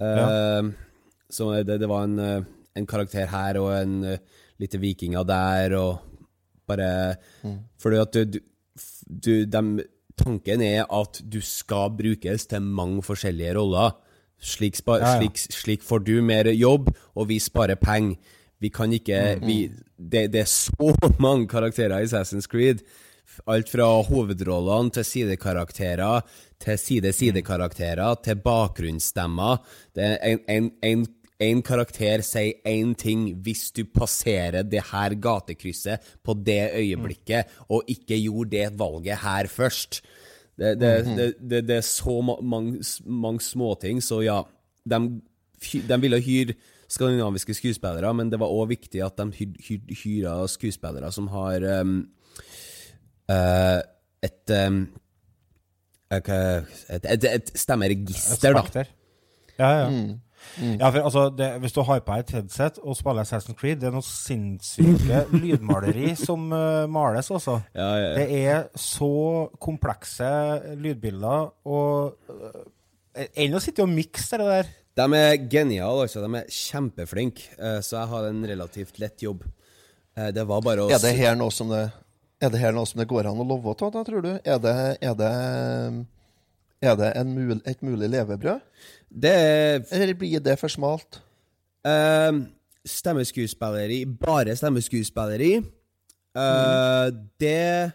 Uh, 0.00 0.70
Så 1.30 1.50
det, 1.66 1.80
det 1.82 1.88
var 1.90 2.04
en, 2.08 2.18
en 2.76 2.86
karakter 2.88 3.26
her 3.28 3.58
og 3.60 3.72
en 3.82 4.18
lite 4.58 4.78
vikinger 4.80 5.22
der, 5.28 5.74
og 5.76 5.98
bare 6.66 7.16
Fordi 7.78 7.96
at 8.00 8.14
du, 8.32 8.38
du, 9.08 9.44
dem, 9.44 9.78
Tanken 10.18 10.62
er 10.62 10.84
at 10.90 11.20
du 11.30 11.38
skal 11.40 11.92
brukes 11.94 12.46
til 12.50 12.62
mange 12.62 13.02
forskjellige 13.06 13.54
roller. 13.58 13.92
Slik, 14.40 14.76
spa, 14.76 14.96
Ja, 14.98 15.12
ja. 15.14 15.18
Slik, 15.20 15.38
slik 15.38 15.82
får 15.82 15.98
du 16.06 16.22
mer 16.22 16.48
jobb, 16.54 16.88
og 17.14 17.28
vi 17.28 17.38
sparer 17.38 17.74
penger. 17.78 18.16
Vi 18.60 18.68
kan 18.74 18.90
ikke 18.92 19.38
vi, 19.46 19.68
det, 19.98 20.32
det 20.32 20.40
er 20.40 20.48
så 20.50 20.90
mange 21.22 21.46
karakterer 21.46 22.00
i 22.00 22.06
Assassin's 22.08 22.48
Creed. 22.50 22.82
Alt 23.46 23.70
fra 23.70 23.86
hovedrollene 24.08 24.90
til 24.96 25.06
sidekarakterer, 25.06 26.24
til 26.60 26.78
side-sidekarakterer, 26.78 28.18
til 28.24 28.40
bakgrunnsstemmer. 28.42 29.62
Det 29.94 30.04
er 30.04 30.16
en, 30.32 30.40
en, 30.48 30.70
en, 30.82 31.06
en 31.38 31.62
karakter 31.62 32.24
sier 32.26 32.58
én 32.66 32.94
ting 32.98 33.28
hvis 33.44 33.68
du 33.76 33.84
passerer 33.84 34.66
det 34.66 34.82
her 34.90 35.14
gatekrysset 35.14 36.02
på 36.24 36.34
det 36.34 36.72
øyeblikket, 36.74 37.46
og 37.68 37.86
ikke 37.86 38.18
gjorde 38.24 38.56
det 38.56 38.78
valget 38.78 39.22
her 39.22 39.46
først. 39.52 40.02
Det, 40.58 40.74
det, 40.80 40.92
det, 41.06 41.28
det, 41.38 41.62
det 41.68 41.76
er 41.76 41.86
så 41.86 42.16
ma 42.24 42.34
mange, 42.42 42.82
mange 43.06 43.40
småting, 43.40 44.02
så 44.02 44.22
ja. 44.26 44.42
De, 44.88 44.98
de 45.60 45.96
ville 46.00 46.18
hyre 46.24 46.54
skandinaviske 46.88 47.54
skuespillere, 47.54 48.14
men 48.16 48.30
det 48.32 48.38
var 48.40 48.50
òg 48.50 48.70
viktig 48.72 49.02
at 49.04 49.18
de 49.20 49.26
hyr, 49.36 49.56
hyr, 49.66 49.94
hyra 50.02 50.36
skuespillere 50.48 51.10
som 51.12 51.28
har 51.28 51.62
um, 51.82 51.98
eh, 53.32 53.80
et, 54.28 54.54
um, 54.66 54.80
et, 56.10 56.30
et, 56.30 57.04
et, 57.04 57.28
et 57.34 57.52
stemmeregister, 57.58 58.56
da. 58.56 58.64
Spekter. 58.64 58.94
Ja, 59.58 59.70
ja. 59.82 59.90
Ja, 60.78 60.88
for 60.94 61.02
altså, 61.02 61.22
det, 61.34 61.48
Hvis 61.60 61.74
du 61.74 61.80
deg 61.82 62.20
et 62.22 62.30
headset 62.30 62.78
og 62.78 62.94
spiller 62.96 63.26
Assassin's 63.26 63.56
Creed, 63.58 63.80
det 63.82 63.88
er 63.90 63.94
noe 63.94 64.06
sinnssyke 64.06 65.24
lydmaleri 65.42 66.14
som 66.18 66.46
uh, 66.54 66.86
males, 66.90 67.30
altså. 67.34 67.58
Ja, 67.74 67.88
ja, 67.98 68.06
ja. 68.06 68.14
Det 68.16 68.38
er 68.38 68.64
så 68.78 69.10
komplekse 69.60 70.30
lydbilder, 70.78 71.50
og 71.68 72.30
uh, 72.30 73.26
enn 73.34 73.58
å 73.58 73.62
sitte 73.62 73.84
og 73.84 73.92
mikse 73.92 74.38
det 74.40 74.48
der. 74.48 74.72
De 74.98 75.06
er 75.18 75.36
geniale, 75.50 76.06
altså. 76.06 76.22
De 76.22 76.40
er 76.40 76.50
kjempeflinke. 76.50 77.50
så 77.82 78.00
jeg 78.00 78.10
har 78.14 78.30
en 78.30 78.42
relativt 78.46 78.98
lett 79.02 79.22
jobb. 79.22 79.44
Eh, 80.18 80.30
det 80.34 80.44
var 80.48 80.62
bare 80.64 80.84
å 80.84 80.90
Er 80.90 81.02
det 81.02 81.14
her 81.18 81.36
noe 81.38 81.54
som 81.54 81.70
det, 81.72 81.86
er 82.40 82.52
det, 82.52 82.60
her 82.62 82.72
noe 82.76 82.86
som 82.86 83.00
det 83.00 83.08
går 83.10 83.26
an 83.30 83.40
å 83.42 83.46
love 83.46 83.72
av, 83.74 83.90
da, 83.94 84.04
tror 84.06 84.22
du? 84.22 84.30
Er 84.44 84.58
det, 84.62 84.74
er 85.02 85.14
det, 85.18 85.30
er 86.82 86.98
det 87.00 87.08
en 87.18 87.32
mul, 87.34 87.56
et 87.66 87.82
mulig 87.82 88.10
levebrød? 88.12 88.60
Det 89.10 89.32
er 89.32 89.80
Eller 89.94 90.14
blir 90.14 90.40
det 90.44 90.58
for 90.60 90.68
smalt? 90.70 91.20
eh, 91.88 92.32
stemmeskuespilleri, 92.88 94.02
bare 94.20 94.54
stemmeskuespilleri. 94.56 95.52
Eh, 96.36 97.10
Det 97.40 97.92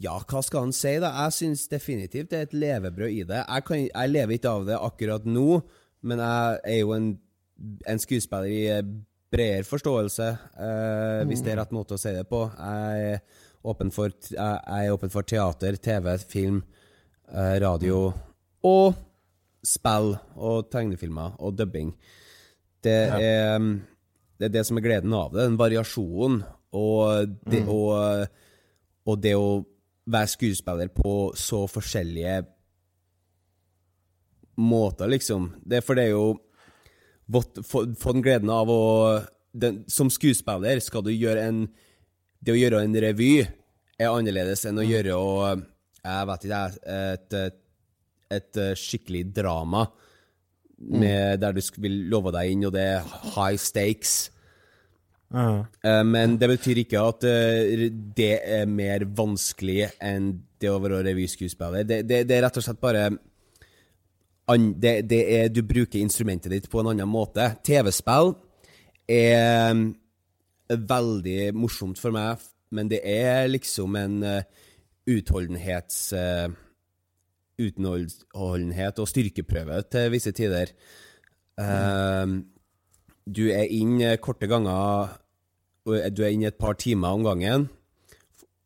Ja, 0.00 0.14
hva 0.20 0.42
skal 0.46 0.60
han 0.68 0.72
si, 0.72 0.92
da? 1.02 1.10
Jeg 1.24 1.32
syns 1.34 1.64
definitivt 1.68 2.30
det 2.30 2.38
er 2.38 2.42
et 2.46 2.52
levebrød 2.54 3.10
i 3.10 3.24
det. 3.26 3.40
Jeg, 3.48 3.64
kan, 3.66 3.80
jeg 3.88 4.10
lever 4.12 4.36
ikke 4.38 4.52
av 4.52 4.66
det 4.68 4.76
akkurat 4.78 5.24
nå, 5.26 5.62
men 6.06 6.18
jeg 6.22 6.60
er 6.64 6.78
jo 6.84 6.92
en 6.94 7.08
en 7.90 7.98
skuespiller 7.98 8.46
i 8.46 8.82
bredere 9.34 9.64
forståelse, 9.66 10.28
eh, 10.62 11.24
hvis 11.26 11.42
det 11.42 11.50
er 11.52 11.58
rett 11.58 11.72
måte 11.74 11.96
å 11.96 11.98
si 11.98 12.12
det 12.14 12.22
på. 12.30 12.44
Jeg 12.54 13.18
åpen 13.64 13.90
for, 13.94 14.12
jeg 14.30 14.36
er 14.86 14.92
åpen 14.94 15.10
for 15.12 15.26
teater, 15.26 15.76
TV, 15.82 16.12
film, 16.30 16.62
eh, 17.32 17.56
radio 17.62 18.12
og 18.64 18.94
spill 19.66 20.14
og 20.36 20.68
tegnefilmer 20.72 21.34
og 21.42 21.56
dubbing. 21.58 21.92
Det 22.84 22.94
er, 23.10 23.58
mm, 23.58 23.72
det 24.38 24.48
er 24.48 24.54
det 24.54 24.66
som 24.66 24.78
er 24.78 24.84
gleden 24.86 25.12
av 25.16 25.32
det, 25.34 25.48
den 25.48 25.58
variasjonen 25.58 26.42
og 26.78 27.34
det, 27.48 27.64
og, 27.66 28.28
og 29.08 29.20
det 29.24 29.34
å 29.34 29.64
være 30.08 30.30
skuespiller 30.30 30.88
på 30.94 31.32
så 31.36 31.64
forskjellige 31.68 32.38
måter, 34.58 35.08
liksom. 35.10 35.50
Det 35.62 35.82
for 35.86 35.98
det 35.98 36.08
er 36.08 36.14
jo 36.14 36.38
få- 37.62 37.84
den 38.12 38.22
gleden 38.24 38.50
av 38.50 38.68
å 38.72 39.24
den, 39.52 39.84
Som 39.88 40.10
skuespiller 40.10 40.80
skal 40.80 41.02
du 41.02 41.10
gjøre 41.10 41.42
en 41.48 41.68
Det 42.38 42.54
å 42.54 42.58
gjøre 42.58 42.82
en 42.84 42.98
revy 43.02 43.32
er 43.42 44.10
annerledes 44.12 44.64
enn 44.68 44.78
å 44.78 44.86
gjøre 44.86 45.16
og, 45.18 45.64
Jeg 46.04 46.26
vet 46.30 46.44
ikke, 46.46 46.60
et, 46.94 47.34
et, 47.34 47.56
et 48.38 48.60
skikkelig 48.78 49.24
drama 49.34 49.88
med, 50.78 51.40
der 51.42 51.52
du 51.52 51.60
vil 51.82 52.04
love 52.08 52.32
deg 52.32 52.52
inn, 52.52 52.66
og 52.68 52.74
det 52.76 52.84
er 52.94 53.08
high 53.34 53.58
stakes. 53.58 54.30
Eh, 55.34 56.04
Men 56.04 56.38
det 56.40 56.48
betyr 56.48 56.82
ikke 56.84 57.02
at 57.04 57.24
eh, 57.28 57.88
det 57.92 58.34
er 58.46 58.70
mer 58.70 59.04
vanskelig 59.04 59.90
enn 60.00 60.30
det 60.58 60.70
å 60.72 60.78
være 60.82 61.02
revyskuespiller. 61.06 61.84
Det, 61.86 62.02
det, 62.08 62.22
det 62.28 62.36
er 62.36 62.46
rett 62.46 62.58
og 62.58 62.64
slett 62.64 62.80
bare 62.82 63.08
det, 64.80 64.94
det 65.10 65.20
er, 65.36 65.48
Du 65.52 65.60
bruker 65.62 66.00
instrumentet 66.00 66.52
ditt 66.54 66.70
på 66.72 66.80
en 66.80 66.94
annen 66.94 67.10
måte. 67.10 67.50
TV-spill 67.66 68.32
er 69.08 69.74
mm, 69.76 69.88
veldig 70.68 71.54
morsomt 71.56 72.00
for 72.00 72.12
meg, 72.14 72.42
men 72.74 72.90
det 72.90 73.00
er 73.08 73.48
liksom 73.48 73.96
en 73.96 74.22
uh, 74.24 74.64
utholdenhets... 75.08 76.12
eh, 76.12 76.48
utholdenhet 77.58 79.00
og 79.02 79.08
styrkeprøve 79.10 79.80
til 79.90 80.12
visse 80.14 80.32
tider. 80.36 80.72
Eh, 81.58 82.34
du 83.28 83.44
er 83.52 83.72
inn 83.74 83.98
eh, 84.00 84.18
korte 84.22 84.48
ganger 84.48 85.16
Du 85.88 86.22
er 86.22 86.30
inn 86.30 86.44
et 86.46 86.58
par 86.60 86.76
timer 86.78 87.16
om 87.16 87.24
gangen. 87.24 87.68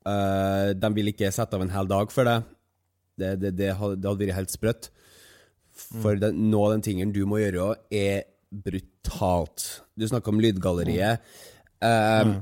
Eh, 0.06 0.72
de 0.74 0.90
vil 0.96 1.12
ikke 1.12 1.30
sette 1.32 1.56
av 1.56 1.62
en 1.64 1.72
hel 1.72 1.88
dag 1.88 2.12
for 2.12 2.26
deg. 2.28 2.50
Det, 3.18 3.36
det, 3.38 3.52
det, 3.60 3.70
hadde, 3.78 4.16
vært 4.18 4.36
helt 4.36 4.52
sprøtt. 4.52 4.90
For 5.72 6.18
den, 6.18 6.50
noe 6.50 6.68
av 6.68 6.74
den 6.74 6.84
tingen 6.84 7.14
du 7.14 7.22
må 7.28 7.38
gjøre, 7.38 7.76
er 7.94 8.26
brutalt. 8.50 9.84
Du 9.96 10.04
snakker 10.08 10.34
om 10.34 10.42
lydgalleriet. 10.42 11.22
Eh, 11.82 12.32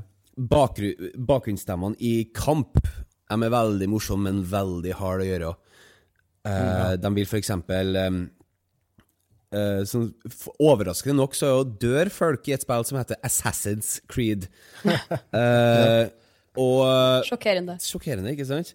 bakgru, 0.51 0.91
bakgrunnsstemmene 1.17 1.97
i 1.99 2.13
kamp 2.35 2.77
de 3.31 3.37
er 3.47 3.53
veldig 3.53 3.87
morsomme, 3.87 4.27
men 4.27 4.41
veldig 4.43 4.93
hard 4.99 5.23
å 5.23 5.27
gjøre. 5.27 5.51
Eh, 6.47 6.95
De 6.99 7.11
vil 7.15 7.27
for 7.29 7.39
eksempel 7.39 7.95
eh, 7.95 8.15
eh, 9.55 9.83
sånn, 9.87 10.07
Overraskende 10.59 11.15
nok 11.19 11.37
så 11.37 11.51
dør 11.63 12.09
folk 12.11 12.49
i 12.49 12.55
et 12.57 12.65
spill 12.65 12.83
som 12.87 12.99
heter 12.99 13.19
Assassin's 13.23 13.99
Creed. 14.11 14.49
Eh, 15.31 16.09
og 16.59 17.23
Sjokkerende. 17.29 17.77
Sjokkerende, 17.79 18.33
ikke 18.35 18.47
sant? 18.49 18.73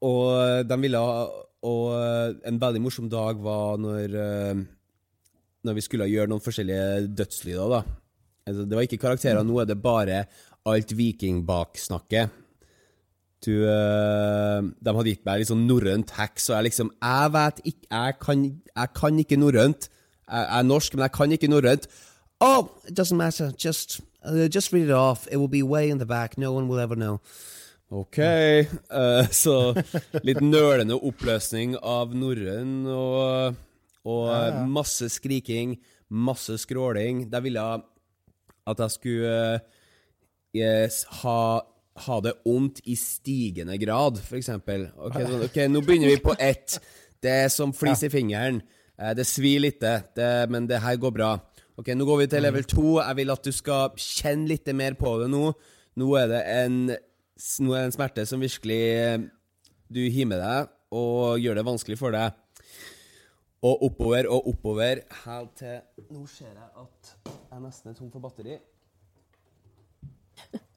Og 0.00 0.64
de 0.64 0.78
ville 0.80 1.00
Og 1.66 2.46
en 2.48 2.60
veldig 2.62 2.80
morsom 2.80 3.10
dag 3.12 3.36
var 3.44 3.76
når 3.82 4.14
eh, 4.22 4.62
Når 5.66 5.76
vi 5.76 5.84
skulle 5.84 6.08
gjøre 6.08 6.30
noen 6.32 6.40
forskjellige 6.44 7.10
dødslyder, 7.18 7.74
da. 7.74 7.82
Altså, 8.46 8.64
det 8.64 8.78
var 8.78 8.86
ikke 8.86 9.02
karakterer, 9.02 9.42
nå 9.42 9.58
er 9.60 9.68
det 9.68 9.82
bare 9.82 10.24
alt 10.66 10.92
vikingbaksnakket. 10.96 12.42
Du 13.44 13.52
eh, 13.68 14.60
De 14.80 14.94
hadde 14.96 15.12
gitt 15.12 15.26
meg 15.26 15.42
litt 15.42 15.50
sånn 15.50 15.66
norrønt 15.68 16.14
hacks, 16.16 16.48
og 16.48 16.56
jeg 16.56 16.70
liksom 16.70 16.88
Jeg 16.94 17.32
vet 17.34 17.58
ikke 17.68 17.86
Jeg 17.92 18.14
kan, 18.22 18.44
jeg 18.72 18.92
kan 18.96 19.18
ikke 19.22 19.38
norrønt. 19.38 19.88
Jeg, 20.26 20.40
jeg 20.40 20.58
er 20.58 20.66
norsk, 20.66 20.96
men 20.96 21.06
jeg 21.06 21.14
kan 21.14 21.34
ikke 21.36 21.50
norrønt. 21.52 21.90
Oh, 22.40 22.68
it 22.88 22.94
doesn't 22.94 23.16
matter. 23.16 23.52
Just, 23.56 24.00
uh, 24.24 24.48
just 24.48 24.72
read 24.72 24.88
it 24.88 24.94
off. 24.94 25.28
It 25.30 25.36
will 25.36 25.48
be 25.48 25.62
way 25.62 25.88
in 25.88 25.98
the 25.98 26.06
back. 26.06 26.36
No 26.36 26.52
one 26.52 26.68
will 26.68 26.80
ever 26.80 26.96
know. 26.96 27.20
Ok. 27.90 28.18
Uh, 28.18 29.28
så 29.30 29.74
litt 30.26 30.42
nølende 30.42 30.98
oppløsning 30.98 31.76
av 31.78 32.14
norrøn 32.18 32.80
og, 32.90 33.60
og 34.10 34.58
masse 34.66 35.08
skriking, 35.14 35.76
masse 36.10 36.58
skråling. 36.64 37.28
De 37.30 37.42
ville 37.46 37.68
at 38.66 38.82
jeg 38.82 38.94
skulle 38.96 39.32
eh, 39.32 39.64
yes, 40.56 41.02
ha, 41.22 41.40
ha 42.06 42.20
det 42.24 42.36
ondt 42.48 42.80
i 42.84 42.96
stigende 42.98 43.78
grad, 43.80 44.20
for 44.22 44.38
eksempel. 44.38 44.88
sånn, 45.30 45.44
ok, 45.48 45.60
nå 45.72 45.82
begynner 45.86 46.12
vi 46.14 46.22
på 46.24 46.36
ett. 46.38 46.78
Det 47.22 47.32
er 47.46 47.52
som 47.52 47.72
flis 47.76 48.04
i 48.06 48.12
fingeren. 48.12 48.62
Eh, 48.98 49.14
Det 49.16 49.26
svir 49.28 49.62
litt, 49.64 49.80
det, 49.80 50.30
men 50.52 50.68
det 50.70 50.82
her 50.84 50.98
går 51.00 51.14
bra. 51.14 51.34
Ok, 51.76 51.90
Nå 51.92 52.06
går 52.08 52.22
vi 52.22 52.26
til 52.32 52.40
level 52.44 52.64
to. 52.64 52.86
Jeg 53.02 53.16
vil 53.18 53.32
at 53.34 53.44
du 53.44 53.52
skal 53.52 53.92
kjenne 54.00 54.48
litt 54.48 54.68
mer 54.74 54.96
på 54.96 55.18
det 55.20 55.28
nå. 55.28 55.50
Nå 56.00 56.06
er 56.16 56.30
det 56.30 56.42
en, 56.52 56.78
nå 56.88 57.74
er 57.74 57.82
det 57.84 57.88
en 57.90 57.96
smerte 57.96 58.24
som 58.28 58.40
virkelig 58.40 58.80
eh, 58.96 59.18
du 59.92 60.00
med 60.26 60.40
deg, 60.40 60.72
og 60.96 61.38
gjør 61.38 61.60
det 61.60 61.66
vanskelig 61.66 61.98
for 62.00 62.16
deg. 62.16 62.32
Og 63.64 63.82
oppover 63.88 64.28
og 64.28 64.48
oppover 64.50 65.00
helt 65.24 65.56
til 65.56 66.08
Nå 66.12 66.26
ser 66.28 66.52
jeg 66.52 66.68
at 66.82 67.12
jeg 67.50 67.62
nesten 67.64 67.90
er 67.90 67.96
tom 67.96 68.10
for 68.12 68.20
batteri. 68.20 68.58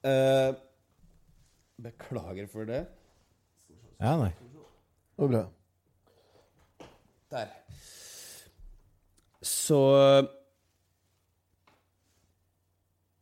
Uh, 0.00 0.56
beklager 1.86 2.48
for 2.48 2.64
det. 2.68 2.84
Ja, 4.00 4.16
nei. 4.16 4.32
Det 4.32 5.26
var 5.26 5.28
bra. 5.28 5.42
Der. 7.30 7.48
Så 9.42 9.80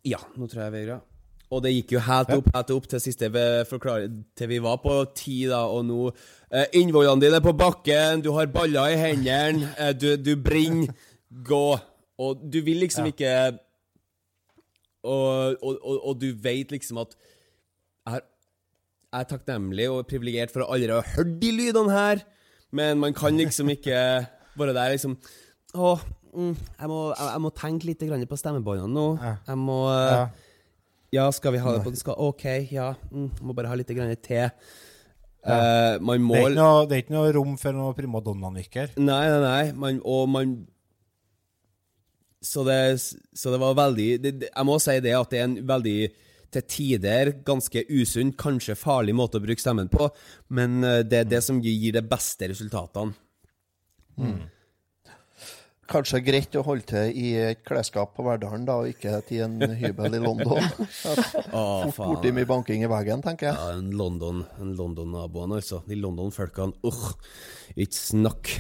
Ja, 0.07 0.19
nå 0.37 0.47
tror 0.47 0.63
jeg 0.63 0.73
vi 0.73 0.79
er 0.79 0.87
greia. 0.87 1.01
Og 1.49 1.63
det 1.65 1.73
gikk 1.73 1.95
jo 1.97 2.01
helt 2.05 2.33
opp, 2.35 2.49
helt 2.53 2.73
opp 2.75 2.89
til 2.91 3.01
siste 3.01 3.29
Til 3.33 4.51
vi 4.51 4.59
var 4.61 4.81
på 4.83 4.97
ti, 5.17 5.47
da, 5.49 5.63
og 5.65 5.87
nå 5.89 6.11
eh, 6.11 6.67
Innvollene 6.81 7.25
dine 7.25 7.41
er 7.41 7.45
på 7.45 7.57
bakken, 7.57 8.21
du 8.25 8.35
har 8.37 8.51
baller 8.53 8.93
i 8.93 8.99
hendene, 9.01 9.71
eh, 9.81 9.95
du, 9.97 10.11
du 10.21 10.35
brenner. 10.37 10.93
Gå. 11.29 11.79
Og 12.19 12.45
du 12.53 12.61
vil 12.65 12.81
liksom 12.83 13.09
ikke 13.11 13.33
og, 15.05 15.57
og, 15.63 15.77
og, 15.79 15.99
og 16.11 16.15
du 16.21 16.33
vet 16.43 16.73
liksom 16.75 16.99
at 17.05 17.13
jeg, 18.09 18.25
er 19.19 19.29
takknemlig 19.29 19.87
og 19.89 20.09
privilegert 20.09 20.53
for 20.53 20.65
å 20.65 20.73
aldri 20.75 20.93
ha 20.93 21.01
hørt 21.15 21.37
de 21.41 21.53
lydene 21.55 21.95
her, 21.95 22.25
men 22.77 22.99
man 23.01 23.15
kan 23.17 23.37
liksom 23.39 23.71
ikke 23.73 24.01
være 24.59 24.75
der 24.77 24.93
liksom 24.93 25.15
Å, 25.79 25.95
mm, 26.35 26.51
jeg, 26.57 26.89
må, 26.91 26.99
jeg, 27.15 27.29
jeg 27.31 27.43
må 27.45 27.53
tenke 27.57 27.89
litt 27.89 28.05
grann 28.05 28.27
på 28.29 28.41
stemmebåndene 28.41 28.93
nå. 28.93 29.07
Jeg 29.47 29.61
må 29.63 29.79
Ja. 29.95 30.27
Ja, 31.15 31.31
skal 31.33 31.55
vi 31.55 31.63
ha 31.65 31.73
det 31.73 31.85
på 31.87 31.93
den 31.93 32.01
skal, 32.01 32.19
OK, 32.21 32.45
ja. 32.73 32.93
Mm, 33.13 33.31
må 33.41 33.55
bare 33.57 33.71
ha 33.71 33.77
litt 33.79 33.91
grann 33.97 34.13
te. 34.21 34.43
Ja. 34.43 34.51
Uh, 35.49 35.95
må 36.03 36.19
Det 36.19 36.41
er, 36.43 36.57
noe, 36.59 36.83
det 36.89 36.97
er 36.97 37.05
ikke 37.05 37.15
noe 37.15 37.31
rom 37.33 37.55
for 37.61 37.77
noe 37.77 37.95
primadonna-nikk 37.97 38.81
her. 38.83 38.91
Nei, 39.01 39.23
nei, 39.31 39.41
nei. 39.45 39.63
Man, 39.79 40.03
og 40.05 40.27
man 40.29 40.57
så 42.45 42.65
det, 42.67 43.01
så 43.35 43.51
det 43.51 43.59
var 43.59 43.75
veldig 43.75 44.09
det, 44.23 44.33
Jeg 44.47 44.67
må 44.67 44.77
si 44.83 44.99
det 45.03 45.15
at 45.17 45.31
det 45.33 45.41
er 45.41 45.49
en 45.49 45.57
veldig 45.67 46.01
til 46.55 46.65
tider 46.65 47.33
ganske 47.45 47.83
usunn, 47.93 48.31
kanskje 48.39 48.79
farlig 48.79 49.13
måte 49.17 49.37
å 49.37 49.45
bruke 49.45 49.61
stemmen 49.61 49.91
på, 49.93 50.07
men 50.57 50.79
eh, 50.81 51.03
det 51.05 51.19
er 51.19 51.27
det 51.29 51.43
som 51.45 51.59
gir 51.61 51.93
de 51.93 52.01
beste 52.01 52.49
resultatene. 52.49 53.13
Kanskje 55.89 56.21
greit 56.21 56.57
å 56.59 56.63
holde 56.67 56.85
til 56.91 57.17
i 57.17 57.31
et 57.41 57.63
klesskap 57.65 58.13
på 58.17 58.25
Verdalen, 58.27 58.67
da, 58.69 58.77
og 58.83 58.91
ikke 58.91 59.23
til 59.29 59.47
en 59.47 59.57
hybel 59.81 60.19
i 60.19 60.21
London. 60.21 60.61
Å, 61.57 61.63
Fort 61.97 62.03
borti 62.03 62.33
mye 62.37 62.49
banking 62.49 62.85
i 62.85 62.91
veggen, 62.93 63.25
tenker 63.25 63.51
jeg. 63.51 63.57
Ja, 63.57 63.79
en 63.79 63.95
London, 63.97 64.45
en 64.61 64.75
London-naboen, 64.77 65.57
altså. 65.57 65.81
De 65.89 65.97
London-folkene. 65.97 66.77
Uh, 66.85 67.15
ikke 67.73 67.97
snakk. 67.97 68.53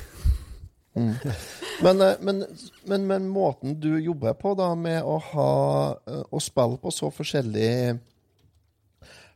Men, 0.98 2.00
eh, 2.00 2.14
men, 2.20 2.44
men, 2.84 3.06
men 3.06 3.28
måten 3.28 3.76
du 3.80 3.98
jobber 4.00 4.34
på, 4.34 4.54
da, 4.58 4.72
med 4.74 5.04
å 5.06 5.18
ha 5.30 5.50
eh, 6.08 6.22
Å 6.30 6.40
spille 6.42 6.78
på 6.82 6.90
så 6.94 7.10
forskjellige 7.14 7.98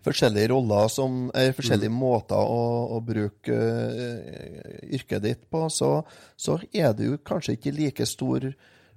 Forskjellige 0.03 0.51
roller 0.51 0.89
som 0.91 1.29
er 1.39 1.55
forskjellige 1.55 1.95
måter 1.95 2.39
å, 2.39 2.63
å 2.97 3.01
bruke 3.07 3.55
uh, 3.55 4.83
yrket 4.91 5.23
ditt 5.23 5.45
på, 5.51 5.65
så, 5.71 5.95
så 6.37 6.59
er 6.73 6.93
det 6.99 7.07
jo 7.07 7.21
kanskje 7.23 7.57
ikke 7.59 7.75
like 7.77 8.07
stor 8.09 8.49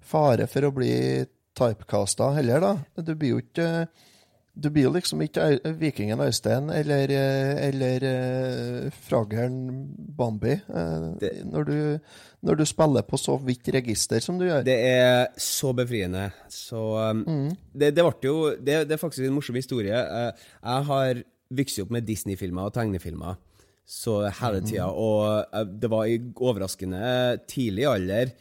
fare 0.06 0.48
for 0.50 0.66
å 0.66 0.74
bli 0.74 0.96
typecasta 1.56 2.32
heller, 2.36 2.62
da. 2.64 3.04
Du 3.06 3.14
blir 3.16 3.36
jo 3.36 3.44
ikke 3.44 3.70
du 4.56 4.70
blir 4.72 4.92
liksom 4.94 5.20
ikke 5.26 5.60
Vikingen 5.80 6.22
Øystein 6.24 6.70
eller, 6.72 7.12
eller 7.68 8.06
uh, 8.08 8.94
Frageren 9.08 9.58
Bambi 10.18 10.56
når, 10.68 11.68
du, 11.68 11.78
når, 12.42 12.60
du, 12.62 12.66
spiller 12.66 13.04
på 13.08 13.20
så 13.20 13.36
vidt 13.44 13.68
register 13.76 14.24
som 14.24 14.40
du 14.40 14.46
gjør. 14.48 14.64
Det 14.68 14.78
er 14.80 15.28
så 15.38 15.74
befriende. 15.76 16.30
Så 16.50 16.80
um, 16.80 17.24
mm. 17.28 17.50
det, 17.74 17.92
det, 17.98 18.06
ble 18.06 18.30
jo 18.30 18.38
det, 18.56 18.86
det, 18.88 18.96
er 18.96 19.02
faktisk 19.02 19.28
en 19.28 19.36
morsom 19.36 19.60
historie. 19.60 19.92
Jeg 19.92 20.88
har 20.90 21.22
vokst 21.56 21.84
opp 21.84 21.92
med 21.94 22.08
Disney-filmer 22.08 22.70
og 22.70 22.76
tegnefilmer 22.76 23.36
så 23.86 24.24
hele 24.40 24.64
tida, 24.66 24.88
mm. 24.90 24.98
og 24.98 25.68
det 25.82 25.90
var 25.94 26.08
i 26.10 26.18
overraskende 26.42 27.02
tidlig 27.46 27.86
alder 27.86 28.32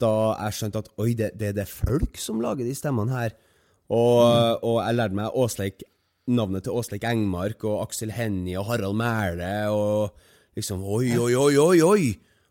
da 0.00 0.12
jeg 0.46 0.56
skjønte 0.56 0.82
at 0.82 0.90
oi, 1.00 1.12
det, 1.16 1.30
det, 1.40 1.54
det 1.56 1.64
er 1.64 1.70
folk 1.70 2.18
som 2.20 2.40
lager 2.40 2.64
de 2.64 2.74
stemmene 2.76 3.12
her. 3.12 3.34
Og, 3.90 4.18
mm. 4.22 4.66
og 4.66 4.76
jeg 4.84 4.98
lærte 4.98 5.18
meg 5.18 5.38
Åsleik, 5.42 5.84
navnet 6.30 6.66
til 6.66 6.76
Åsleik 6.78 7.04
Engmark 7.10 7.64
og 7.66 7.80
Aksel 7.88 8.12
Hennie 8.14 8.58
og 8.60 8.68
Harald 8.68 8.98
Mæle 8.98 9.54
og 9.74 10.12
liksom 10.58 10.84
Oi, 10.84 11.16
oi, 11.18 11.32
oi, 11.34 11.54
oi! 11.58 11.78
oi! 11.82 12.04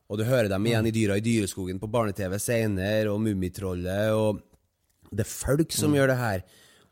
Og 0.10 0.18
du 0.18 0.26
hører 0.26 0.50
dem 0.50 0.66
igjen 0.66 0.90
i 0.90 0.94
Dyra 0.94 1.20
i 1.20 1.24
dyreskogen 1.24 1.78
på 1.80 1.88
barne-TV 1.92 2.34
seinere, 2.42 3.12
og 3.12 3.22
Mummitrollet, 3.22 4.10
og 4.18 4.42
Det 5.10 5.24
er 5.26 5.30
folk 5.30 5.72
som 5.74 5.94
mm. 5.94 5.96
gjør 5.98 6.12
det 6.12 6.18
her. 6.18 6.42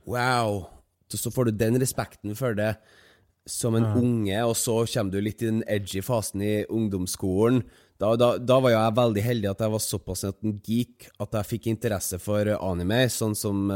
Wow! 0.09 0.63
Så 1.09 1.31
får 1.31 1.49
du 1.49 1.57
den 1.57 1.79
respekten 1.81 2.35
for 2.37 2.55
det 2.57 2.75
som 3.47 3.75
en 3.77 3.85
mm. 3.85 3.97
unge, 4.01 4.39
og 4.43 4.55
så 4.59 4.79
kommer 4.91 5.13
du 5.13 5.21
litt 5.23 5.41
i 5.41 5.49
den 5.49 5.63
edgy 5.67 6.01
fasen 6.03 6.43
i 6.43 6.65
ungdomsskolen. 6.65 7.61
Da, 7.97 8.11
da, 8.19 8.35
da, 8.37 8.59
var 8.61 8.73
jeg 8.73 8.97
veldig 8.97 9.23
heldig 9.25 9.49
at 9.49 9.61
jeg 9.63 9.73
var 9.73 9.81
såpass 9.81 10.25
en 10.27 10.57
geek 10.65 11.07
at 11.23 11.37
jeg 11.39 11.49
fikk 11.53 11.69
interesse 11.71 12.19
for 12.21 12.51
anime, 12.57 13.05
sånn 13.09 13.33
som 13.37 13.71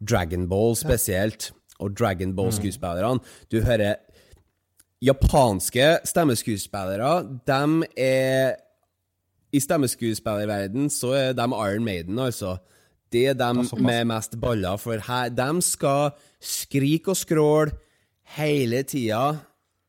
Dragon 0.00 0.46
Ball 0.48 0.76
spesielt, 0.78 1.50
og 1.78 1.94
Dragon 1.98 2.34
Ball-skuespillerne. 2.36 3.20
Du 3.50 3.60
hører 3.62 3.98
japanske 5.02 5.98
stemmeskuespillere, 6.04 7.12
de 7.46 7.86
er 7.96 8.56
I 9.52 9.60
stemmeskuespillerverden 9.64 10.90
så 10.92 11.14
er 11.16 11.32
de 11.32 11.46
Iron 11.46 11.84
Maiden, 11.84 12.18
altså. 12.18 12.58
Det 13.12 13.26
er 13.30 13.36
dem 13.38 13.62
med 13.80 14.04
mest 14.04 14.34
baller, 14.40 14.76
for 14.76 15.00
her, 15.00 15.30
de 15.32 15.62
skal 15.62 16.10
skrike 16.40 17.14
og 17.14 17.16
skråle 17.16 17.72
hele 18.36 18.82
tida, 18.84 19.38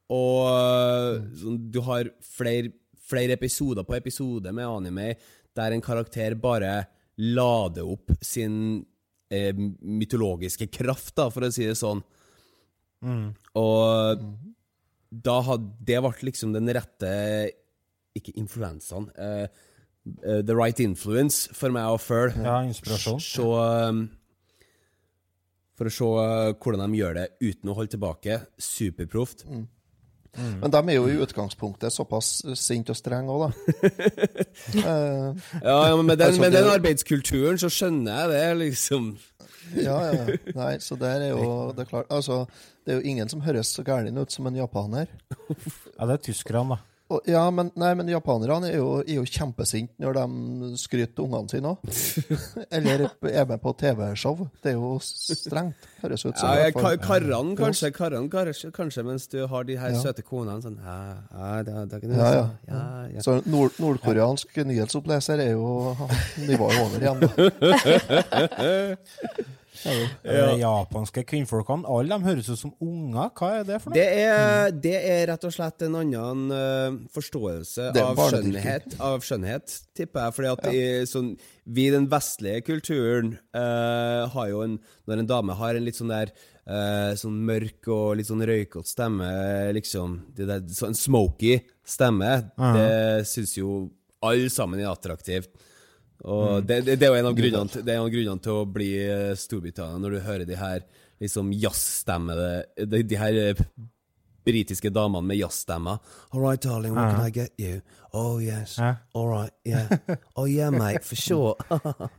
og 0.10 1.26
sånn, 1.42 1.58
du 1.70 1.82
har 1.86 2.08
flere, 2.24 2.72
flere 3.10 3.36
episoder 3.36 3.84
på 3.84 3.98
episode 3.98 4.54
med 4.56 4.66
anime 4.66 5.10
der 5.58 5.76
en 5.76 5.84
karakter 5.84 6.38
bare 6.40 6.86
lader 7.20 7.90
opp 7.92 8.16
sin 8.24 8.86
eh, 9.30 9.54
mytologiske 9.56 10.70
kraft, 10.74 11.16
da, 11.20 11.30
for 11.34 11.46
å 11.46 11.52
si 11.54 11.68
det 11.68 11.78
sånn. 11.80 12.02
Mm. 13.06 13.28
Og 13.56 14.20
mm. 14.20 14.32
da 15.24 15.38
hadde 15.48 15.86
Det 15.88 16.02
ble 16.04 16.26
liksom 16.28 16.52
den 16.52 16.68
rette 16.76 17.12
Ikke 18.20 18.34
influensaen. 18.36 19.06
Eh, 19.16 19.46
uh, 20.26 20.42
the 20.44 20.56
right 20.56 20.80
influence 20.84 21.48
for 21.56 21.72
meg 21.72 21.88
å 21.88 22.00
følge. 22.02 22.42
Ja, 22.44 22.60
inspirasjon. 22.68 23.22
Så, 23.24 23.48
um, 23.56 24.08
for 25.80 25.88
å 25.88 25.94
se 25.94 26.10
uh, 26.10 26.54
hvordan 26.60 26.84
de 26.84 27.00
gjør 27.00 27.20
det 27.22 27.28
uten 27.40 27.72
å 27.72 27.78
holde 27.78 27.94
tilbake. 27.96 28.42
Superproft. 28.60 29.46
Mm. 29.48 29.68
Mm. 30.38 30.60
Men 30.62 30.72
de 30.72 30.82
er 30.92 30.96
jo 30.96 31.08
i 31.10 31.18
utgangspunktet 31.24 31.94
såpass 31.94 32.44
sinte 32.60 32.94
og 32.94 33.00
strenge 33.00 33.34
òg, 33.34 33.48
da. 33.48 33.90
uh, 34.78 35.48
ja, 35.66 35.78
ja, 35.90 35.96
men 35.96 36.06
med 36.06 36.18
den, 36.18 36.28
altså, 36.28 36.42
med 36.42 36.54
den 36.56 36.70
arbeidskulturen 36.70 37.60
så 37.62 37.72
skjønner 37.74 38.22
jeg 38.22 38.32
det, 38.34 38.44
liksom. 38.64 39.10
ja, 39.88 39.98
ja. 40.14 40.38
Nei, 40.56 40.74
så 40.82 40.98
der 41.00 41.28
er 41.28 41.34
jo 41.34 41.72
Det 41.78 41.84
er 41.84 41.90
klart 41.92 42.08
Altså, 42.10 42.40
det 42.86 42.94
er 42.94 43.02
jo 43.02 43.12
ingen 43.12 43.30
som 43.30 43.42
høres 43.46 43.70
så 43.76 43.84
gæren 43.86 44.18
ut 44.18 44.32
som 44.34 44.48
en 44.50 44.56
japaner. 44.58 45.12
ja, 45.50 46.06
det 46.06 46.14
er 46.16 46.24
tyskerne, 46.30 46.78
da. 46.78 46.89
Ja, 47.26 47.50
men, 47.50 47.72
nei, 47.80 47.96
men 47.98 48.06
japanerne 48.12 48.68
er 48.70 48.76
jo, 48.78 49.00
er 49.02 49.16
jo 49.16 49.24
kjempesinte 49.26 49.98
når 50.04 50.14
de 50.20 50.26
skryter 50.78 51.24
ungene 51.26 51.50
sine 51.50 51.72
òg. 51.72 51.78
Eller 52.78 53.08
er 53.08 53.48
med 53.50 53.58
på 53.64 53.74
TV-show. 53.80 54.36
Det 54.62 54.70
er 54.76 54.78
jo 54.78 54.92
strengt, 55.02 55.88
høres 56.04 56.22
ut 56.28 56.38
som. 56.38 56.54
Ja, 56.54 56.70
ja, 56.70 56.92
karene 57.02 57.56
kanskje, 57.58 57.90
karan, 57.96 58.30
kanskje, 58.30 59.02
mens 59.08 59.26
du 59.32 59.40
har 59.50 59.64
de 59.66 59.80
her 59.82 59.90
ja. 59.96 60.00
søte 60.04 60.22
konene 60.22 60.62
sånn 60.62 60.78
ja, 60.86 61.18
ja, 61.34 61.64
det, 61.66 61.74
det 61.96 62.14
ja, 62.14 62.30
ja. 62.36 62.46
ja, 62.70 62.82
ja. 63.16 63.22
Så 63.26 63.42
nord 63.50 63.74
nordkoreansk 63.82 64.54
nyhetsoppleser 64.70 65.42
er 65.48 65.54
jo 65.56 65.96
nivået 66.46 66.78
over 66.84 67.02
igjen, 67.02 67.20
da. 67.26 67.30
Ja. 69.86 70.50
Japanske 70.60 71.24
kvinnfolkene, 71.28 71.88
alle 71.88 72.18
de 72.18 72.28
høres 72.28 72.50
ut 72.52 72.60
som 72.60 72.74
unger. 72.84 73.32
Hva 73.38 73.52
er 73.60 73.68
det 73.68 73.80
for 73.84 73.94
noe? 73.94 73.98
Det 74.00 74.26
er, 74.26 74.74
det 74.86 74.96
er 74.98 75.24
rett 75.32 75.48
og 75.48 75.56
slett 75.56 75.86
en 75.88 75.98
annen 76.02 76.44
uh, 76.52 77.00
forståelse 77.16 77.90
av 78.04 78.20
skjønnhet, 78.20 78.98
av 79.04 79.26
skjønnhet, 79.26 79.76
tipper 79.98 80.28
jeg. 80.28 80.38
Fordi 80.38 80.52
at 80.52 80.68
ja. 80.68 80.74
i, 80.76 81.10
sånn, 81.10 81.34
vi 81.70 81.88
i 81.88 81.94
den 81.96 82.10
vestlige 82.12 82.64
kulturen 82.68 83.36
uh, 83.56 84.28
har 84.34 84.52
jo 84.52 84.64
en 84.66 84.80
Når 85.10 85.22
en 85.22 85.30
dame 85.30 85.56
har 85.58 85.78
en 85.78 85.86
litt 85.86 85.98
sånn 85.98 86.12
der 86.12 86.34
uh, 86.70 87.16
sånn 87.18 87.40
mørk 87.48 87.88
og 87.94 88.20
litt 88.20 88.30
sånn 88.30 88.44
røykete 88.46 88.90
stemme, 88.90 89.30
liksom 89.78 90.20
det 90.38 90.50
der, 90.50 90.68
Sånn 90.76 90.98
smoky 90.98 91.60
stemme, 91.86 92.52
-huh. 92.58 92.76
det 92.78 93.28
syns 93.30 93.58
jo 93.58 93.90
alle 94.22 94.50
sammen 94.52 94.80
er 94.80 94.92
attraktivt. 94.92 95.50
Og 96.26 96.60
mm. 96.60 96.66
det, 96.68 96.82
det, 96.88 96.98
det, 97.00 97.08
er 97.08 97.14
jo 97.14 97.20
en 97.20 97.30
av 97.30 97.38
grunnene 97.38 97.84
en 97.84 98.02
av 98.02 98.10
grunnene 98.12 98.44
til 98.44 98.58
å 98.60 98.66
bli 98.68 98.90
eh, 99.06 99.38
Storbritannia, 99.40 100.02
når 100.04 100.16
du 100.16 100.26
hører 100.26 100.50
de 100.50 100.58
her 100.60 100.84
liksom 101.20 101.54
jazzstemmede 101.56 102.50
de, 102.88 103.02
de 103.08 103.20
her 103.20 103.40
eh, 103.40 103.62
britiske 104.50 104.90
damene 104.90 105.28
med 105.28 105.38
jazzstemmer. 105.38 106.00
All 106.34 106.42
right, 106.42 106.62
darling, 106.62 106.96
what 106.96 107.16
can 107.16 107.28
I 107.28 107.30
get 107.30 107.54
you? 107.58 107.82
Oh, 108.14 108.40
yes. 108.42 108.80
All 109.14 109.28
right, 109.28 109.54
yeah. 109.64 109.88
Oh, 110.36 110.48
yeah, 110.48 110.72
mate, 110.72 111.04
for 111.06 111.16
sure. 111.16 111.56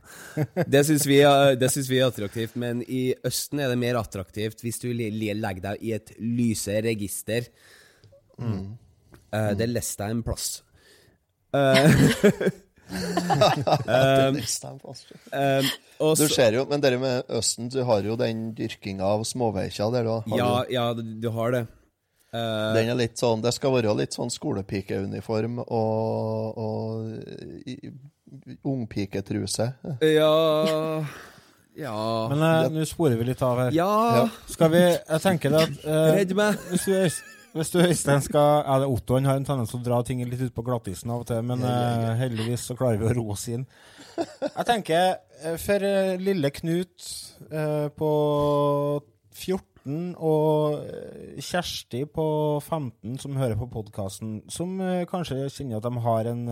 det 0.67 0.85
syns 0.87 1.05
vi, 1.05 1.19
vi, 1.19 1.99
er 1.99 2.07
attraktivt, 2.07 2.55
men 2.55 2.85
i 2.87 3.13
Østen 3.27 3.59
er 3.59 3.73
det 3.73 3.79
mer 3.81 3.99
attraktivt 3.99 4.63
hvis 4.63 4.79
du 4.79 4.89
legger 4.93 5.61
deg 5.65 5.83
i 5.83 5.93
et 5.97 6.13
lyse 6.21 6.81
register. 6.85 7.49
Mm. 8.39 8.77
Uh, 9.31 9.51
det 9.57 9.67
less 9.71 9.95
deg 9.99 10.15
en 10.15 10.23
plass. 10.25 10.61
Uh, 11.51 11.83
um, 13.87 14.35
um, 15.31 16.15
du 16.17 16.25
ser 16.27 16.57
jo, 16.57 16.65
Men 16.69 16.81
det 16.83 16.91
med 16.99 17.29
Østen, 17.31 17.69
du 17.71 17.83
har 17.87 18.03
jo 18.03 18.17
den 18.19 18.49
dyrkinga 18.57 19.05
av 19.05 19.23
småveikja 19.27 19.87
der, 19.93 20.07
da. 20.07 20.17
Ja, 20.35 20.49
du, 20.67 20.73
ja, 20.75 20.85
du 20.95 21.29
har 21.35 21.55
det. 21.55 21.63
Uh, 22.31 22.71
den 22.77 22.87
er 22.93 22.95
litt 22.95 23.19
sånn, 23.19 23.41
Det 23.43 23.51
skal 23.51 23.73
være 23.75 23.91
litt 23.99 24.15
sånn 24.15 24.31
skolepikeuniform 24.31 25.59
og, 25.65 26.55
og 26.55 27.11
ungpiketruse. 28.71 29.67
Ja 30.07 30.31
Ja 31.75 31.97
Men 32.31 32.39
uh, 32.39 32.69
nå 32.71 32.85
sporer 32.87 33.19
vi 33.19 33.27
litt 33.33 33.43
av 33.43 33.59
her. 33.65 33.75
Ja. 33.75 34.29
Skal 34.47 34.71
vi 34.71 34.83
Jeg 34.87 35.19
tenker 35.25 35.59
at 35.59 35.75
uh, 35.83 36.15
Redd 36.15 36.31
meg. 36.39 36.55
Hvis 36.71 36.87
du, 36.87 36.95
hvis 37.55 37.71
du 37.73 37.79
Øystein 37.81 38.23
skal 38.23 38.63
Ja, 38.65 38.77
det 38.79 38.87
Otto 38.87 39.17
han 39.17 39.27
har 39.27 39.39
en 39.39 39.47
tendens 39.47 39.73
til 39.73 39.81
å 39.81 39.85
dra 39.85 39.99
ting 40.07 40.21
litt 40.23 40.41
ut 40.41 40.55
på 40.55 40.63
glattisen 40.65 41.11
av 41.11 41.23
og 41.23 41.29
til, 41.29 41.41
men 41.45 41.63
uh, 41.65 42.13
heldigvis 42.19 42.67
så 42.69 42.77
klarer 42.79 43.01
vi 43.01 43.09
å 43.09 43.15
roe 43.17 43.35
oss 43.35 43.47
inn. 43.51 43.65
Jeg 44.17 44.67
tenker 44.67 45.17
uh, 45.43 45.57
for 45.61 45.83
uh, 45.83 46.15
lille 46.21 46.51
Knut 46.55 47.07
på 47.97 48.11
14 49.33 50.11
og 50.21 51.39
Kjersti 51.41 52.03
på 52.13 52.25
15 52.61 53.17
som 53.23 53.39
hører 53.39 53.57
på 53.57 53.67
podkasten, 53.73 54.35
som 54.51 54.75
kanskje 55.09 55.47
kjenner 55.49 55.81
at 55.81 55.87
de 55.87 56.03
har 56.05 56.29
en 56.29 56.43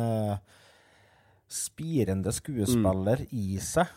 spirende 1.50 2.34
skuespiller 2.34 3.22
mm. 3.28 3.30
i 3.38 3.62
seg. 3.62 3.94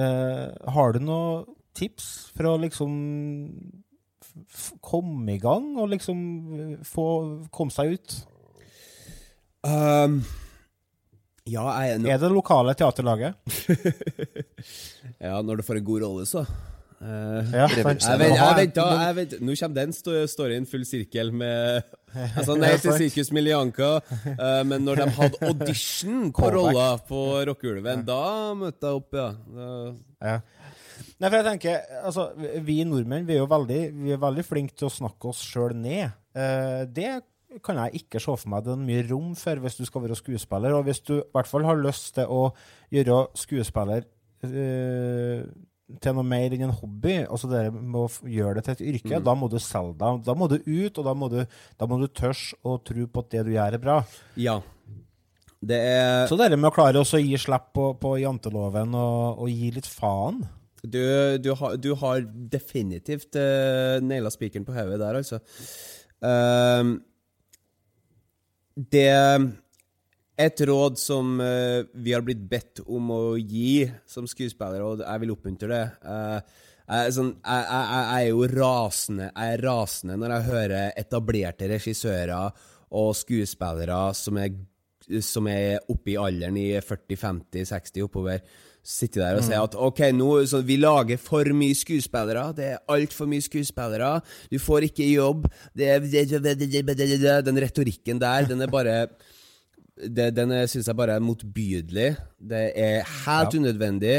har 0.00 0.96
du 0.96 1.00
noen 1.04 1.44
tips 1.76 2.32
for 2.34 2.48
å 2.50 2.56
liksom 2.62 2.96
komme 4.84 5.34
i 5.34 5.40
gang 5.42 5.72
og 5.80 5.90
liksom 5.92 6.20
eh, 6.56 6.76
få 6.86 7.06
komme 7.54 7.74
seg 7.74 7.96
ut? 7.96 8.16
Um, 9.66 10.20
ja, 11.50 11.66
jeg 11.84 12.04
Er 12.08 12.20
det 12.20 12.32
lokale 12.32 12.74
teaterlaget? 12.78 13.34
ja, 15.26 15.40
når 15.42 15.60
du 15.60 15.66
får 15.66 15.80
en 15.80 15.88
god 15.88 16.04
rolle, 16.06 16.26
så. 16.28 16.44
Uh, 17.00 17.40
ja, 17.48 17.64
jeg, 17.64 17.80
vet, 17.80 18.02
jeg, 18.04 18.32
jeg 18.76 19.14
vet, 19.16 19.34
Nå 19.40 19.54
kommer 19.56 19.76
den 19.78 19.94
storyen 20.28 20.66
full 20.68 20.82
sirkel 20.84 21.30
med 21.32 21.80
Altså 22.36 22.58
Nei 22.60 22.74
til 22.76 22.92
Sirkus 22.92 23.30
Milianka, 23.32 23.88
uh, 24.04 24.60
men 24.68 24.84
når 24.84 25.00
de 25.00 25.06
hadde 25.16 25.40
audition 25.48 26.28
på 26.36 26.50
rolla 26.52 26.90
på 27.08 27.22
Rockeulven, 27.48 28.04
da 28.04 28.20
møtte 28.58 28.90
jeg 28.90 29.00
opp, 29.00 29.16
ja. 29.16 29.30
Da, 29.56 29.70
ja. 30.28 30.36
Nei, 31.20 31.28
for 31.28 31.38
jeg 31.38 31.46
tenker, 31.46 31.82
altså, 32.04 32.28
Vi 32.66 32.80
nordmenn 32.88 33.26
vi 33.28 33.36
er 33.36 33.42
jo 33.42 33.50
veldig, 33.50 33.80
vi 34.04 34.14
er 34.14 34.22
veldig 34.22 34.44
flinke 34.46 34.76
til 34.76 34.88
å 34.88 34.94
snakke 34.94 35.32
oss 35.32 35.42
sjøl 35.46 35.74
ned. 35.76 36.14
Uh, 36.36 36.86
det 36.90 37.20
kan 37.64 37.80
jeg 37.82 38.04
ikke 38.04 38.20
se 38.22 38.30
for 38.30 38.50
meg 38.52 38.62
det 38.62 38.76
er 38.76 38.84
mye 38.84 39.06
rom 39.08 39.32
for 39.38 39.58
hvis 39.62 39.80
du 39.80 39.82
skal 39.88 40.04
være 40.04 40.18
skuespiller. 40.20 40.76
Og 40.76 40.86
hvis 40.86 41.02
du 41.06 41.16
i 41.18 41.24
hvert 41.34 41.50
fall 41.50 41.66
har 41.66 41.82
lyst 41.82 42.12
til 42.18 42.30
å 42.30 42.44
gjøre 42.94 43.24
skuespiller 43.38 44.06
uh, 44.46 45.42
til 45.98 46.14
noe 46.14 46.26
mer 46.26 46.54
enn 46.54 46.68
en 46.68 46.76
hobby, 46.76 47.16
altså 47.24 47.50
det 47.50 47.64
med 47.74 47.98
å 48.04 48.28
gjøre 48.30 48.60
det 48.60 48.66
til 48.66 48.76
et 48.76 48.84
yrke, 48.92 49.16
mm. 49.16 49.24
da 49.26 49.34
må 49.34 49.48
du 49.50 49.58
selge 49.62 49.96
deg. 49.98 50.20
Da 50.28 50.36
må 50.38 50.46
du 50.50 50.60
ut, 50.60 51.00
og 51.00 51.06
da 51.06 51.14
må 51.18 51.30
du, 51.32 51.40
da 51.80 51.88
må 51.90 51.98
du 51.98 52.06
tørs 52.06 52.52
å 52.62 52.76
tro 52.86 53.08
på 53.10 53.24
at 53.24 53.32
det 53.34 53.48
du 53.48 53.56
gjør, 53.56 53.74
er 53.74 53.82
bra. 53.82 53.96
Ja. 54.38 54.60
Det 55.60 55.76
er 55.76 56.30
Så 56.30 56.38
det 56.40 56.48
med 56.54 56.70
å 56.70 56.72
klare 56.72 57.02
å 57.02 57.20
gi 57.20 57.36
slipp 57.40 57.68
på, 57.76 57.90
på 58.00 58.14
janteloven 58.22 58.94
og, 58.96 59.42
og, 59.42 59.50
gi 59.52 59.74
litt 59.74 59.88
faen 59.88 60.40
Du, 60.82 61.00
du, 61.38 61.50
har, 61.58 61.76
du 61.76 61.90
har, 62.00 62.24
definitivt 62.52 63.36
uh, 63.36 64.00
naila 64.04 64.32
spikeren 64.32 64.64
på 64.64 64.74
hodet 64.76 65.00
der, 65.02 65.18
altså. 65.20 65.40
Uh, 66.20 66.96
det 68.80 69.10
et 70.40 70.62
råd 70.64 70.96
som 71.00 71.36
uh, 71.42 71.84
vi 71.92 72.14
har 72.14 72.24
blitt 72.24 72.42
bedt 72.48 72.80
om 72.86 73.12
å 73.12 73.22
gi 73.36 73.84
som 74.08 74.28
skuespillere, 74.30 74.86
og 74.86 75.04
jeg 75.04 75.24
vil 75.24 75.34
oppmuntre 75.34 75.70
det 75.70 75.84
uh, 76.06 76.66
jeg, 76.90 77.12
sånn, 77.14 77.28
jeg, 77.38 77.66
jeg, 77.68 77.84
jeg, 77.90 78.06
er 78.16 78.24
jo 78.32 78.46
rasende 78.50 79.26
Jeg 79.28 79.54
er 79.54 79.60
rasende 79.62 80.16
når 80.18 80.32
jeg 80.34 80.46
hører 80.48 80.96
etablerte 80.98 81.68
regissører 81.70 82.64
og 82.98 83.12
skuespillere 83.14 83.98
som 84.18 84.40
er, 84.42 84.56
som 85.22 85.46
er 85.46 85.78
oppe 85.92 86.14
i 86.14 86.18
alderen 86.18 86.58
i 86.58 86.72
40-50-60 86.82 88.02
oppover, 88.08 88.42
sitte 88.90 89.22
der 89.22 89.38
og 89.38 89.44
si 89.46 89.54
at 89.54 89.76
OK, 89.78 90.02
nå 90.16 90.30
så 90.50 90.60
vi 90.66 90.76
lager 90.80 91.20
for 91.22 91.46
mye 91.56 91.76
skuespillere. 91.78 92.44
Det 92.56 92.66
er 92.72 92.82
altfor 92.90 93.28
mye 93.30 93.44
skuespillere. 93.44 94.12
Du 94.50 94.58
får 94.58 94.88
ikke 94.90 95.06
jobb. 95.12 95.46
Det, 95.76 96.00
den 97.46 97.62
retorikken 97.64 98.22
der, 98.22 98.48
den 98.50 98.66
er 98.66 98.72
bare 98.72 98.96
det, 100.00 100.30
den 100.36 100.52
syns 100.68 100.88
jeg 100.88 100.96
bare 100.96 101.18
er 101.18 101.24
motbydelig. 101.24 102.14
Det 102.50 102.62
er 102.74 103.02
helt 103.04 103.54
ja. 103.54 103.60
unødvendig 103.60 104.16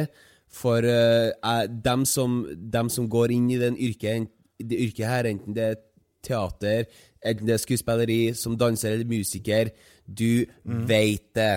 for 0.52 0.84
uh, 0.84 1.64
dem, 1.68 2.06
som, 2.06 2.44
dem, 2.52 2.90
som, 2.92 3.08
går 3.10 3.32
inn 3.32 3.50
i 3.54 3.60
den 3.60 3.78
yrket, 3.80 4.30
det 4.60 4.80
yrket 4.88 5.08
her, 5.08 5.30
enten 5.32 5.56
det 5.56 5.64
er 5.64 5.80
teater, 6.22 6.90
enten 7.26 7.48
det 7.48 7.56
er 7.56 7.64
skuespilleri, 7.64 8.22
som 8.38 8.58
danser 8.60 8.98
eller 8.98 9.10
musiker. 9.10 9.72
Du 10.06 10.44
mm. 10.44 10.84
veit 10.90 11.32
det. 11.38 11.54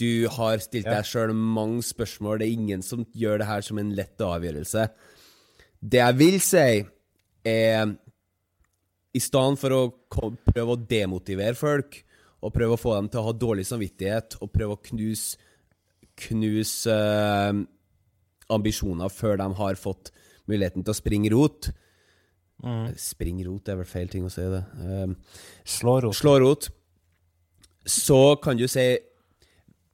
Du 0.00 0.28
har 0.32 0.62
stilt 0.64 0.88
deg 0.88 1.06
sjøl 1.06 1.34
mange 1.36 1.82
spørsmål. 1.84 2.40
Det 2.40 2.48
er 2.48 2.56
ingen 2.56 2.84
som 2.84 3.04
gjør 3.12 3.42
det 3.42 3.48
her 3.50 3.64
som 3.66 3.80
en 3.80 3.92
lett 3.96 4.24
avgjørelse. 4.24 4.86
Det 5.80 6.00
jeg 6.00 6.18
vil 6.20 6.38
si, 6.44 6.68
er 7.50 7.92
I 9.10 9.20
stedet 9.20 9.60
for 9.60 9.76
å 9.76 9.82
prøve 10.48 10.76
å 10.76 10.80
demotivere 10.80 11.56
folk, 11.58 12.00
og 12.40 12.54
prøve 12.54 12.76
å 12.76 12.80
få 12.80 12.94
dem 12.96 13.10
til 13.12 13.20
å 13.20 13.26
ha 13.28 13.36
dårlig 13.36 13.66
samvittighet, 13.68 14.38
og 14.40 14.52
prøve 14.54 14.76
å 14.76 14.82
knuse 14.90 15.40
knuse 16.20 16.92
uh, 16.92 17.54
ambisjoner 18.52 19.12
før 19.12 19.38
de 19.40 19.46
har 19.56 19.78
fått 19.80 20.10
muligheten 20.50 20.84
til 20.84 20.92
å 20.92 20.98
springe 20.98 21.30
rot. 21.32 21.70
Mm. 22.60 22.90
Spring 23.00 23.40
rot 23.46 23.70
er 23.72 23.78
vel 23.80 23.88
feil 23.88 24.10
ting 24.12 24.26
å 24.26 24.32
si, 24.32 24.44
det. 24.52 24.60
Uh, 24.76 25.46
slå 25.64 25.96
rot. 26.04 26.16
Slå 26.18 26.36
rot. 26.42 26.68
Så 27.88 28.36
kan 28.44 28.60
du 28.60 28.66
si 28.68 28.84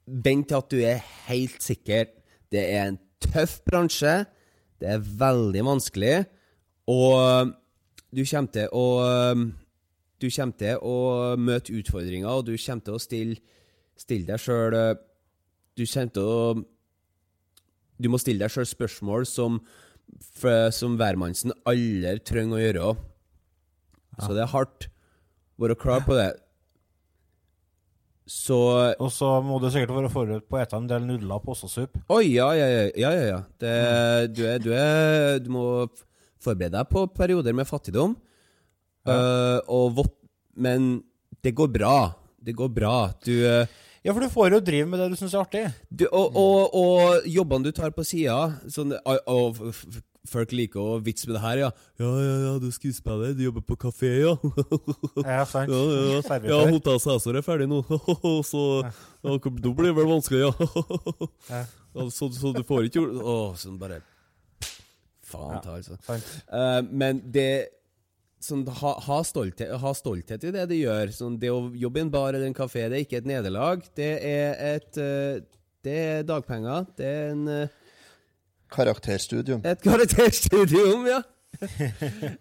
Vent 0.07 0.47
til 0.47 0.57
at 0.57 0.71
du 0.71 0.79
er 0.79 1.03
helt 1.27 1.61
sikker. 1.63 2.07
Det 2.51 2.63
er 2.63 2.87
en 2.87 2.99
tøff 3.23 3.59
bransje. 3.67 4.21
Det 4.79 4.89
er 4.93 5.07
veldig 5.19 5.63
vanskelig. 5.67 6.15
Og 6.87 7.53
du 8.15 8.23
kommer 8.23 8.51
til 8.53 8.69
å 8.71 8.85
du 10.17 10.29
kommer 10.33 10.57
til 10.57 10.79
å 10.81 10.95
møte 11.37 11.75
utfordringer, 11.77 12.29
og 12.31 12.47
du 12.47 12.55
kommer 12.57 12.85
til 12.85 12.95
å 12.97 13.01
stille, 13.01 13.35
stille 13.99 14.25
deg 14.25 14.41
sjøl 14.41 14.73
Du 15.77 15.83
kommer 15.85 16.13
til 16.15 16.23
å 16.23 16.39
Du 18.01 18.09
må 18.09 18.17
stille 18.21 18.41
deg 18.41 18.53
sjøl 18.53 18.65
spørsmål 18.65 19.27
som, 19.29 19.59
som 20.71 20.97
hvermannsen 20.97 21.53
aldri 21.65 22.19
trenger 22.23 22.57
å 22.57 22.63
gjøre. 22.63 22.91
Så 24.21 24.33
det 24.33 24.43
er 24.45 24.53
hardt. 24.53 24.87
Være 25.57 25.75
klar 25.75 26.03
på 26.05 26.15
det. 26.17 26.31
Så 28.27 28.57
Og 28.99 29.09
så 29.13 29.29
må 29.41 29.57
du 29.63 29.69
sikkert 29.71 29.95
være 29.95 30.11
forberedt 30.11 30.47
på 30.51 30.59
å 30.59 30.61
spise 30.65 30.81
en 30.81 30.89
del 30.89 31.07
nudler 31.07 31.41
på 31.43 31.55
ossesup. 31.55 31.95
Oi, 32.11 32.35
ja, 32.35 32.51
ja, 32.57 32.67
ja. 32.67 32.85
ja, 32.99 33.11
ja. 33.31 33.41
Det, 33.55 33.73
du, 34.35 34.43
er, 34.43 34.59
du, 34.59 34.71
er, 34.75 35.39
du 35.39 35.49
må 35.55 35.65
forberede 36.43 36.75
deg 36.75 36.91
på 36.91 37.07
perioder 37.15 37.55
med 37.55 37.69
fattigdom. 37.69 38.17
Uh, 39.07 39.63
og 39.71 40.03
men 40.59 40.97
det 41.43 41.53
går 41.55 41.69
bra. 41.71 41.97
Det 42.43 42.55
går 42.57 42.71
bra. 42.73 42.95
Du 43.23 43.31
uh, 43.31 43.63
Ja, 44.03 44.13
for 44.13 44.23
du 44.23 44.31
får 44.31 44.53
jo 44.53 44.59
drive 44.63 44.87
med 44.87 45.01
det 45.01 45.09
du 45.11 45.17
syns 45.19 45.33
er 45.35 45.43
artig. 45.43 45.63
Du, 45.89 46.05
og, 46.11 46.35
og, 46.35 46.75
og, 46.75 47.25
jobbene 47.27 47.67
du 47.67 47.73
tar 47.75 47.91
på 47.95 48.05
sida 48.07 48.37
sånn, 48.71 48.93
og, 49.03 49.59
Folk 50.27 50.53
liker 50.55 50.81
å 50.81 50.97
vitse 51.03 51.29
med 51.29 51.37
det 51.37 51.43
her, 51.43 51.61
ja. 51.65 51.69
Ja, 52.01 52.09
ja, 52.23 52.35
ja, 52.43 52.51
du 52.61 52.67
er 52.69 52.75
skuespiller, 52.75 53.33
du 53.37 53.45
jobber 53.45 53.63
på 53.67 53.77
kafé, 53.87 54.11
ja. 54.25 54.35
ja, 55.23 55.45
sant. 55.49 55.71
Ja, 55.71 55.79
ja, 55.79 56.19
ja. 56.21 56.39
ja 56.51 56.59
Hotell 56.71 56.99
Cæsar 57.03 57.39
er 57.39 57.45
ferdig 57.45 57.69
nå, 57.71 57.81
så 58.51 58.65
ja, 58.83 58.91
Nå 59.25 59.37
blir 59.47 59.89
det 59.89 59.95
vel 59.97 60.11
vanskelig, 60.11 60.43
ja. 60.45 60.51
ja. 61.49 61.63
Så, 62.11 62.29
så, 62.35 62.53
du 62.53 62.61
får 62.67 62.87
ikke 62.87 63.01
gjort 63.01 63.23
Å, 63.23 63.39
sånn 63.57 63.79
bare 63.81 64.03
Faen 65.27 65.59
ta, 65.63 65.75
altså. 65.75 65.97
Uh, 66.47 66.79
men 66.87 67.19
det 67.35 67.49
sånn, 68.43 68.63
ha, 68.79 68.93
ha, 69.07 69.17
stolthet, 69.27 69.73
ha, 69.81 69.91
stolthet, 69.97 70.45
i 70.45 70.53
det 70.55 70.67
du 70.69 70.75
gjør. 70.77 71.11
Sånn, 71.15 71.35
det 71.41 71.51
å 71.51 71.65
jobbe 71.75 71.99
i 71.99 72.05
en 72.05 72.13
bar 72.13 72.31
eller 72.31 72.47
en 72.47 72.55
kafé 72.55 72.85
det 72.85 72.99
er 72.99 73.05
ikke 73.05 73.19
et 73.21 73.27
nederlag. 73.29 73.83
Det 73.97 74.13
er 74.23 74.55
et 74.75 75.01
uh, 75.01 75.41
Det 75.83 75.97
er 75.97 76.23
dagpenger. 76.27 76.87
Det 76.97 77.07
er 77.07 77.33
en 77.33 77.43
uh, 77.47 77.76
Karakterstudium. 78.73 79.61
Et 79.65 79.81
karakterstudium, 79.81 81.07
ja. 81.07 81.21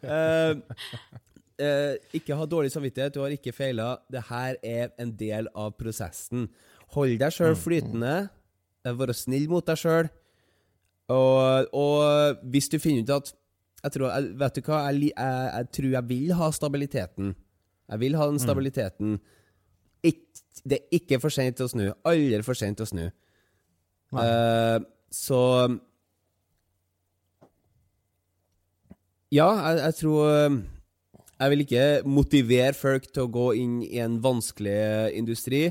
uh, 0.02 0.54
ikke 2.18 2.36
ha 2.36 2.46
dårlig 2.50 2.72
samvittighet, 2.74 3.14
du 3.14 3.22
har 3.22 3.34
ikke 3.34 3.54
feila. 3.54 3.96
Det 4.12 4.22
her 4.28 4.58
er 4.62 4.92
en 5.00 5.12
del 5.16 5.48
av 5.54 5.76
prosessen. 5.78 6.48
Hold 6.96 7.18
deg 7.20 7.34
sjøl 7.34 7.54
mm, 7.54 7.62
flytende. 7.62 8.14
Vær 8.86 9.12
snill 9.16 9.48
mot 9.50 9.66
deg 9.66 9.80
sjøl. 9.80 10.10
Og, 11.14 11.68
og 11.76 12.46
hvis 12.50 12.68
du 12.72 12.78
finner 12.82 13.06
ut 13.06 13.14
at 13.20 13.34
jeg 13.84 13.94
tror, 13.94 14.08
jeg, 14.10 14.30
vet 14.40 14.56
du 14.56 14.66
hva, 14.66 14.78
jeg, 14.88 15.10
jeg, 15.12 15.50
jeg, 15.52 15.66
tror 15.76 15.92
jeg 15.92 16.08
vil 16.08 16.32
ha 16.34 16.50
stabiliteten. 16.54 17.34
Jeg 17.86 18.02
vil 18.02 18.16
ha 18.18 18.26
den 18.26 18.40
mm. 18.40 18.42
stabiliteten. 18.42 19.12
Mm. 19.14 19.20
Ik, 20.02 20.22
det 20.64 20.78
er 20.80 20.98
ikke 20.98 21.20
for 21.22 21.34
seint 21.34 21.62
å 21.62 21.68
snu. 21.70 21.84
Aldri 22.08 22.42
for 22.46 22.58
seint 22.58 22.82
å 22.82 22.86
snu. 22.88 23.04
Uh, 24.16 24.82
så 25.12 25.40
Ja, 29.34 29.48
jeg, 29.58 29.80
jeg, 29.82 29.94
tror 30.00 30.28
eh, 30.30 30.56
Jeg 31.40 31.50
vil 31.50 31.64
ikke 31.64 31.86
motivere 32.06 32.74
folk 32.78 33.08
til 33.10 33.26
å 33.26 33.32
gå 33.32 33.46
inn 33.58 33.80
i 33.82 33.98
en 34.02 34.20
vanskelig 34.22 35.12
industri, 35.18 35.68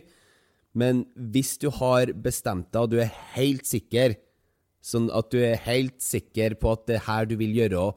men 0.75 1.05
hvis 1.15 1.55
du 1.61 1.69
har 1.71 2.11
bestemt 2.11 2.67
deg, 2.75 2.81
og 2.83 2.91
du 2.91 2.99
er 2.99 3.13
helt 3.37 3.63
sikker 3.67 4.17
Sånn 4.85 5.07
at 5.09 5.31
du 5.33 5.39
er 5.41 5.57
helt 5.65 5.97
sikker 6.03 6.53
på 6.61 6.75
at 6.75 6.83
det 6.85 6.99
er 6.99 7.07
her 7.07 7.25
du 7.25 7.33
vil 7.39 7.55
gjøre 7.57 7.87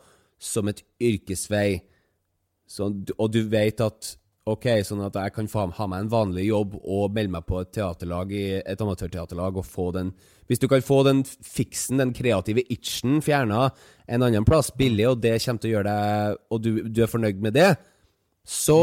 som 0.40 0.70
et 0.70 0.80
yrkesvei, 1.02 1.82
sånn, 2.70 3.02
og 3.18 3.34
du 3.34 3.42
vet 3.50 3.82
at 3.84 4.14
OK, 4.48 4.66
sånn 4.86 5.02
at 5.04 5.16
jeg 5.18 5.34
kan 5.34 5.50
faen 5.50 5.74
ha 5.76 5.86
meg 5.90 6.04
en 6.04 6.10
vanlig 6.12 6.46
jobb 6.48 6.78
og 6.78 7.14
melde 7.14 7.34
meg 7.34 7.46
på 7.48 7.60
et 7.60 7.72
teaterlag 7.76 8.32
i 8.32 8.44
et 8.58 8.84
amatørteaterlag 8.84 9.60
og 9.60 9.66
få 9.66 9.90
den 9.96 10.12
Hvis 10.48 10.62
du 10.62 10.68
kan 10.70 10.84
få 10.84 11.02
den 11.04 11.24
fiksen, 11.24 12.00
den 12.00 12.14
kreative 12.16 12.64
itchen, 12.72 13.20
fjerna 13.24 13.68
en 14.08 14.24
annen 14.24 14.46
plass, 14.48 14.70
billig, 14.72 15.08
og 15.10 15.20
det 15.20 15.36
kommer 15.44 15.60
til 15.60 15.70
å 15.70 15.74
gjøre 15.76 15.92
deg 15.92 16.38
Og 16.54 16.62
du, 16.64 16.70
du 16.88 17.02
er 17.04 17.12
fornøyd 17.12 17.42
med 17.44 17.56
det, 17.58 17.68
så 18.48 18.78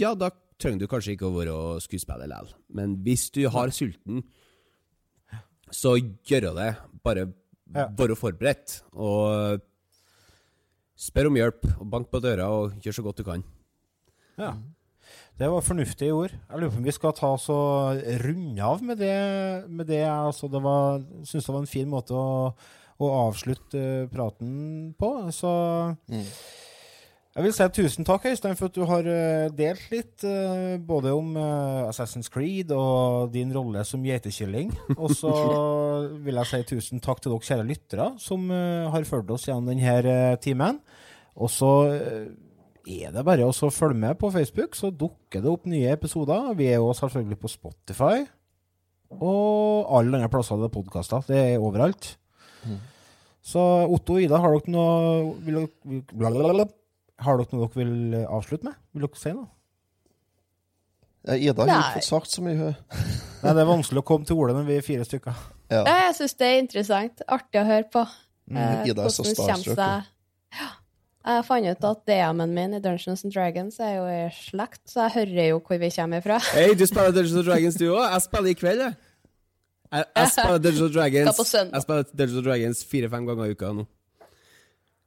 ja, 0.00 0.14
da 0.16 0.30
trenger 0.60 0.84
du 0.84 0.88
kanskje 0.88 1.14
ikke 1.14 1.28
å 1.28 1.34
være 1.34 1.56
skuespiller 1.84 2.30
likevel. 2.30 2.54
Men 2.72 2.96
hvis 3.04 3.26
du 3.34 3.42
har 3.52 3.72
sulten, 3.74 4.22
så 5.68 5.96
gjør 5.98 6.54
det. 6.56 6.70
Bare 7.04 7.26
være 7.74 8.16
forberedt. 8.16 8.78
Og 8.94 9.60
spør 10.96 11.28
om 11.28 11.36
hjelp, 11.36 11.66
og 11.76 11.90
bank 11.90 12.08
på 12.10 12.22
døra, 12.24 12.48
og 12.48 12.78
gjør 12.84 12.98
så 12.98 13.04
godt 13.04 13.20
du 13.20 13.26
kan. 13.26 13.44
Ja. 14.38 14.54
Det 15.34 15.48
var 15.50 15.64
fornuftige 15.66 16.14
ord. 16.14 16.30
Jeg 16.30 16.60
lurer 16.60 16.70
på 16.70 16.78
om 16.78 16.84
vi 16.86 16.92
skal 16.94 17.14
ta 17.18 17.32
og 17.34 18.02
runde 18.22 18.62
av 18.62 18.82
med 18.86 19.00
det. 19.02 19.14
Med 19.66 19.88
det 19.90 20.04
altså, 20.06 20.46
det 20.46 20.60
var, 20.62 21.02
syns 21.26 21.48
det 21.48 21.54
var 21.54 21.64
en 21.64 21.72
fin 21.72 21.88
måte 21.90 22.14
å, 22.14 22.52
å 23.02 23.08
avslutte 23.24 24.06
praten 24.12 24.92
på. 24.94 25.10
Så 25.34 25.50
mm. 26.06 26.28
Jeg 27.34 27.46
vil 27.48 27.54
si 27.56 27.66
tusen 27.74 28.06
takk, 28.06 28.28
Øystein, 28.30 28.54
for 28.54 28.70
at 28.70 28.78
du 28.78 28.84
har 28.86 29.08
eh, 29.10 29.48
delt 29.58 29.88
litt 29.90 30.22
uh, 30.22 30.78
både 30.78 31.10
om 31.18 31.34
Assassin's 31.88 32.30
Creed 32.30 32.70
og 32.70 33.34
din 33.34 33.50
rolle 33.50 33.82
som 33.82 34.06
geitekylling. 34.06 34.70
Og 34.94 35.16
så 35.18 35.34
vil 36.28 36.38
jeg 36.44 36.50
si 36.52 36.62
tusen 36.76 37.02
takk 37.02 37.24
til 37.24 37.34
dere 37.34 37.48
kjære 37.50 37.66
lyttere 37.72 38.08
som 38.22 38.46
har 38.54 39.10
fulgt 39.10 39.34
oss 39.34 39.48
gjennom 39.50 39.66
denne 39.74 40.38
timen. 40.46 40.78
Og 41.34 41.50
så 41.50 41.74
er 42.86 43.12
det 43.14 43.24
bare 43.24 43.46
å 43.48 43.52
følge 43.72 43.96
med 43.98 44.18
på 44.20 44.30
Facebook, 44.34 44.76
så 44.76 44.90
dukker 44.92 45.42
det 45.44 45.50
opp 45.50 45.66
nye 45.70 45.92
episoder. 45.94 46.50
Vi 46.58 46.66
er 46.70 46.80
jo 46.82 46.92
selvfølgelig 46.96 47.38
på 47.40 47.50
Spotify 47.52 48.24
og 49.14 49.90
alle 49.94 50.16
andre 50.18 50.30
plasser 50.32 50.58
det 50.58 50.68
er 50.70 50.74
podkaster. 50.74 51.24
Det 51.28 51.38
er 51.54 51.62
overalt. 51.62 52.14
Mm. 52.66 52.78
Så 53.44 53.60
Otto 53.92 54.16
og 54.16 54.24
Ida, 54.24 54.40
har 54.40 54.54
dere 54.56 54.72
noe 54.72 55.34
vil 55.44 55.58
dere, 55.60 56.00
blablabla. 56.14 56.66
Har 57.22 57.38
dere 57.38 57.54
noe 57.54 57.68
dere 57.68 57.78
vil 57.84 58.16
avslutte 58.24 58.66
med? 58.70 58.78
Vil 58.96 59.06
dere 59.06 59.20
si 59.20 59.34
noe? 59.36 59.50
Ja, 61.24 61.36
Ida 61.38 61.64
har 61.64 61.70
ikke 61.78 62.00
fått 62.00 62.08
sagt 62.10 62.32
så 62.34 62.44
mye. 62.44 62.72
Nei, 63.44 63.52
det 63.52 63.60
er 63.62 63.68
vanskelig 63.68 64.02
å 64.02 64.06
komme 64.08 64.28
til 64.28 64.40
orde 64.40 64.56
når 64.56 64.66
vi 64.68 64.78
er 64.80 64.84
fire 64.86 65.06
stykker. 65.08 65.44
Ja. 65.72 65.82
Ja, 65.84 65.94
jeg 66.08 66.16
syns 66.18 66.34
det 66.40 66.48
er 66.48 66.58
interessant. 66.62 67.22
Artig 67.32 67.60
å 67.62 67.66
høre 67.68 67.88
på. 67.92 68.04
Mm, 68.50 68.58
Eh, 68.60 68.88
Ida 68.90 69.06
er 69.06 69.12
så 69.14 69.24
starstruck, 69.24 69.78
Ja. 70.52 70.66
Jeg 71.24 71.44
fant 71.48 71.64
ut 71.70 71.84
at 71.88 72.00
DM-en 72.10 72.52
min 72.52 72.76
i 72.76 72.80
Dungeons 72.84 73.24
and 73.24 73.32
Dragons 73.32 73.78
er 73.80 73.94
jo 73.96 74.04
i 74.12 74.20
slekt, 74.36 74.82
så 74.90 75.06
jeg 75.06 75.14
hører 75.14 75.46
jo 75.54 75.60
hvor 75.64 75.80
vi 75.80 75.90
kommer 75.94 76.20
ifra. 76.20 76.40
Hei, 76.56 76.74
du 76.76 76.84
spiller 76.86 77.14
Dungeons 77.16 77.38
and 77.40 77.48
Dragons 77.48 77.78
du 77.80 77.86
òg? 77.88 78.02
Jeg 78.04 78.24
spiller 78.26 78.50
i 78.50 78.56
kveld, 78.60 78.82
jeg. 78.84 78.98
Jeg, 79.94 80.04
jeg 80.16 80.32
spiller 80.34 80.58
Dungeons 80.66 80.88
and 80.88 80.98
Dragons. 80.98 81.54
Jeg 81.54 81.86
spiller 81.86 82.10
Dungeons 82.10 82.40
and 82.42 82.48
Dragons 82.50 82.84
fire-fem 82.90 83.30
ganger 83.30 83.48
i 83.48 83.56
uka 83.56 83.72
nå. 83.78 83.86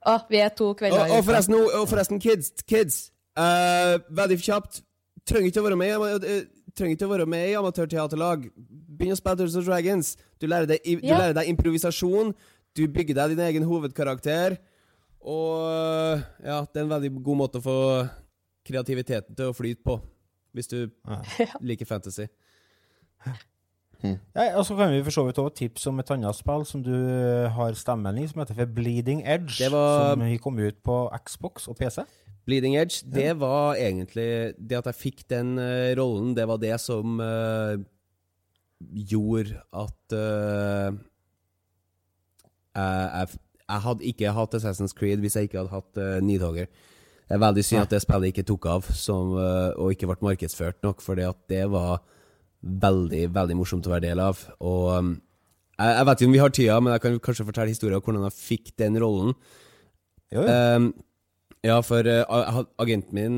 Å, 0.07 0.17
vi 0.31 0.41
er 0.41 0.49
to 0.55 0.71
kvelder 0.79 0.97
i 0.97 1.05
og, 1.11 1.13
uka. 1.19 1.27
forresten, 1.29 1.59
og, 1.59 1.69
og 1.81 1.87
forresten, 1.91 2.23
kids, 2.23 2.53
kids 2.65 3.05
Uh, 3.37 3.99
Veldig 4.17 4.37
kjapt. 4.41 4.81
Trenger 5.27 5.51
ikke 5.51 5.61
å 5.61 5.65
være 5.67 5.77
med, 5.77 6.23
eh, 6.25 6.45
trenger 6.73 6.95
ikke 6.95 7.05
å 7.05 7.11
være 7.11 7.25
med 7.29 7.49
i 7.49 7.57
amatørteaterlag. 7.59 8.47
Begynn 8.97 9.13
å 9.13 9.19
spille 9.19 9.41
Dungeons 9.41 9.57
and 9.59 9.67
Dragons. 9.67 10.11
Du 10.39 10.47
lærer 10.47 10.69
deg, 10.71 10.79
du 10.85 11.11
lærer 11.11 11.35
deg 11.35 11.51
improvisasjon. 11.51 12.31
Du 12.77 12.87
bygger 12.87 13.17
deg 13.19 13.35
din 13.35 13.43
egen 13.45 13.67
hovedkarakter. 13.67 14.57
Og 15.21 16.21
ja, 16.43 16.61
det 16.65 16.79
er 16.81 16.85
en 16.85 16.91
veldig 16.93 17.11
god 17.25 17.39
måte 17.41 17.59
å 17.61 17.65
få 17.65 17.77
kreativiteten 18.67 19.35
til 19.37 19.51
å 19.51 19.55
flyte 19.55 19.83
på. 19.85 19.97
Hvis 20.55 20.69
du 20.71 20.79
liker 21.69 21.87
fantasy. 21.89 22.27
Ja, 24.05 24.51
og 24.59 24.61
så 24.67 24.75
kan 24.77 24.91
vi 24.93 25.01
for 25.01 25.15
så 25.15 25.23
vidt 25.25 25.39
også 25.41 25.55
tipse 25.57 25.89
om 25.89 25.99
et 25.99 26.11
annet 26.13 26.37
spill 26.37 26.63
som 26.69 26.83
du 26.85 26.93
eh, 26.93 27.47
har 27.55 27.73
stemmen 27.79 28.19
i, 28.21 28.27
som 28.29 28.43
heter 28.43 28.59
for 28.59 28.69
Bleeding 28.77 29.23
Edge. 29.25 29.55
Det 29.57 29.71
var- 29.73 30.11
Som 30.13 30.25
vi 30.27 30.37
kom 30.37 30.59
ut 30.61 30.77
på 30.85 30.97
Xbox 31.25 31.65
og 31.67 31.77
PC. 31.79 32.03
Bleeding 32.47 32.77
Edge, 32.79 33.01
det 33.11 33.33
var 33.41 33.75
egentlig 33.75 34.53
Det 34.55 34.77
at 34.77 34.85
jeg 34.85 34.95
fikk 34.95 35.25
den 35.29 35.57
uh, 35.59 35.91
rollen, 35.99 36.35
det 36.37 36.45
var 36.47 36.61
det 36.61 36.77
som 36.79 37.17
uh, 37.19 37.75
gjorde 38.79 39.57
at 39.73 40.15
uh, 40.15 40.93
jeg, 42.77 43.09
jeg, 43.17 43.27
jeg 43.67 43.83
hadde 43.83 44.07
ikke 44.07 44.35
hatt 44.35 44.57
Assassin's 44.57 44.95
Creed 44.95 45.23
hvis 45.23 45.35
jeg 45.37 45.49
ikke 45.49 45.61
hadde 45.61 45.75
hatt 45.75 45.99
uh, 45.99 46.17
Nidhogger. 46.23 46.69
Det 47.27 47.35
er 47.35 47.43
veldig 47.43 47.63
synd 47.67 47.83
at 47.83 47.91
det 47.91 47.99
spillet 48.03 48.31
ikke 48.31 48.45
tok 48.47 48.69
av, 48.71 48.85
som, 48.95 49.33
uh, 49.35 49.75
og 49.75 49.91
ikke 49.91 50.07
ble 50.07 50.29
markedsført 50.29 50.79
nok, 50.85 51.03
for 51.03 51.19
det 51.19 51.63
var 51.73 51.99
veldig, 52.63 53.27
veldig 53.35 53.57
morsomt 53.59 53.87
å 53.87 53.93
være 53.93 54.07
del 54.07 54.21
av. 54.23 54.39
Og 54.63 54.85
um, 54.95 55.11
jeg, 55.77 55.91
jeg 55.91 56.07
vet 56.07 56.21
ikke 56.21 56.29
om 56.29 56.37
vi 56.37 56.43
har 56.43 56.55
tida, 56.55 56.79
men 56.81 56.95
jeg 56.95 57.03
kan 57.03 57.19
kanskje 57.27 57.47
fortelle 57.49 57.73
historien 57.73 57.99
om 57.99 58.05
hvordan 58.07 58.27
jeg 58.29 58.37
fikk 58.37 58.71
den 58.79 58.99
rollen. 59.03 59.35
Jo, 60.33 60.43
jo. 60.43 60.55
Um, 60.77 60.89
ja, 61.65 61.81
for 61.83 62.05
uh, 62.05 62.63
agenten 62.79 63.15
min 63.17 63.37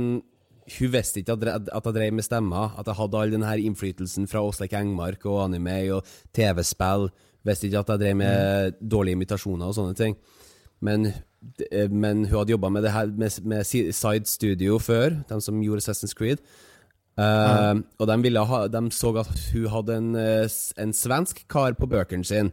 Hun 0.70 0.92
visste 0.94 1.22
ikke 1.22 1.34
at, 1.34 1.70
jeg 1.74 1.94
drev 1.96 2.14
med 2.14 2.22
stemmer. 2.22 2.76
At 2.78 2.86
jeg 2.86 3.00
hadde 3.00 3.18
all 3.18 3.32
den 3.34 3.42
her 3.42 3.58
innflytelsen 3.58 4.28
fra 4.30 4.44
Åsleik 4.46 4.76
Engmark 4.78 5.26
og 5.26 5.40
anime 5.48 5.80
og 5.96 6.06
TV-spill. 6.38 7.08
Visste 7.48 7.70
ikke 7.70 7.84
at 7.84 7.94
jeg 7.94 8.02
drev 8.04 8.18
med 8.20 8.80
dårlige 8.80 9.18
imitasjoner 9.18 9.70
og 9.70 9.76
sånne 9.78 9.96
ting. 9.98 10.18
Men, 10.84 11.12
eh, 11.72 11.88
men 11.92 12.26
hun 12.26 12.40
hadde 12.40 12.56
jobba 12.56 12.72
med 12.72 12.84
det 12.84 12.96
her 12.96 13.12
med, 13.12 13.38
med 13.44 13.68
Side 13.68 14.28
Studio 14.28 14.80
før, 14.80 15.22
de 15.28 15.40
som 15.44 15.62
gjorde 15.64 15.84
Assassin's 15.84 16.16
Creed. 16.16 16.44
Ehm, 17.20 17.84
Og 18.00 18.08
de, 18.08 18.32
ha, 18.52 18.68
de 18.68 18.82
så 18.96 19.14
at 19.20 19.32
hun 19.54 19.70
hadde 19.74 19.96
en, 19.96 20.16
eh, 20.16 20.48
en 20.78 20.94
svensk 20.96 21.46
kar 21.52 21.76
på 21.76 21.90
bøkene 21.90 22.26
sine. 22.26 22.52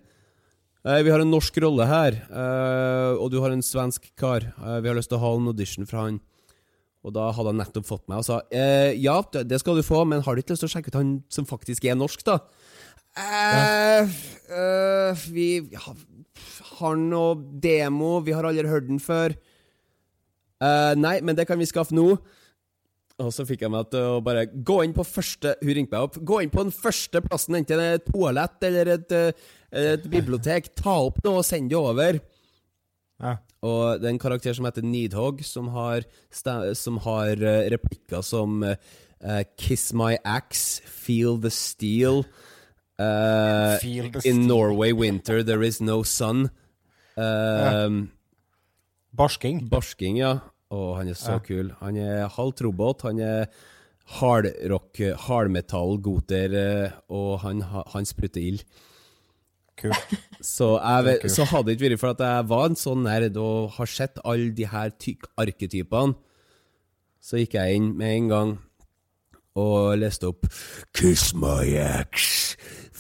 Uh, 0.86 1.02
vi 1.02 1.10
har 1.10 1.18
en 1.18 1.32
norsk 1.32 1.56
rolle 1.64 1.82
her, 1.82 2.14
uh, 2.30 3.18
og 3.18 3.32
du 3.32 3.40
har 3.42 3.50
en 3.50 3.62
svensk 3.62 4.04
kar. 4.14 4.44
Vi 4.54 4.86
har 4.86 4.94
lyst 4.94 5.10
til 5.10 5.18
å 5.18 5.24
ha 5.24 5.32
en 5.34 5.48
audition 5.50 5.86
fra 5.86 6.04
han. 6.04 6.20
Og 7.06 7.14
da 7.14 7.28
hadde 7.30 7.52
han 7.52 7.60
nettopp 7.62 7.86
fått 7.86 8.06
meg 8.10 8.18
og 8.18 8.26
sa 8.26 8.40
eh, 8.50 8.96
ja, 8.98 9.20
det 9.22 9.60
skal 9.62 9.78
du 9.78 9.84
få, 9.86 10.02
men 10.10 10.24
har 10.26 10.34
du 10.34 10.42
ikke 10.42 10.56
lyst 10.56 10.64
til 10.64 10.70
å 10.70 10.74
sjekke 10.74 10.90
ut 10.90 10.98
han 10.98 11.12
som 11.30 11.46
faktisk 11.46 11.86
er 11.86 11.98
norsk, 11.98 12.24
da? 12.26 12.40
Eh, 13.16 14.00
eh, 14.52 15.26
vi 15.32 15.48
har, 15.72 16.00
har 16.78 16.96
noe 17.00 17.36
demo, 17.62 18.18
vi 18.20 18.34
har 18.36 18.44
aldri 18.44 18.68
hørt 18.68 18.90
den 18.90 19.00
før. 19.00 19.36
Eh, 20.60 20.92
nei, 21.00 21.18
men 21.24 21.36
det 21.36 21.46
kan 21.48 21.58
vi 21.60 21.68
skaffe 21.68 21.96
nå. 21.96 22.10
Og 23.16 23.30
så 23.32 23.46
fikk 23.48 23.62
jeg 23.64 23.72
meg 23.72 23.88
til 23.88 24.18
å 24.18 24.20
bare 24.20 24.42
gå 24.44 24.82
inn 24.84 24.92
på 24.92 25.00
første 25.08 25.54
Hun 25.62 25.70
ringte 25.78 25.94
meg 25.94 26.04
opp. 26.04 26.18
Gå 26.20 26.42
inn 26.44 26.52
på 26.52 26.66
den 26.66 26.74
første 26.74 27.22
plassen, 27.24 27.56
enten 27.56 27.80
det 27.80 27.86
er 27.86 28.00
et 28.02 28.10
toalett 28.10 28.66
eller 28.68 28.90
et, 28.98 29.14
eh, 29.16 29.46
et 29.96 30.04
bibliotek. 30.12 30.74
Ta 30.76 30.98
opp 31.08 31.22
noe 31.24 31.40
og 31.40 31.48
send 31.48 31.72
det 31.72 31.78
over. 31.80 32.20
Ja. 33.24 33.38
Og 33.64 34.02
det 34.02 34.10
er 34.10 34.12
en 34.12 34.20
karakter 34.20 34.52
som 34.52 34.68
heter 34.68 34.84
Needhog, 34.84 35.40
som 35.42 35.72
har, 35.72 36.04
som 36.76 36.98
har 37.06 37.40
replikker 37.72 38.20
som 38.22 38.60
Kiss 39.56 39.94
my 39.96 40.18
axe, 40.28 40.84
feel 40.84 41.40
the 41.40 41.50
steel. 41.50 42.26
The 42.98 44.20
in. 44.24 44.46
Norway 44.46 44.92
winter 44.92 45.42
there 45.42 45.62
is 45.62 45.80
no 45.80 46.02
sun. 46.02 46.50
Eh, 47.16 47.88
Barsking. 49.16 49.68
Barsking, 49.68 50.16
ja. 50.20 50.34
Å, 50.72 50.96
han 50.98 51.08
er 51.08 51.14
så 51.16 51.38
kul. 51.44 51.70
Han 51.80 51.96
er 51.96 52.26
halvt 52.36 52.60
robot. 52.66 53.02
Han 53.06 53.20
er 53.22 53.46
hardrock, 54.18 54.98
hardmetall, 55.26 55.96
goter, 56.02 56.52
eh, 56.54 56.90
og 57.10 57.40
han, 57.42 57.62
ha- 57.70 57.86
han 57.94 58.04
spruter 58.06 58.42
ild. 58.42 58.64
Kult. 59.76 60.12
Så, 60.40 60.72
jeg, 60.80 61.30
så 61.32 61.44
hadde 61.50 61.68
det 61.68 61.76
ikke 61.76 61.90
vært 61.90 62.00
for 62.00 62.14
at 62.14 62.22
jeg 62.24 62.46
var 62.48 62.68
en 62.70 62.78
sånn 62.80 63.02
nerd 63.04 63.36
og 63.40 63.74
har 63.76 63.90
sett 63.90 64.20
alle 64.24 64.50
de 64.56 64.64
her 64.72 64.92
ty- 64.96 65.18
arketypene, 65.36 66.14
så 67.20 67.40
gikk 67.42 67.56
jeg 67.58 67.76
inn 67.80 67.90
med 67.98 68.14
en 68.14 68.28
gang 68.30 68.52
og 69.58 69.96
leste 69.98 70.28
opp 70.30 70.46
Kiss 70.96 71.32
my 71.36 71.66
axe, 71.82 72.56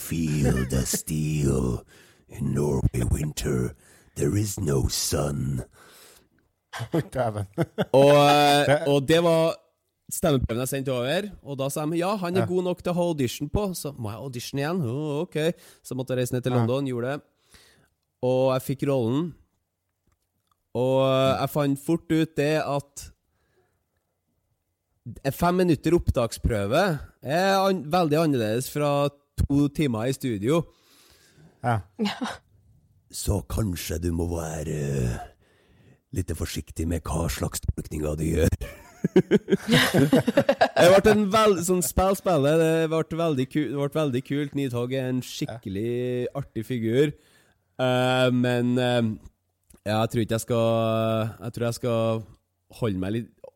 feel 0.06 0.64
the 0.70 0.86
steel. 0.86 1.82
In 2.28 2.54
Norway 2.54 3.02
winter, 3.10 3.74
there 4.14 4.36
is 4.36 4.58
no 4.60 4.88
sun. 4.88 5.62
Dæven. 6.92 7.46
Og, 7.92 8.12
eh, 8.14 8.84
og 8.86 9.06
det 9.08 9.22
var 9.24 9.56
stemmeprøven 10.12 10.62
jeg 10.62 10.70
sendte 10.70 10.94
over, 10.94 11.30
og 11.42 11.58
da 11.58 11.68
sa 11.72 11.86
de 11.88 11.98
ja, 11.98 12.12
han 12.20 12.36
er 12.38 12.46
god 12.46 12.68
nok 12.68 12.82
til 12.82 12.92
å 12.92 12.98
ha 12.98 13.06
audition 13.10 13.50
på. 13.50 13.70
Så 13.74 13.94
må 13.96 14.12
jeg 14.12 14.22
audition 14.22 14.62
igjen? 14.62 14.84
Oh, 14.86 15.24
ok. 15.24 15.40
Så 15.82 15.98
måtte 15.98 16.14
jeg 16.14 16.22
reise 16.22 16.36
ned 16.36 16.46
til 16.46 16.54
London, 16.54 16.86
gjorde 16.90 17.16
det. 17.16 17.26
Og 18.26 18.54
jeg 18.54 18.66
fikk 18.70 18.86
rollen. 18.90 19.30
Og 20.76 20.96
eh, 21.08 21.34
jeg 21.40 21.54
fant 21.56 21.84
fort 21.88 22.14
ut 22.14 22.38
det 22.38 22.54
at 22.62 23.06
fem 25.34 25.62
minutter 25.62 25.94
opptaksprøve 25.94 26.82
er 27.22 27.52
an 27.56 27.84
veldig 27.90 28.18
annerledes 28.24 28.68
fra 28.72 29.08
to 29.42 29.68
timer 29.76 30.10
i 30.10 30.16
studio. 30.16 30.62
Ja. 31.64 31.80
Så 33.22 33.40
kanskje 33.48 34.00
du 34.02 34.10
må 34.12 34.26
være 34.32 34.80
litt 36.16 36.32
forsiktig 36.36 36.86
med 36.88 37.04
hva 37.06 37.28
slags 37.32 37.62
tolkninger 37.64 38.18
du 38.18 38.24
gjør. 38.26 38.56
det 40.80 40.88
ble 40.90 41.12
en 41.12 41.26
veld, 41.30 41.60
sånn 41.66 41.84
spill 41.84 42.16
spillet, 42.18 42.58
det 42.58 42.88
ble 42.90 43.18
veldig, 43.20 43.46
ku, 43.52 43.60
det 43.70 43.78
ble 43.78 43.88
veldig 44.00 44.22
kult. 44.26 44.56
Nidhogg 44.58 44.94
er 44.96 45.10
en 45.12 45.22
skikkelig 45.24 46.26
artig 46.36 46.66
figur. 46.66 47.14
Uh, 47.76 48.28
men 48.34 48.74
uh, 48.80 49.02
ja, 49.84 50.00
jeg 50.00 50.10
tror 50.10 50.22
ikke 50.22 50.36
jeg 50.38 50.42
skal 50.46 51.32
Jeg 51.44 51.52
tror 51.52 51.64
jeg 51.66 51.76
skal 51.76 52.22
holde 52.78 53.00
meg 53.02 53.12
litt 53.12 53.50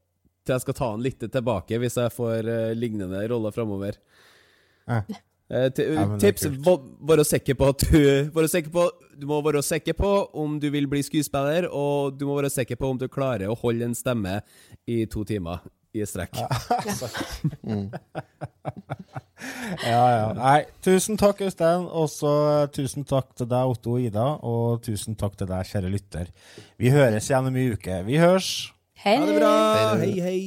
Til 0.45 0.53
jeg 0.53 0.61
skal 0.67 0.77
ta 0.77 0.89
han 0.93 1.01
litt 1.01 1.25
tilbake 1.25 1.79
hvis 1.81 1.97
jeg 1.97 2.13
får 2.13 2.51
uh, 2.51 2.75
lignende 2.77 3.23
roller 3.33 3.55
framover. 3.55 3.97
Ja. 4.85 5.03
Eh, 5.51 5.67
Ja, 5.83 6.05
tips 6.23 6.45
Vær 6.47 7.25
sikker 7.27 7.57
på 7.59 7.69
at 7.73 7.83
du 7.91 8.31
Vær 8.37 8.47
sikker 8.47 8.71
på, 8.71 8.85
Du 9.19 9.27
må 9.27 9.41
være 9.43 9.63
sikker 9.67 9.97
på 9.99 10.13
om 10.39 10.61
du 10.63 10.69
vil 10.71 10.87
bli 10.87 11.03
skuespiller, 11.03 11.67
og 11.69 12.15
du 12.19 12.27
må 12.29 12.37
være 12.39 12.51
sikker 12.55 12.79
på 12.79 12.91
om 12.93 12.99
du 13.01 13.09
klarer 13.09 13.51
å 13.51 13.59
holde 13.59 13.85
en 13.89 13.95
stemme 13.99 14.39
i 14.87 15.03
to 15.11 15.25
timer 15.25 15.59
i 15.93 16.05
strekk. 16.07 16.39
Ja, 19.81 20.03
ja. 20.13 20.25
Nei, 20.37 20.59
tusen 20.85 21.17
takk, 21.21 21.41
Øystein. 21.47 21.87
Og 21.97 22.11
så 22.13 22.33
tusen 22.77 23.07
takk 23.09 23.31
til 23.39 23.49
deg, 23.49 23.73
Otto 23.73 23.97
og 23.97 24.05
Ida. 24.05 24.27
Og 24.47 24.83
tusen 24.85 25.17
takk 25.19 25.39
til 25.41 25.49
deg, 25.49 25.65
kjære 25.71 25.93
lytter. 25.95 26.33
Vi 26.81 26.93
høres 26.93 27.31
igjen 27.31 27.49
om 27.49 27.57
en 27.57 27.73
uke. 27.73 28.03
Vi 28.05 28.21
hørs. 28.21 28.51
Hei. 29.01 29.17
Ha 29.17 29.29
det 29.31 29.39
bra! 29.41 29.55
Hei, 30.03 30.13
hei. 30.21 30.41